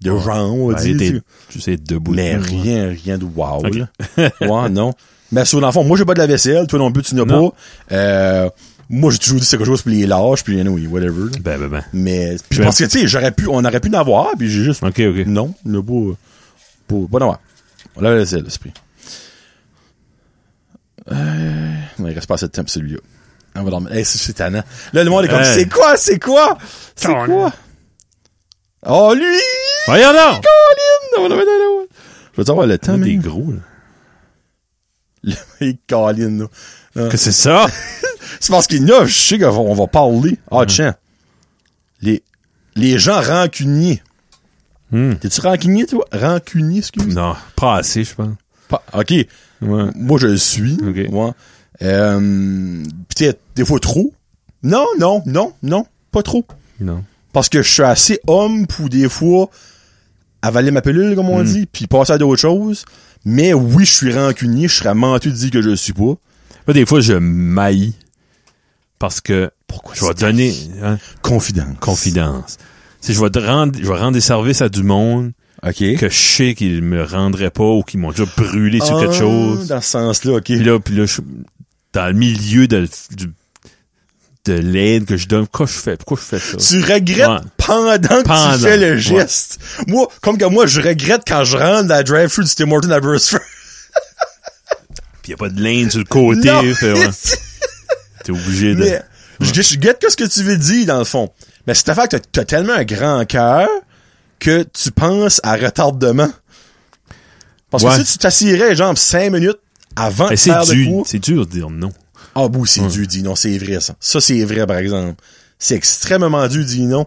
de 0.03 0.19
genre, 0.19 0.55
on 0.55 0.69
va 0.71 0.75
Ouais, 0.83 0.95
dire. 0.95 1.21
tu 1.49 1.61
sais. 1.61 1.77
debout. 1.77 2.13
Mais 2.13 2.37
rien, 2.37 2.89
rien 2.89 3.17
de 3.19 3.25
wow, 3.25 3.65
Ok. 3.65 3.75
là. 3.77 3.89
Ouais, 4.41 4.69
non. 4.69 4.93
Mais 5.33 5.45
sur 5.45 5.61
l'enfant, 5.61 5.85
moi, 5.85 5.97
j'ai 5.97 6.05
pas 6.05 6.15
de 6.15 6.19
la 6.19 6.27
vaisselle, 6.27 6.67
toi 6.67 6.79
non 6.81 6.91
plus, 6.91 7.05
tu 7.05 7.15
n'as 7.15 7.25
pas. 7.25 7.53
Euh, 7.93 8.51
moi, 8.93 9.11
j'ai 9.13 9.19
toujours 9.19 9.39
dit 9.41 9.47
c'est 9.47 9.57
quelque 9.57 9.67
chose 9.67 9.83
pour 9.83 9.93
les 9.93 10.05
lâches, 10.07 10.43
puis 10.45 10.61
anyway, 10.61 10.87
whatever. 10.87 11.31
là. 11.33 11.39
Ben, 11.41 11.59
ben, 11.61 11.69
ben. 11.69 11.85
Mais, 11.93 12.37
puis 12.49 12.59
Je- 12.59 12.63
parce 12.65 12.77
que, 12.79 12.85
tu 12.85 13.01
sais, 13.01 13.07
j'aurais 13.07 13.31
pu, 13.33 13.47
on 13.47 13.65
aurait 13.65 13.81
pu 13.81 13.89
en 13.89 13.95
avoir, 13.95 14.33
puis 14.37 14.51
j'ai 14.51 14.65
juste, 14.65 14.83
Ok, 14.83 14.99
ok. 14.99 15.27
non, 15.27 15.55
il 15.65 15.71
n'y 15.73 15.79
a 15.79 15.83
pas, 15.83 16.17
pas, 16.89 16.95
pas 17.13 17.19
d'en 17.21 17.25
avoir. 17.27 17.41
On 17.97 18.01
l'a 18.03 18.15
laissé, 18.17 18.41
l'esprit. 18.41 18.73
Euh, 21.11 21.73
il 21.99 22.05
reste 22.07 22.27
pas 22.27 22.35
assez 22.35 22.47
de 22.47 22.51
temps 22.53 22.63
pour 22.63 22.71
celui-là. 22.71 22.99
On 23.57 23.63
va 23.65 23.71
dormir. 23.71 23.93
Hey, 23.93 24.05
c'est 24.05 24.33
tannant. 24.33 24.63
Là, 24.93 25.03
le 25.05 25.11
monde 25.11 25.25
est 25.25 25.29
comme, 25.29 25.41
Hey. 25.41 25.55
c'est 25.55 25.69
quoi, 25.69 25.97
c'est 25.97 26.19
quoi? 26.19 26.57
C'est 26.95 27.09
quoi? 27.09 27.53
Oh, 28.87 29.13
lui! 29.15 29.25
Voyons 29.87 30.13
donc! 30.13 30.43
Colin! 30.43 31.87
Je 32.33 32.37
veux 32.41 32.45
savoir 32.45 32.67
le 32.67 32.79
temps, 32.79 32.93
T'as 32.93 32.99
des 33.05 33.17
mais. 33.17 33.23
gros, 33.23 33.53
là. 35.25 35.35
Le 35.61 35.75
Colin, 35.89 36.47
là. 36.95 37.09
Que 37.11 37.17
c'est 37.17 37.33
ça? 37.33 37.67
C'est 38.39 38.51
parce 38.53 38.67
qu'il 38.67 38.87
y 38.87 38.93
a, 38.93 39.05
je 39.05 39.13
sais 39.13 39.39
qu'on 39.39 39.75
va 39.75 39.87
parler. 39.87 40.39
Ah, 40.51 40.65
tiens. 40.67 40.95
Les, 42.03 42.23
les 42.77 42.99
gens 42.99 43.21
rancuniers. 43.21 44.03
Hmm. 44.91 45.15
T'es-tu 45.15 45.41
rancunier, 45.41 45.87
toi? 45.87 46.05
Rancunier, 46.13 46.79
excuse? 46.79 47.15
Non, 47.15 47.35
pas 47.57 47.77
assez, 47.77 48.05
je 48.05 48.15
pense. 48.15 48.35
Pas- 48.69 48.83
OK. 48.93 49.11
Ouais. 49.11 49.27
Moi, 49.95 50.19
je 50.19 50.27
le 50.29 50.37
suis. 50.37 50.75
Ok. 50.83 51.13
Ouais. 51.13 51.31
Euh, 51.83 52.83
peut-être 53.09 53.41
des 53.57 53.65
fois 53.65 53.79
trop. 53.81 54.13
Non, 54.63 54.85
non, 54.99 55.23
non, 55.27 55.53
non, 55.63 55.87
pas 56.13 56.23
trop. 56.23 56.45
Non. 56.81 57.05
Parce 57.33 57.49
que 57.49 57.63
je 57.63 57.73
suis 57.73 57.83
assez 57.83 58.21
homme 58.27 58.67
pour 58.67 58.89
des 58.89 59.09
fois 59.09 59.49
avaler 60.43 60.71
ma 60.71 60.83
pilule, 60.83 61.15
comme 61.15 61.27
Hmm. 61.27 61.31
on 61.31 61.43
dit, 61.43 61.67
puis 61.67 61.87
passer 61.87 62.13
à 62.13 62.19
d'autres 62.19 62.41
choses. 62.41 62.85
Mais 63.25 63.53
oui, 63.53 63.85
je 63.85 63.93
suis 63.93 64.13
rancunier, 64.13 64.67
je 64.69 64.75
serais 64.77 64.95
mentu 64.95 65.31
de 65.31 65.35
dire 65.37 65.51
que 65.51 65.63
je 65.63 65.69
le 65.71 65.77
suis 65.77 65.93
pas. 65.93 66.03
Moi, 66.67 66.75
des 66.75 66.87
fois, 66.87 67.01
je 67.01 67.13
maillis. 67.15 67.95
Parce 69.01 69.21
que 69.21 69.51
Pourquoi 69.67 69.95
je 69.97 70.05
vais 70.05 70.15
donner 70.15 70.55
hein, 70.83 70.99
Confidence. 71.23 71.77
confidence. 71.81 72.59
Si 73.01 73.13
je 73.15 73.21
vais 73.21 73.31
te 73.31 73.39
rendre, 73.41 73.77
je 73.83 73.89
vais 73.89 73.99
rendre 73.99 74.13
des 74.13 74.21
services 74.21 74.61
à 74.63 74.69
du 74.69 74.83
monde 74.85 75.33
OK. 75.67 75.75
que 75.97 76.09
je 76.09 76.17
sais 76.19 76.55
qu'ils 76.55 76.83
me 76.83 77.03
rendraient 77.03 77.51
pas 77.51 77.65
ou 77.65 77.83
qu'ils 77.83 77.99
m'ont 77.99 78.11
déjà 78.11 78.27
brûlé 78.37 78.79
sur 78.81 79.01
quelque 79.01 79.15
Ah, 79.15 79.19
chose. 79.19 79.67
Dans 79.69 79.81
ce 79.81 79.89
sens-là, 79.89 80.33
OK. 80.37 80.45
Puis 80.45 80.63
là, 80.63 80.79
puis 80.79 80.95
là, 80.95 81.07
je, 81.07 81.21
dans 81.95 82.07
le 82.09 82.13
milieu 82.13 82.69
de, 82.69 82.87
du- 83.13 83.33
de 84.45 84.53
l'aide 84.53 85.07
que 85.07 85.17
je 85.17 85.27
donne, 85.29 85.47
pourquoi 85.47 85.67
je 85.67 85.73
fais, 85.73 85.97
pourquoi 85.97 86.19
je 86.19 86.23
fais 86.23 86.39
ça? 86.39 86.57
Tu 86.59 86.81
regrettes 86.83 87.29
Ouais. 87.29 87.49
pendant 87.57 87.97
que 87.99 88.57
tu 88.57 88.63
fais 88.63 88.77
le 88.77 88.93
ouais. 88.93 88.99
geste. 89.01 89.59
Moi, 89.87 90.09
comme 90.21 90.37
que 90.39 90.45
moi, 90.45 90.67
je 90.67 90.81
regrette 90.83 91.23
quand 91.27 91.45
je 91.45 91.57
rentre 91.57 91.85
dans 91.89 91.95
la 91.95 92.03
drive-thru 92.03 92.45
du 92.45 92.55
Tim 92.55 92.71
Hortons 92.71 92.91
à 92.91 93.01
Burstford. 93.01 93.41
Puis 95.23 95.33
y 95.33 95.35
a 95.35 95.37
pas 95.39 95.49
de 95.49 95.61
laine 95.61 95.91
sur 95.91 95.99
le 96.01 96.05
côté, 96.07 96.49
Non. 96.49 96.63
fait, 96.75 96.93
ouais, 96.93 97.09
t'es 98.25 98.33
obligé 98.33 98.75
de... 98.75 98.81
Mais 98.81 99.03
je, 99.41 99.63
je 99.63 99.77
guette 99.77 99.99
que 100.01 100.11
ce 100.11 100.17
que 100.17 100.25
tu 100.25 100.43
veux 100.43 100.57
dire, 100.57 100.87
dans 100.87 100.99
le 100.99 101.05
fond. 101.05 101.31
Mais 101.67 101.75
c'est 101.75 101.89
affaire 101.89 102.09
que 102.09 102.17
t'as- 102.17 102.45
tellement 102.45 102.75
un 102.75 102.85
grand 102.85 103.25
cœur 103.27 103.69
que 104.39 104.63
tu 104.65 104.91
penses 104.91 105.41
à 105.45 105.57
retardement. 105.57 106.31
Parce 107.71 107.85
Ouais. 107.85 107.97
que 107.99 108.05
si 108.05 108.13
tu 108.13 108.19
t'assirais, 108.19 108.75
genre, 108.75 108.97
cinq 108.99 109.31
minutes 109.33 109.59
avant 109.97 110.29
de 110.31 110.37
faire 110.37 110.65
c'est 110.65 110.71
de 110.71 110.75
dur, 110.83 110.93
quoi... 110.93 111.03
c'est 111.07 111.19
dur 111.19 111.47
de 111.47 111.51
dire 111.53 111.71
non. 111.71 111.91
Ah, 112.35 112.49
bon, 112.49 112.65
c'est 112.65 112.87
dur, 112.87 113.07
dit 113.07 113.23
non, 113.23 113.35
c'est 113.37 113.57
vrai, 113.59 113.81
ça. 113.81 113.95
Ça, 114.01 114.21
c'est 114.21 114.45
vrai, 114.45 114.67
par 114.67 114.79
exemple. 114.79 115.21
C'est 115.59 115.75
extrêmement 115.75 116.47
dur, 116.49 116.65
dit 116.65 116.83
non. 116.87 117.07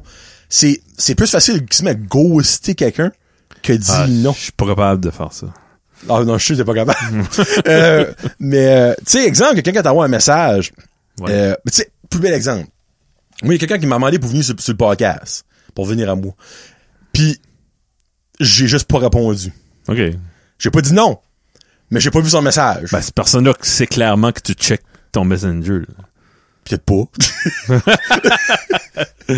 C'est, 0.49 0.81
c'est 0.97 1.15
plus 1.15 1.27
facile 1.29 1.65
de 1.65 1.73
se 1.73 1.83
mettre 1.83 2.01
ghoster 2.07 2.75
quelqu'un 2.75 3.11
que 3.63 3.73
dire 3.73 3.93
Ah, 3.93 4.07
non. 4.07 4.33
Je 4.33 4.39
suis 4.43 4.51
pas 4.51 4.67
capable 4.67 5.01
de 5.01 5.09
faire 5.11 5.31
ça. 5.33 5.47
Ah 6.09 6.23
non, 6.23 6.37
je 6.37 6.53
suis 6.53 6.63
pas 6.63 6.73
capable. 6.73 6.99
Euh, 7.67 8.11
mais 8.39 8.67
euh, 8.67 8.93
tu 9.05 9.11
sais, 9.19 9.25
exemple, 9.25 9.55
quelqu'un 9.55 9.71
qui 9.71 9.83
t'envoie 9.83 10.05
un 10.05 10.09
message. 10.09 10.71
Ouais. 11.19 11.31
Euh, 11.31 11.55
mais 11.65 11.71
tu 11.71 11.77
sais, 11.77 11.91
plus 12.09 12.19
bel 12.19 12.33
exemple. 12.33 12.67
Moi, 13.43 13.53
il 13.53 13.61
y 13.61 13.63
a 13.63 13.67
quelqu'un 13.67 13.79
qui 13.79 13.87
m'a 13.87 13.95
demandé 13.95 14.19
pour 14.19 14.29
venir 14.29 14.43
sur, 14.43 14.59
sur 14.59 14.73
le 14.73 14.77
podcast. 14.77 15.45
Pour 15.75 15.85
venir 15.85 16.09
à 16.09 16.15
moi. 16.15 16.33
Puis 17.11 17.39
j'ai 18.39 18.67
juste 18.67 18.85
pas 18.87 18.99
répondu. 18.99 19.51
OK. 19.87 19.97
J'ai 20.59 20.69
pas 20.71 20.81
dit 20.81 20.93
non. 20.93 21.19
Mais 21.91 21.99
j'ai 21.99 22.09
pas 22.11 22.21
vu 22.21 22.29
son 22.29 22.41
message. 22.41 22.91
Ben, 22.91 23.01
cette 23.01 23.13
personne-là, 23.15 23.53
c'est 23.61 23.87
clairement 23.87 24.31
que 24.31 24.41
tu 24.41 24.53
checkes 24.53 24.81
ton 25.11 25.25
messenger. 25.25 25.79
là. 25.79 26.05
Peut-être 26.63 26.83
pas. 26.85 27.83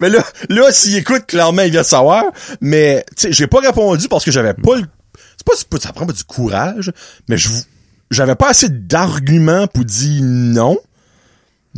mais 0.00 0.08
là, 0.10 0.22
là, 0.48 0.70
s'il 0.72 0.96
écoute, 0.96 1.26
clairement, 1.26 1.62
il 1.62 1.70
vient 1.70 1.82
de 1.82 1.86
savoir. 1.86 2.24
Mais, 2.60 3.04
tu 3.16 3.22
sais, 3.22 3.32
j'ai 3.32 3.46
pas 3.46 3.60
répondu 3.60 4.08
parce 4.08 4.24
que 4.24 4.30
j'avais 4.30 4.54
pas 4.54 4.76
le, 4.76 4.82
c'est 5.36 5.46
pas, 5.46 5.52
c'est 5.56 5.68
pas- 5.68 5.78
ça 5.78 5.92
prend 5.92 6.06
pas 6.06 6.12
du 6.12 6.24
courage, 6.24 6.92
mais 7.28 7.36
je, 7.38 7.48
j'avais 8.10 8.34
pas 8.34 8.50
assez 8.50 8.68
d'arguments 8.68 9.66
pour 9.66 9.84
dire 9.84 10.22
non. 10.22 10.78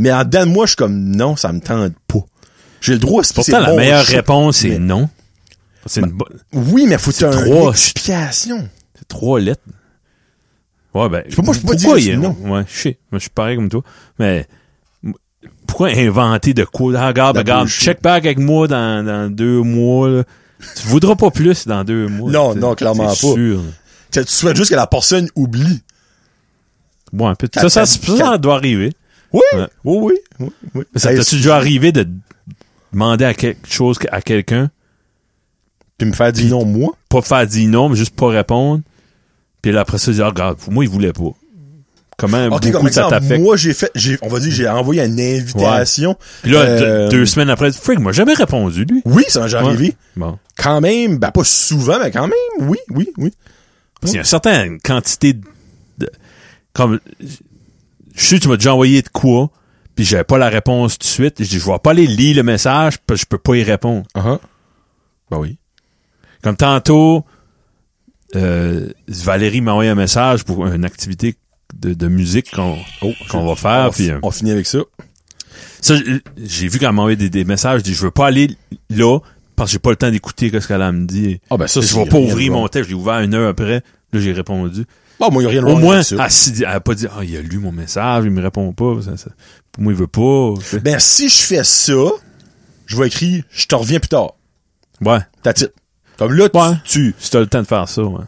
Mais 0.00 0.10
en 0.10 0.24
dedans 0.24 0.46
de 0.46 0.50
moi, 0.50 0.64
je 0.64 0.70
suis 0.70 0.76
comme, 0.76 0.98
non, 1.14 1.36
ça 1.36 1.52
me 1.52 1.60
tente 1.60 1.92
pas. 2.06 2.20
J'ai 2.80 2.94
le 2.94 2.98
droit, 2.98 3.22
c'est 3.22 3.34
Pourtant, 3.34 3.60
la 3.60 3.74
meilleure 3.74 4.04
réponse, 4.04 4.56
c'est 4.56 4.70
Mais- 4.70 4.78
non. 4.78 5.08
C'est 5.86 6.00
une 6.00 6.10
bo- 6.12 6.26
Oui, 6.52 6.86
mais 6.88 6.96
faut 6.98 7.12
t'aies 7.12 7.30
trois- 7.30 7.74
c'est 7.74 9.08
trois 9.08 9.40
lettres. 9.40 9.62
Ouais, 10.94 11.08
ben. 11.08 11.22
peux- 11.34 11.42
moi, 11.42 11.54
je 11.54 11.60
peux 11.60 11.68
pas 11.68 11.74
dire 11.74 11.98
il 11.98 12.18
non. 12.18 12.36
Ouais, 12.42 12.64
je 12.66 12.80
sais. 12.80 12.98
Moi, 13.12 13.18
je 13.18 13.22
suis 13.24 13.30
pareil 13.30 13.56
comme 13.56 13.68
toi. 13.68 13.82
Mais, 14.18 14.46
pourquoi 15.66 15.88
inventer 15.88 16.54
de 16.54 16.64
quoi? 16.64 16.92
Ah, 16.96 17.08
regarde, 17.08 17.36
La 17.36 17.42
regarde, 17.42 17.68
check 17.68 18.02
back 18.02 18.24
avec 18.24 18.38
moi 18.38 18.66
dans, 18.68 19.04
dans 19.04 19.30
deux 19.30 19.60
mois, 19.62 20.08
là. 20.08 20.24
Tu 20.76 20.86
voudras 20.88 21.14
pas 21.16 21.30
plus 21.30 21.66
dans 21.66 21.84
deux 21.84 22.08
mois. 22.08 22.30
Non, 22.30 22.54
non, 22.54 22.74
clairement 22.74 23.06
pas. 23.08 23.14
sûr. 23.14 23.62
Tu 24.12 24.22
souhaites 24.26 24.56
juste 24.56 24.70
que 24.70 24.76
la 24.76 24.86
personne 24.86 25.28
oublie. 25.36 25.82
Bon, 27.12 27.28
un 27.28 27.34
peu. 27.34 27.48
Quatre- 27.48 27.68
Ça, 27.68 27.86
ça, 27.86 27.86
ça, 27.86 28.16
ça 28.16 28.38
doit 28.38 28.56
arriver. 28.56 28.92
Oui, 29.32 29.40
Ouais. 29.54 29.66
oui, 29.84 30.14
oui, 30.40 30.48
oui, 30.74 30.84
ça 30.96 31.12
Hey, 31.12 31.18
t'as-tu 31.18 31.36
déjà 31.36 31.56
arrivé 31.56 31.92
de 31.92 32.06
demander 32.92 33.24
à 33.24 33.34
quelque 33.34 33.70
chose 33.72 33.98
à 34.10 34.20
quelqu'un, 34.22 34.70
Puis 35.98 36.08
me 36.08 36.12
faire 36.14 36.32
dire 36.32 36.50
non, 36.50 36.64
moi? 36.64 36.92
pas 37.08 37.22
faire 37.22 37.46
dire 37.46 37.68
non, 37.68 37.88
mais 37.88 37.96
juste 37.96 38.14
pas 38.16 38.28
répondre, 38.28 38.82
puis 39.62 39.72
là, 39.72 39.80
après 39.80 39.98
ça, 39.98 40.10
dire, 40.12 40.24
ah, 40.26 40.30
regarde, 40.30 40.58
moi, 40.68 40.84
il 40.84 40.90
voulait 40.90 41.12
pas. 41.12 41.30
Comment 42.16 42.46
Ok, 42.46 42.62
beaucoup 42.64 42.70
comme 42.84 42.90
ça 42.92 43.06
t'affecte? 43.08 43.40
moi, 43.42 43.56
j'ai 43.56 43.72
fait, 43.72 43.90
j'ai, 43.94 44.18
on 44.22 44.28
va 44.28 44.40
dire, 44.40 44.52
j'ai 44.52 44.68
envoyé 44.68 45.02
une 45.04 45.18
invitation. 45.20 46.16
Puis 46.42 46.50
là, 46.52 46.60
Euh, 46.60 47.08
deux, 47.08 47.18
deux 47.18 47.26
semaines 47.26 47.48
après, 47.50 47.72
Frick 47.72 47.98
m'a 47.98 48.12
jamais 48.12 48.34
répondu, 48.34 48.84
lui. 48.84 49.00
Oui, 49.06 49.24
ça 49.28 49.40
m'est 49.40 49.46
déjà 49.46 49.62
Ouais. 49.62 49.68
arrivé. 49.68 49.94
Bon. 50.16 50.38
Quand 50.58 50.80
même, 50.82 51.18
ben 51.18 51.30
pas 51.30 51.44
souvent, 51.44 51.98
mais 51.98 52.10
quand 52.10 52.26
même, 52.28 52.68
oui, 52.68 52.76
oui, 52.90 53.08
oui. 53.16 53.32
Parce 54.00 54.10
qu'il 54.10 54.16
y 54.16 54.18
a 54.18 54.22
une 54.22 54.26
certaine 54.26 54.80
quantité 54.80 55.34
de... 55.98 56.10
Comme... 56.74 57.00
Je 58.14 58.24
sais 58.24 58.38
que 58.38 58.42
tu 58.42 58.48
m'as 58.48 58.56
déjà 58.56 58.72
envoyé 58.72 59.02
de 59.02 59.08
quoi, 59.08 59.50
puis 59.94 60.04
j'avais 60.04 60.24
pas 60.24 60.38
la 60.38 60.48
réponse 60.48 60.98
tout 60.98 61.04
de 61.06 61.10
suite. 61.10 61.36
Je 61.42 61.48
dis, 61.48 61.58
je 61.58 61.66
vais 61.66 61.78
pas 61.78 61.90
aller 61.90 62.06
lire 62.06 62.36
le 62.36 62.42
message, 62.42 62.98
parce 63.06 63.20
que 63.20 63.24
je 63.24 63.28
peux 63.28 63.38
pas 63.38 63.56
y 63.56 63.62
répondre. 63.62 64.06
Uh-huh. 64.16 64.38
Ben 65.30 65.38
oui. 65.38 65.58
Comme 66.42 66.56
tantôt, 66.56 67.24
euh, 68.36 68.88
Valérie 69.08 69.60
m'a 69.60 69.72
envoyé 69.72 69.90
un 69.90 69.94
message 69.94 70.44
pour 70.44 70.66
une 70.66 70.84
activité 70.84 71.34
de, 71.74 71.94
de 71.94 72.08
musique 72.08 72.50
qu'on 72.52 72.78
Oh, 73.02 73.12
qu'on 73.28 73.44
va 73.46 73.54
faire. 73.56 73.90
on, 73.98 74.02
euh, 74.02 74.18
on 74.22 74.30
finit 74.30 74.50
avec 74.52 74.66
ça. 74.66 74.78
ça, 75.80 75.94
j'ai- 76.36 76.68
vu 76.68 76.78
qu'elle 76.78 76.92
m'a 76.92 77.02
envoyé 77.02 77.16
des, 77.16 77.30
des 77.30 77.44
messages. 77.44 77.80
Je 77.80 77.84
dis, 77.84 77.94
je 77.94 78.02
veux 78.02 78.10
pas 78.10 78.26
aller 78.26 78.56
là 78.88 79.18
parce 79.56 79.70
que 79.70 79.72
j'ai 79.74 79.78
pas 79.78 79.90
le 79.90 79.96
temps 79.96 80.10
d'écouter 80.10 80.50
ce 80.58 80.66
qu'elle 80.66 80.82
a 80.82 80.86
à 80.88 80.92
me 80.92 81.06
dire. 81.06 81.38
Ah, 81.50 81.56
ben 81.56 81.66
ça, 81.66 81.80
je 81.80 81.94
vais 81.94 82.06
pas 82.06 82.18
ouvrir 82.18 82.52
mon 82.52 82.66
texte. 82.68 82.88
Je 82.90 82.94
l'ai 82.94 83.00
ouvert 83.00 83.20
une 83.20 83.34
heure 83.34 83.48
après. 83.50 83.82
Là, 84.12 84.20
j'ai 84.20 84.32
répondu. 84.32 84.84
Ah, 85.20 85.28
moi, 85.30 85.42
il 85.42 85.46
a 85.46 85.50
rien 85.50 85.62
de 85.62 85.66
Au 85.66 85.76
moins, 85.76 85.98
elle, 86.00 86.30
s'est 86.30 86.50
dit- 86.50 86.62
elle 86.62 86.70
a 86.70 86.80
pas 86.80 86.94
dit, 86.94 87.06
ah, 87.10 87.22
il 87.22 87.36
a 87.36 87.42
lu 87.42 87.58
mon 87.58 87.72
message, 87.72 88.24
il 88.24 88.30
me 88.30 88.40
répond 88.42 88.72
pas. 88.72 89.02
Ça- 89.04 89.16
ça- 89.16 89.30
pour 89.72 89.82
moi, 89.82 89.92
il 89.92 89.98
veut 89.98 90.06
pas. 90.06 90.54
tu. 90.68 90.80
Ben, 90.80 90.98
si 90.98 91.28
je 91.28 91.42
fais 91.42 91.62
ça, 91.64 91.92
je 92.86 92.96
vais 92.96 93.06
écrire, 93.08 93.44
je 93.50 93.66
te 93.66 93.74
reviens 93.74 94.00
plus 94.00 94.08
tard. 94.08 94.32
Ouais. 95.02 95.18
It. 95.46 95.72
Comme 96.18 96.32
là, 96.34 96.48
tu, 96.48 96.58
Ouais. 96.58 96.74
tu, 96.84 97.14
Si 97.18 97.30
t'as 97.30 97.40
le 97.40 97.46
temps 97.46 97.62
de 97.62 97.66
faire 97.66 97.88
ça, 97.88 98.02
ouais. 98.02 98.24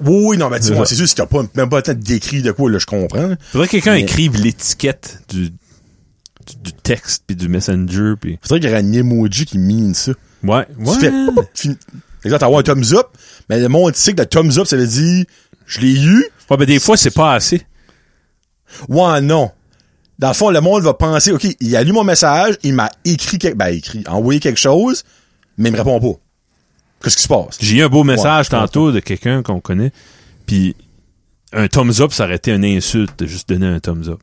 oui, 0.00 0.24
oui, 0.26 0.36
non, 0.38 0.48
mais 0.50 0.58
C'est 0.60 0.70
dis-moi, 0.70 0.86
c'est 0.86 0.94
sûr, 0.94 1.08
si 1.08 1.14
t'as 1.14 1.26
pas, 1.26 1.42
même 1.54 1.68
pas 1.68 1.76
le 1.78 1.82
temps 1.82 1.94
d'écrire 1.94 2.42
de 2.42 2.52
quoi, 2.52 2.70
là, 2.70 2.78
je 2.78 2.86
comprends. 2.86 3.26
là. 3.26 3.36
Faudrait 3.52 3.66
que 3.66 3.72
quelqu'un 3.72 3.92
Mais- 3.94 4.02
écrive 4.02 4.36
l'étiquette 4.40 5.22
du, 5.28 5.50
du, 5.50 6.56
du 6.62 6.72
texte 6.72 7.24
puis 7.26 7.36
du 7.36 7.48
messenger 7.48 8.14
puis 8.20 8.38
Faudrait 8.42 8.60
qu'il 8.60 8.70
y 8.70 8.72
ait 8.72 8.76
un 8.76 8.92
emoji 8.92 9.44
qui 9.46 9.58
mine 9.58 9.94
ça. 9.94 10.12
ouais 10.42 10.66
Tu 10.78 10.84
ouais 10.84 10.94
fais, 11.00 11.10
pop, 11.34 11.46
fin- 11.54 11.74
Exemple, 12.24 12.40
t'as 12.40 12.58
un 12.58 12.62
thumbs 12.62 12.94
up, 12.94 13.06
mais 13.50 13.60
le 13.60 13.68
monde 13.68 13.94
sait 13.94 14.14
que 14.14 14.20
le 14.22 14.26
thumbs 14.26 14.58
up, 14.58 14.66
ça 14.66 14.78
veut 14.78 14.86
dire, 14.86 15.26
je 15.66 15.80
l'ai 15.80 16.00
eu, 16.02 16.26
ouais 16.50 16.56
ben 16.56 16.64
des 16.66 16.78
fois 16.80 16.96
c'est 16.96 17.14
pas 17.14 17.34
assez 17.34 17.62
Ouais, 18.88 19.20
non. 19.20 19.50
Dans 20.18 20.28
le 20.28 20.34
fond, 20.34 20.50
le 20.50 20.60
monde 20.60 20.82
va 20.82 20.94
penser, 20.94 21.30
OK, 21.32 21.46
il 21.60 21.76
a 21.76 21.82
lu 21.84 21.92
mon 21.92 22.02
message, 22.04 22.56
il 22.64 22.74
m'a 22.74 22.90
écrit, 23.04 23.38
quelque, 23.38 23.56
ben, 23.56 23.68
écrit, 23.68 24.02
envoyé 24.08 24.40
quelque 24.40 24.58
chose, 24.58 25.04
mais 25.58 25.68
il 25.68 25.72
me 25.72 25.78
répond 25.78 26.00
pas. 26.00 26.18
Qu'est-ce 27.02 27.16
qui 27.16 27.22
se 27.22 27.28
passe? 27.28 27.56
j'ai 27.60 27.76
eu 27.76 27.82
un 27.82 27.88
beau 27.88 28.02
message 28.02 28.48
tantôt 28.48 28.90
de 28.90 28.98
quelqu'un 29.00 29.42
qu'on 29.42 29.60
connaît 29.60 29.92
puis 30.46 30.74
un 31.52 31.68
thumbs 31.68 32.00
up 32.00 32.12
ça 32.12 32.24
aurait 32.24 32.36
été 32.36 32.50
une 32.52 32.64
insulte 32.64 33.18
de 33.18 33.26
juste 33.26 33.48
donner 33.48 33.66
un 33.66 33.78
thumbs 33.78 34.08
up 34.08 34.20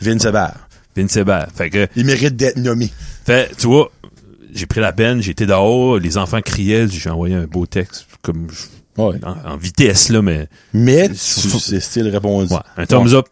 Vince 0.00 0.24
Hébert. 0.24 0.68
Vince 0.96 1.16
Hébert. 1.16 1.46
Fait 1.54 1.70
que, 1.70 1.86
Il 1.94 2.04
mérite 2.04 2.34
d'être 2.36 2.56
nommé. 2.56 2.90
fait, 3.24 3.50
tu 3.56 3.68
vois, 3.68 3.90
j'ai 4.52 4.66
pris 4.66 4.80
la 4.80 4.92
peine, 4.92 5.22
j'étais 5.22 5.46
dehors, 5.46 5.98
les 5.98 6.18
enfants 6.18 6.40
criaient, 6.42 6.88
j'ai 6.88 7.08
envoyé 7.08 7.36
un 7.36 7.46
beau 7.46 7.66
texte, 7.66 8.06
comme, 8.22 8.48
je- 8.50 8.66
Ouais. 8.98 9.16
en, 9.24 9.52
en 9.52 9.56
vitesse, 9.56 10.08
là, 10.10 10.20
mais, 10.22 10.48
Mais, 10.74 11.08
Faut- 11.08 11.58
c'est 11.58 11.80
style 11.80 12.08
répondu. 12.08 12.52
ouais, 12.52 12.60
un 12.76 12.84
thumbs 12.86 13.14
up, 13.14 13.26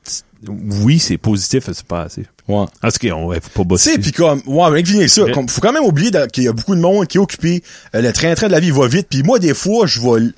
oui, 0.49 0.99
c'est 0.99 1.19
positif, 1.19 1.65
c'est 1.67 1.83
pas 1.87 2.03
assez. 2.03 2.25
Ouais. 2.49 2.57
En 2.57 2.67
tout 2.91 2.99
cas, 3.01 3.09
on 3.15 3.27
va 3.29 3.41
pas 3.41 3.49
Tu 3.63 3.65
bosser. 3.65 3.93
sais, 3.95 3.99
puis 3.99 4.13
comme, 4.13 4.41
ouais, 4.47 4.71
mais 4.71 4.79
avec 4.81 4.87
ça, 5.09 5.25
Ouais. 5.25 5.33
comme, 5.33 5.49
faut 5.49 5.61
quand 5.61 5.73
même 5.73 5.83
oublier 5.85 6.13
qu'il 6.33 6.45
y 6.45 6.49
a 6.49 6.53
beaucoup 6.53 6.75
de 6.77 6.81
monde 6.81 7.07
qui 7.09 7.17
est 7.17 7.21
occupé. 7.21 7.63
Euh, 7.95 8.01
le 8.03 8.13
train-train 8.13 8.47
de 8.47 8.53
la 8.53 8.61
vie 8.61 8.71
va 8.71 8.87
vite. 8.87 9.09
Puis 9.11 9.23
moi, 9.25 9.39
des 9.41 9.55
fois, 9.55 9.87
je 9.87 10.01
vais 10.01 10.31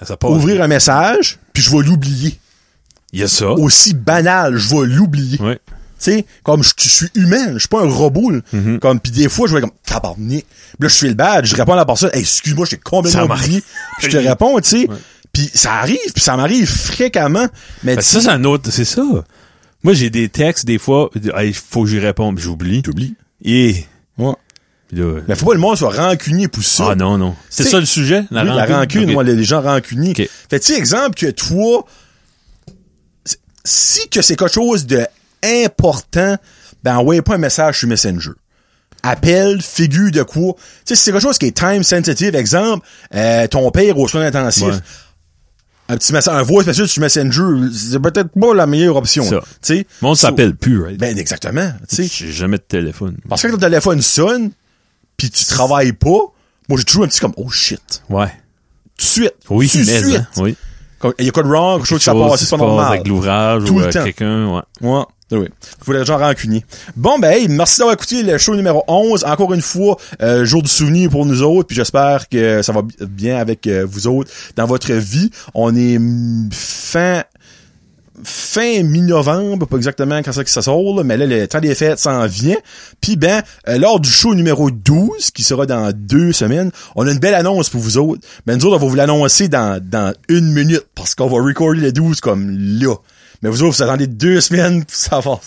ça 0.00 0.16
ouvrir 0.24 0.62
un 0.62 0.68
message, 0.68 1.38
puis 1.52 1.62
je 1.62 1.70
vais 1.70 1.82
l'oublier. 1.84 2.38
Il 3.12 3.20
y 3.20 3.22
a 3.22 3.28
ça. 3.28 3.50
Aussi 3.50 3.92
banal, 3.92 4.56
je 4.56 4.74
vais 4.74 4.86
l'oublier. 4.86 5.38
Ouais. 5.42 5.58
Tu 6.02 6.12
sais, 6.12 6.24
comme 6.42 6.62
je, 6.62 6.72
suis 6.78 7.08
humain, 7.14 7.52
je 7.54 7.58
suis 7.58 7.68
pas 7.68 7.82
un 7.82 7.88
robot. 7.90 8.30
là. 8.30 8.38
Mm-hmm. 8.54 8.78
Comme 8.78 9.00
puis 9.00 9.12
des 9.12 9.28
fois 9.28 9.46
je 9.48 9.54
vais 9.54 9.60
comme 9.60 9.70
tabarnak. 9.84 10.44
Puis 10.46 10.78
là 10.80 10.88
je 10.88 10.94
fais 10.96 11.08
le 11.08 11.14
badge, 11.14 11.46
je 11.50 11.56
réponds 11.56 11.74
à 11.74 11.76
la 11.76 11.84
personne, 11.84 12.10
hey, 12.14 12.20
excuse-moi, 12.20 12.66
j'étais 12.68 12.82
complètement 12.82 13.24
oublié. 13.24 13.62
Je 14.00 14.08
te 14.08 14.16
réponds, 14.16 14.58
tu 14.60 14.68
sais. 14.70 14.88
Puis 15.32 15.50
ça 15.54 15.74
arrive, 15.74 15.98
puis 16.14 16.22
ça 16.24 16.36
m'arrive 16.36 16.66
fréquemment. 16.68 17.46
Mais 17.84 17.96
Ben, 17.96 18.02
ça, 18.02 18.20
c'est 18.20 18.28
un 18.28 18.42
autre, 18.44 18.70
c'est 18.70 18.84
ça. 18.84 19.02
Moi, 19.82 19.94
j'ai 19.94 20.10
des 20.10 20.28
textes, 20.28 20.66
des 20.66 20.78
fois, 20.78 21.08
il 21.42 21.54
faut 21.54 21.84
que 21.84 21.88
j'y 21.90 21.98
réponde, 22.00 22.38
j'oublie. 22.38 22.82
t'oublies. 22.82 23.14
Et, 23.44 23.84
Ouais. 24.18 24.34
là, 24.92 25.20
Mais 25.28 25.34
faut 25.36 25.46
pas 25.46 25.52
que 25.52 25.56
le 25.56 25.60
monde 25.60 25.76
soit 25.76 25.90
rancunier 25.90 26.48
pour 26.48 26.62
ça. 26.64 26.88
ah 26.90 26.94
non, 26.94 27.16
non. 27.16 27.34
C'est 27.48 27.64
ça 27.64 27.78
le 27.78 27.86
sujet? 27.86 28.24
Oui, 28.30 28.44
la 28.44 28.66
rancune, 28.66 29.04
Ok. 29.04 29.12
moi, 29.12 29.22
les 29.24 29.44
gens 29.44 29.62
rancuniers. 29.62 30.10
Ok. 30.18 30.28
Fait 30.50 30.60
tu 30.60 30.72
exemple 30.72 31.14
que 31.14 31.30
toi, 31.30 31.86
si 33.64 34.08
que 34.08 34.22
c'est 34.22 34.36
quelque 34.36 34.52
chose 34.52 34.86
de 34.86 35.06
important, 35.44 36.36
ben 36.82 36.96
envoyez 36.96 37.22
pas 37.22 37.34
un 37.34 37.38
message 37.38 37.78
sur 37.80 37.88
Messenger. 37.88 38.30
Appel, 39.02 39.62
figure 39.62 40.10
de 40.10 40.22
quoi. 40.22 40.54
Tu 40.54 40.60
sais, 40.84 40.94
c'est 40.96 41.12
quelque 41.12 41.22
chose 41.22 41.38
qui 41.38 41.46
est 41.46 41.56
time 41.56 41.82
sensitive, 41.82 42.34
exemple, 42.36 42.86
euh, 43.14 43.46
ton 43.46 43.70
père 43.70 43.98
aux 43.98 44.06
soins 44.08 44.22
intensifs, 44.26 44.64
Ouais. 44.64 44.74
un 45.88 45.96
petit 45.96 46.12
message, 46.12 46.34
un 46.34 46.42
voice 46.42 46.64
message 46.66 46.86
sur 46.88 47.00
Messenger, 47.02 47.68
c'est 47.74 47.98
peut-être 47.98 48.28
pas 48.38 48.54
la 48.54 48.66
meilleure 48.66 48.96
option. 48.96 49.24
Ça. 49.24 49.36
là. 49.36 49.40
Tu 49.42 49.48
sais. 49.62 49.86
Le 50.02 50.06
monde 50.06 50.16
So- 50.16 50.26
s'appelle 50.26 50.54
plus, 50.54 50.82
right? 50.82 50.98
Ben, 50.98 51.16
exactement. 51.18 51.72
J'ai 51.90 52.30
jamais 52.30 52.58
de 52.58 52.62
téléphone. 52.62 53.16
Parce 53.28 53.40
que 53.40 53.46
quand 53.48 53.54
ton 53.54 53.60
téléphone 53.60 54.02
sonne, 54.02 54.50
puis 55.16 55.30
tu 55.30 55.44
travailles 55.46 55.92
pas, 55.94 56.32
moi 56.68 56.78
j'ai 56.78 56.84
toujours 56.84 57.04
un 57.04 57.08
petit 57.08 57.20
comme, 57.20 57.34
oh 57.38 57.48
shit. 57.48 58.02
Ouais. 58.10 58.26
Tout 58.98 59.06
de 59.06 59.10
suite. 59.10 59.34
Oui, 59.48 59.66
Tout 59.68 59.78
de 59.78 59.84
suite. 59.84 60.16
hein, 60.16 60.26
oui. 60.36 60.56
Il 61.18 61.24
y 61.24 61.28
a 61.28 61.32
quoi 61.32 61.42
de 61.42 61.48
wrong, 61.48 61.78
quelque 61.78 61.88
chose 61.88 61.98
qui 62.00 62.04
s'est 62.04 62.12
passé, 62.12 62.44
c'est 62.44 62.50
pas 62.50 62.56
normal. 62.58 62.86
Avec 62.88 63.08
l'ouvrage 63.08 63.64
Tout 63.64 63.80
ou 63.80 63.88
quelqu'un. 63.88 64.62
Ouais. 64.82 65.02
Oui. 65.32 65.46
Faut 65.84 65.92
les 65.92 66.04
gens 66.04 66.18
rancuniers. 66.18 66.64
Bon, 66.96 67.18
ben, 67.18 67.30
hey, 67.30 67.46
merci 67.48 67.78
d'avoir 67.78 67.94
écouté 67.94 68.22
le 68.24 68.36
show 68.36 68.56
numéro 68.56 68.82
11. 68.88 69.24
Encore 69.24 69.52
une 69.54 69.60
fois, 69.62 69.96
euh, 70.22 70.44
jour 70.44 70.62
du 70.62 70.68
souvenir 70.70 71.08
pour 71.10 71.24
nous 71.24 71.42
autres. 71.42 71.68
Puis 71.68 71.76
j'espère 71.76 72.28
que 72.28 72.62
ça 72.62 72.72
va 72.72 72.82
bi- 72.82 72.96
bien 73.08 73.36
avec 73.36 73.66
euh, 73.68 73.86
vous 73.88 74.06
autres 74.08 74.30
dans 74.56 74.66
votre 74.66 74.92
vie. 74.92 75.30
On 75.54 75.74
est 75.76 75.98
fin 76.52 77.22
fin 78.22 78.82
mi-novembre, 78.82 79.66
pas 79.66 79.76
exactement 79.78 80.18
quand 80.22 80.32
ça 80.32 80.44
que 80.44 80.50
ça 80.50 80.60
sort, 80.60 80.94
là, 80.96 81.04
mais 81.04 81.16
là, 81.16 81.24
le 81.24 81.48
temps 81.48 81.60
des 81.60 81.74
fêtes 81.74 81.98
s'en 81.98 82.26
vient. 82.26 82.56
Puis 83.00 83.16
ben, 83.16 83.42
euh, 83.68 83.78
lors 83.78 83.98
du 83.98 84.10
show 84.10 84.34
numéro 84.34 84.70
12, 84.70 85.30
qui 85.30 85.42
sera 85.42 85.64
dans 85.64 85.90
deux 85.96 86.32
semaines, 86.32 86.70
on 86.96 87.06
a 87.06 87.10
une 87.12 87.18
belle 87.18 87.34
annonce 87.34 87.70
pour 87.70 87.80
vous 87.80 87.96
autres. 87.96 88.20
Mais 88.46 88.56
nous 88.56 88.66
autres, 88.66 88.76
on 88.76 88.80
va 88.80 88.86
vous 88.88 88.94
l'annoncer 88.94 89.48
dans, 89.48 89.82
dans 89.82 90.12
une 90.28 90.52
minute, 90.52 90.84
parce 90.94 91.14
qu'on 91.14 91.28
va 91.28 91.42
recorder 91.42 91.80
le 91.80 91.92
12 91.92 92.20
comme 92.20 92.50
là. 92.58 92.94
Mais 93.42 93.48
vous 93.48 93.62
autres, 93.62 93.76
vous 93.76 93.82
attendez 93.82 94.06
deux 94.06 94.40
semaines 94.40 94.84
pour 94.84 94.94
savoir. 94.94 95.40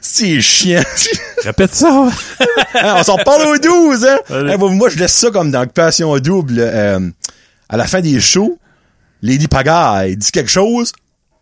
C'est 0.00 0.40
chiant. 0.40 0.82
Répète 1.44 1.74
ça. 1.74 2.08
Hein, 2.74 2.94
on 2.98 3.02
s'en 3.02 3.16
parle 3.18 3.42
au 3.48 3.58
12, 3.58 4.06
hein? 4.06 4.56
Moi, 4.58 4.88
je 4.88 4.98
laisse 4.98 5.12
ça 5.12 5.30
comme 5.30 5.50
dans 5.50 5.62
Occupation 5.62 6.16
Double. 6.18 6.54
euh, 6.58 7.00
à 7.68 7.76
la 7.76 7.86
fin 7.86 8.00
des 8.00 8.18
shows, 8.20 8.58
Lady 9.22 9.46
Pagaille 9.48 10.16
dit 10.16 10.30
quelque 10.30 10.50
chose, 10.50 10.92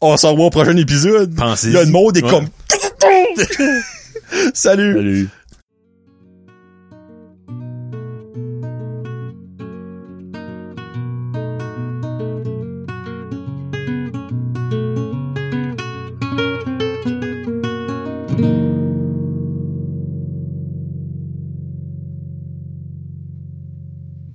on 0.01 0.17
s'en 0.17 0.35
va 0.37 0.43
au 0.43 0.51
prochain 0.51 0.77
épisode. 0.77 1.35
Pensez-y. 1.37 1.73
Là, 1.73 1.85
le 1.85 1.91
monde 1.91 2.17
est 2.17 2.25
Ouais. 2.25 2.31
comme... 2.31 2.49
Salut! 4.55 4.97
Salut. 4.97 5.29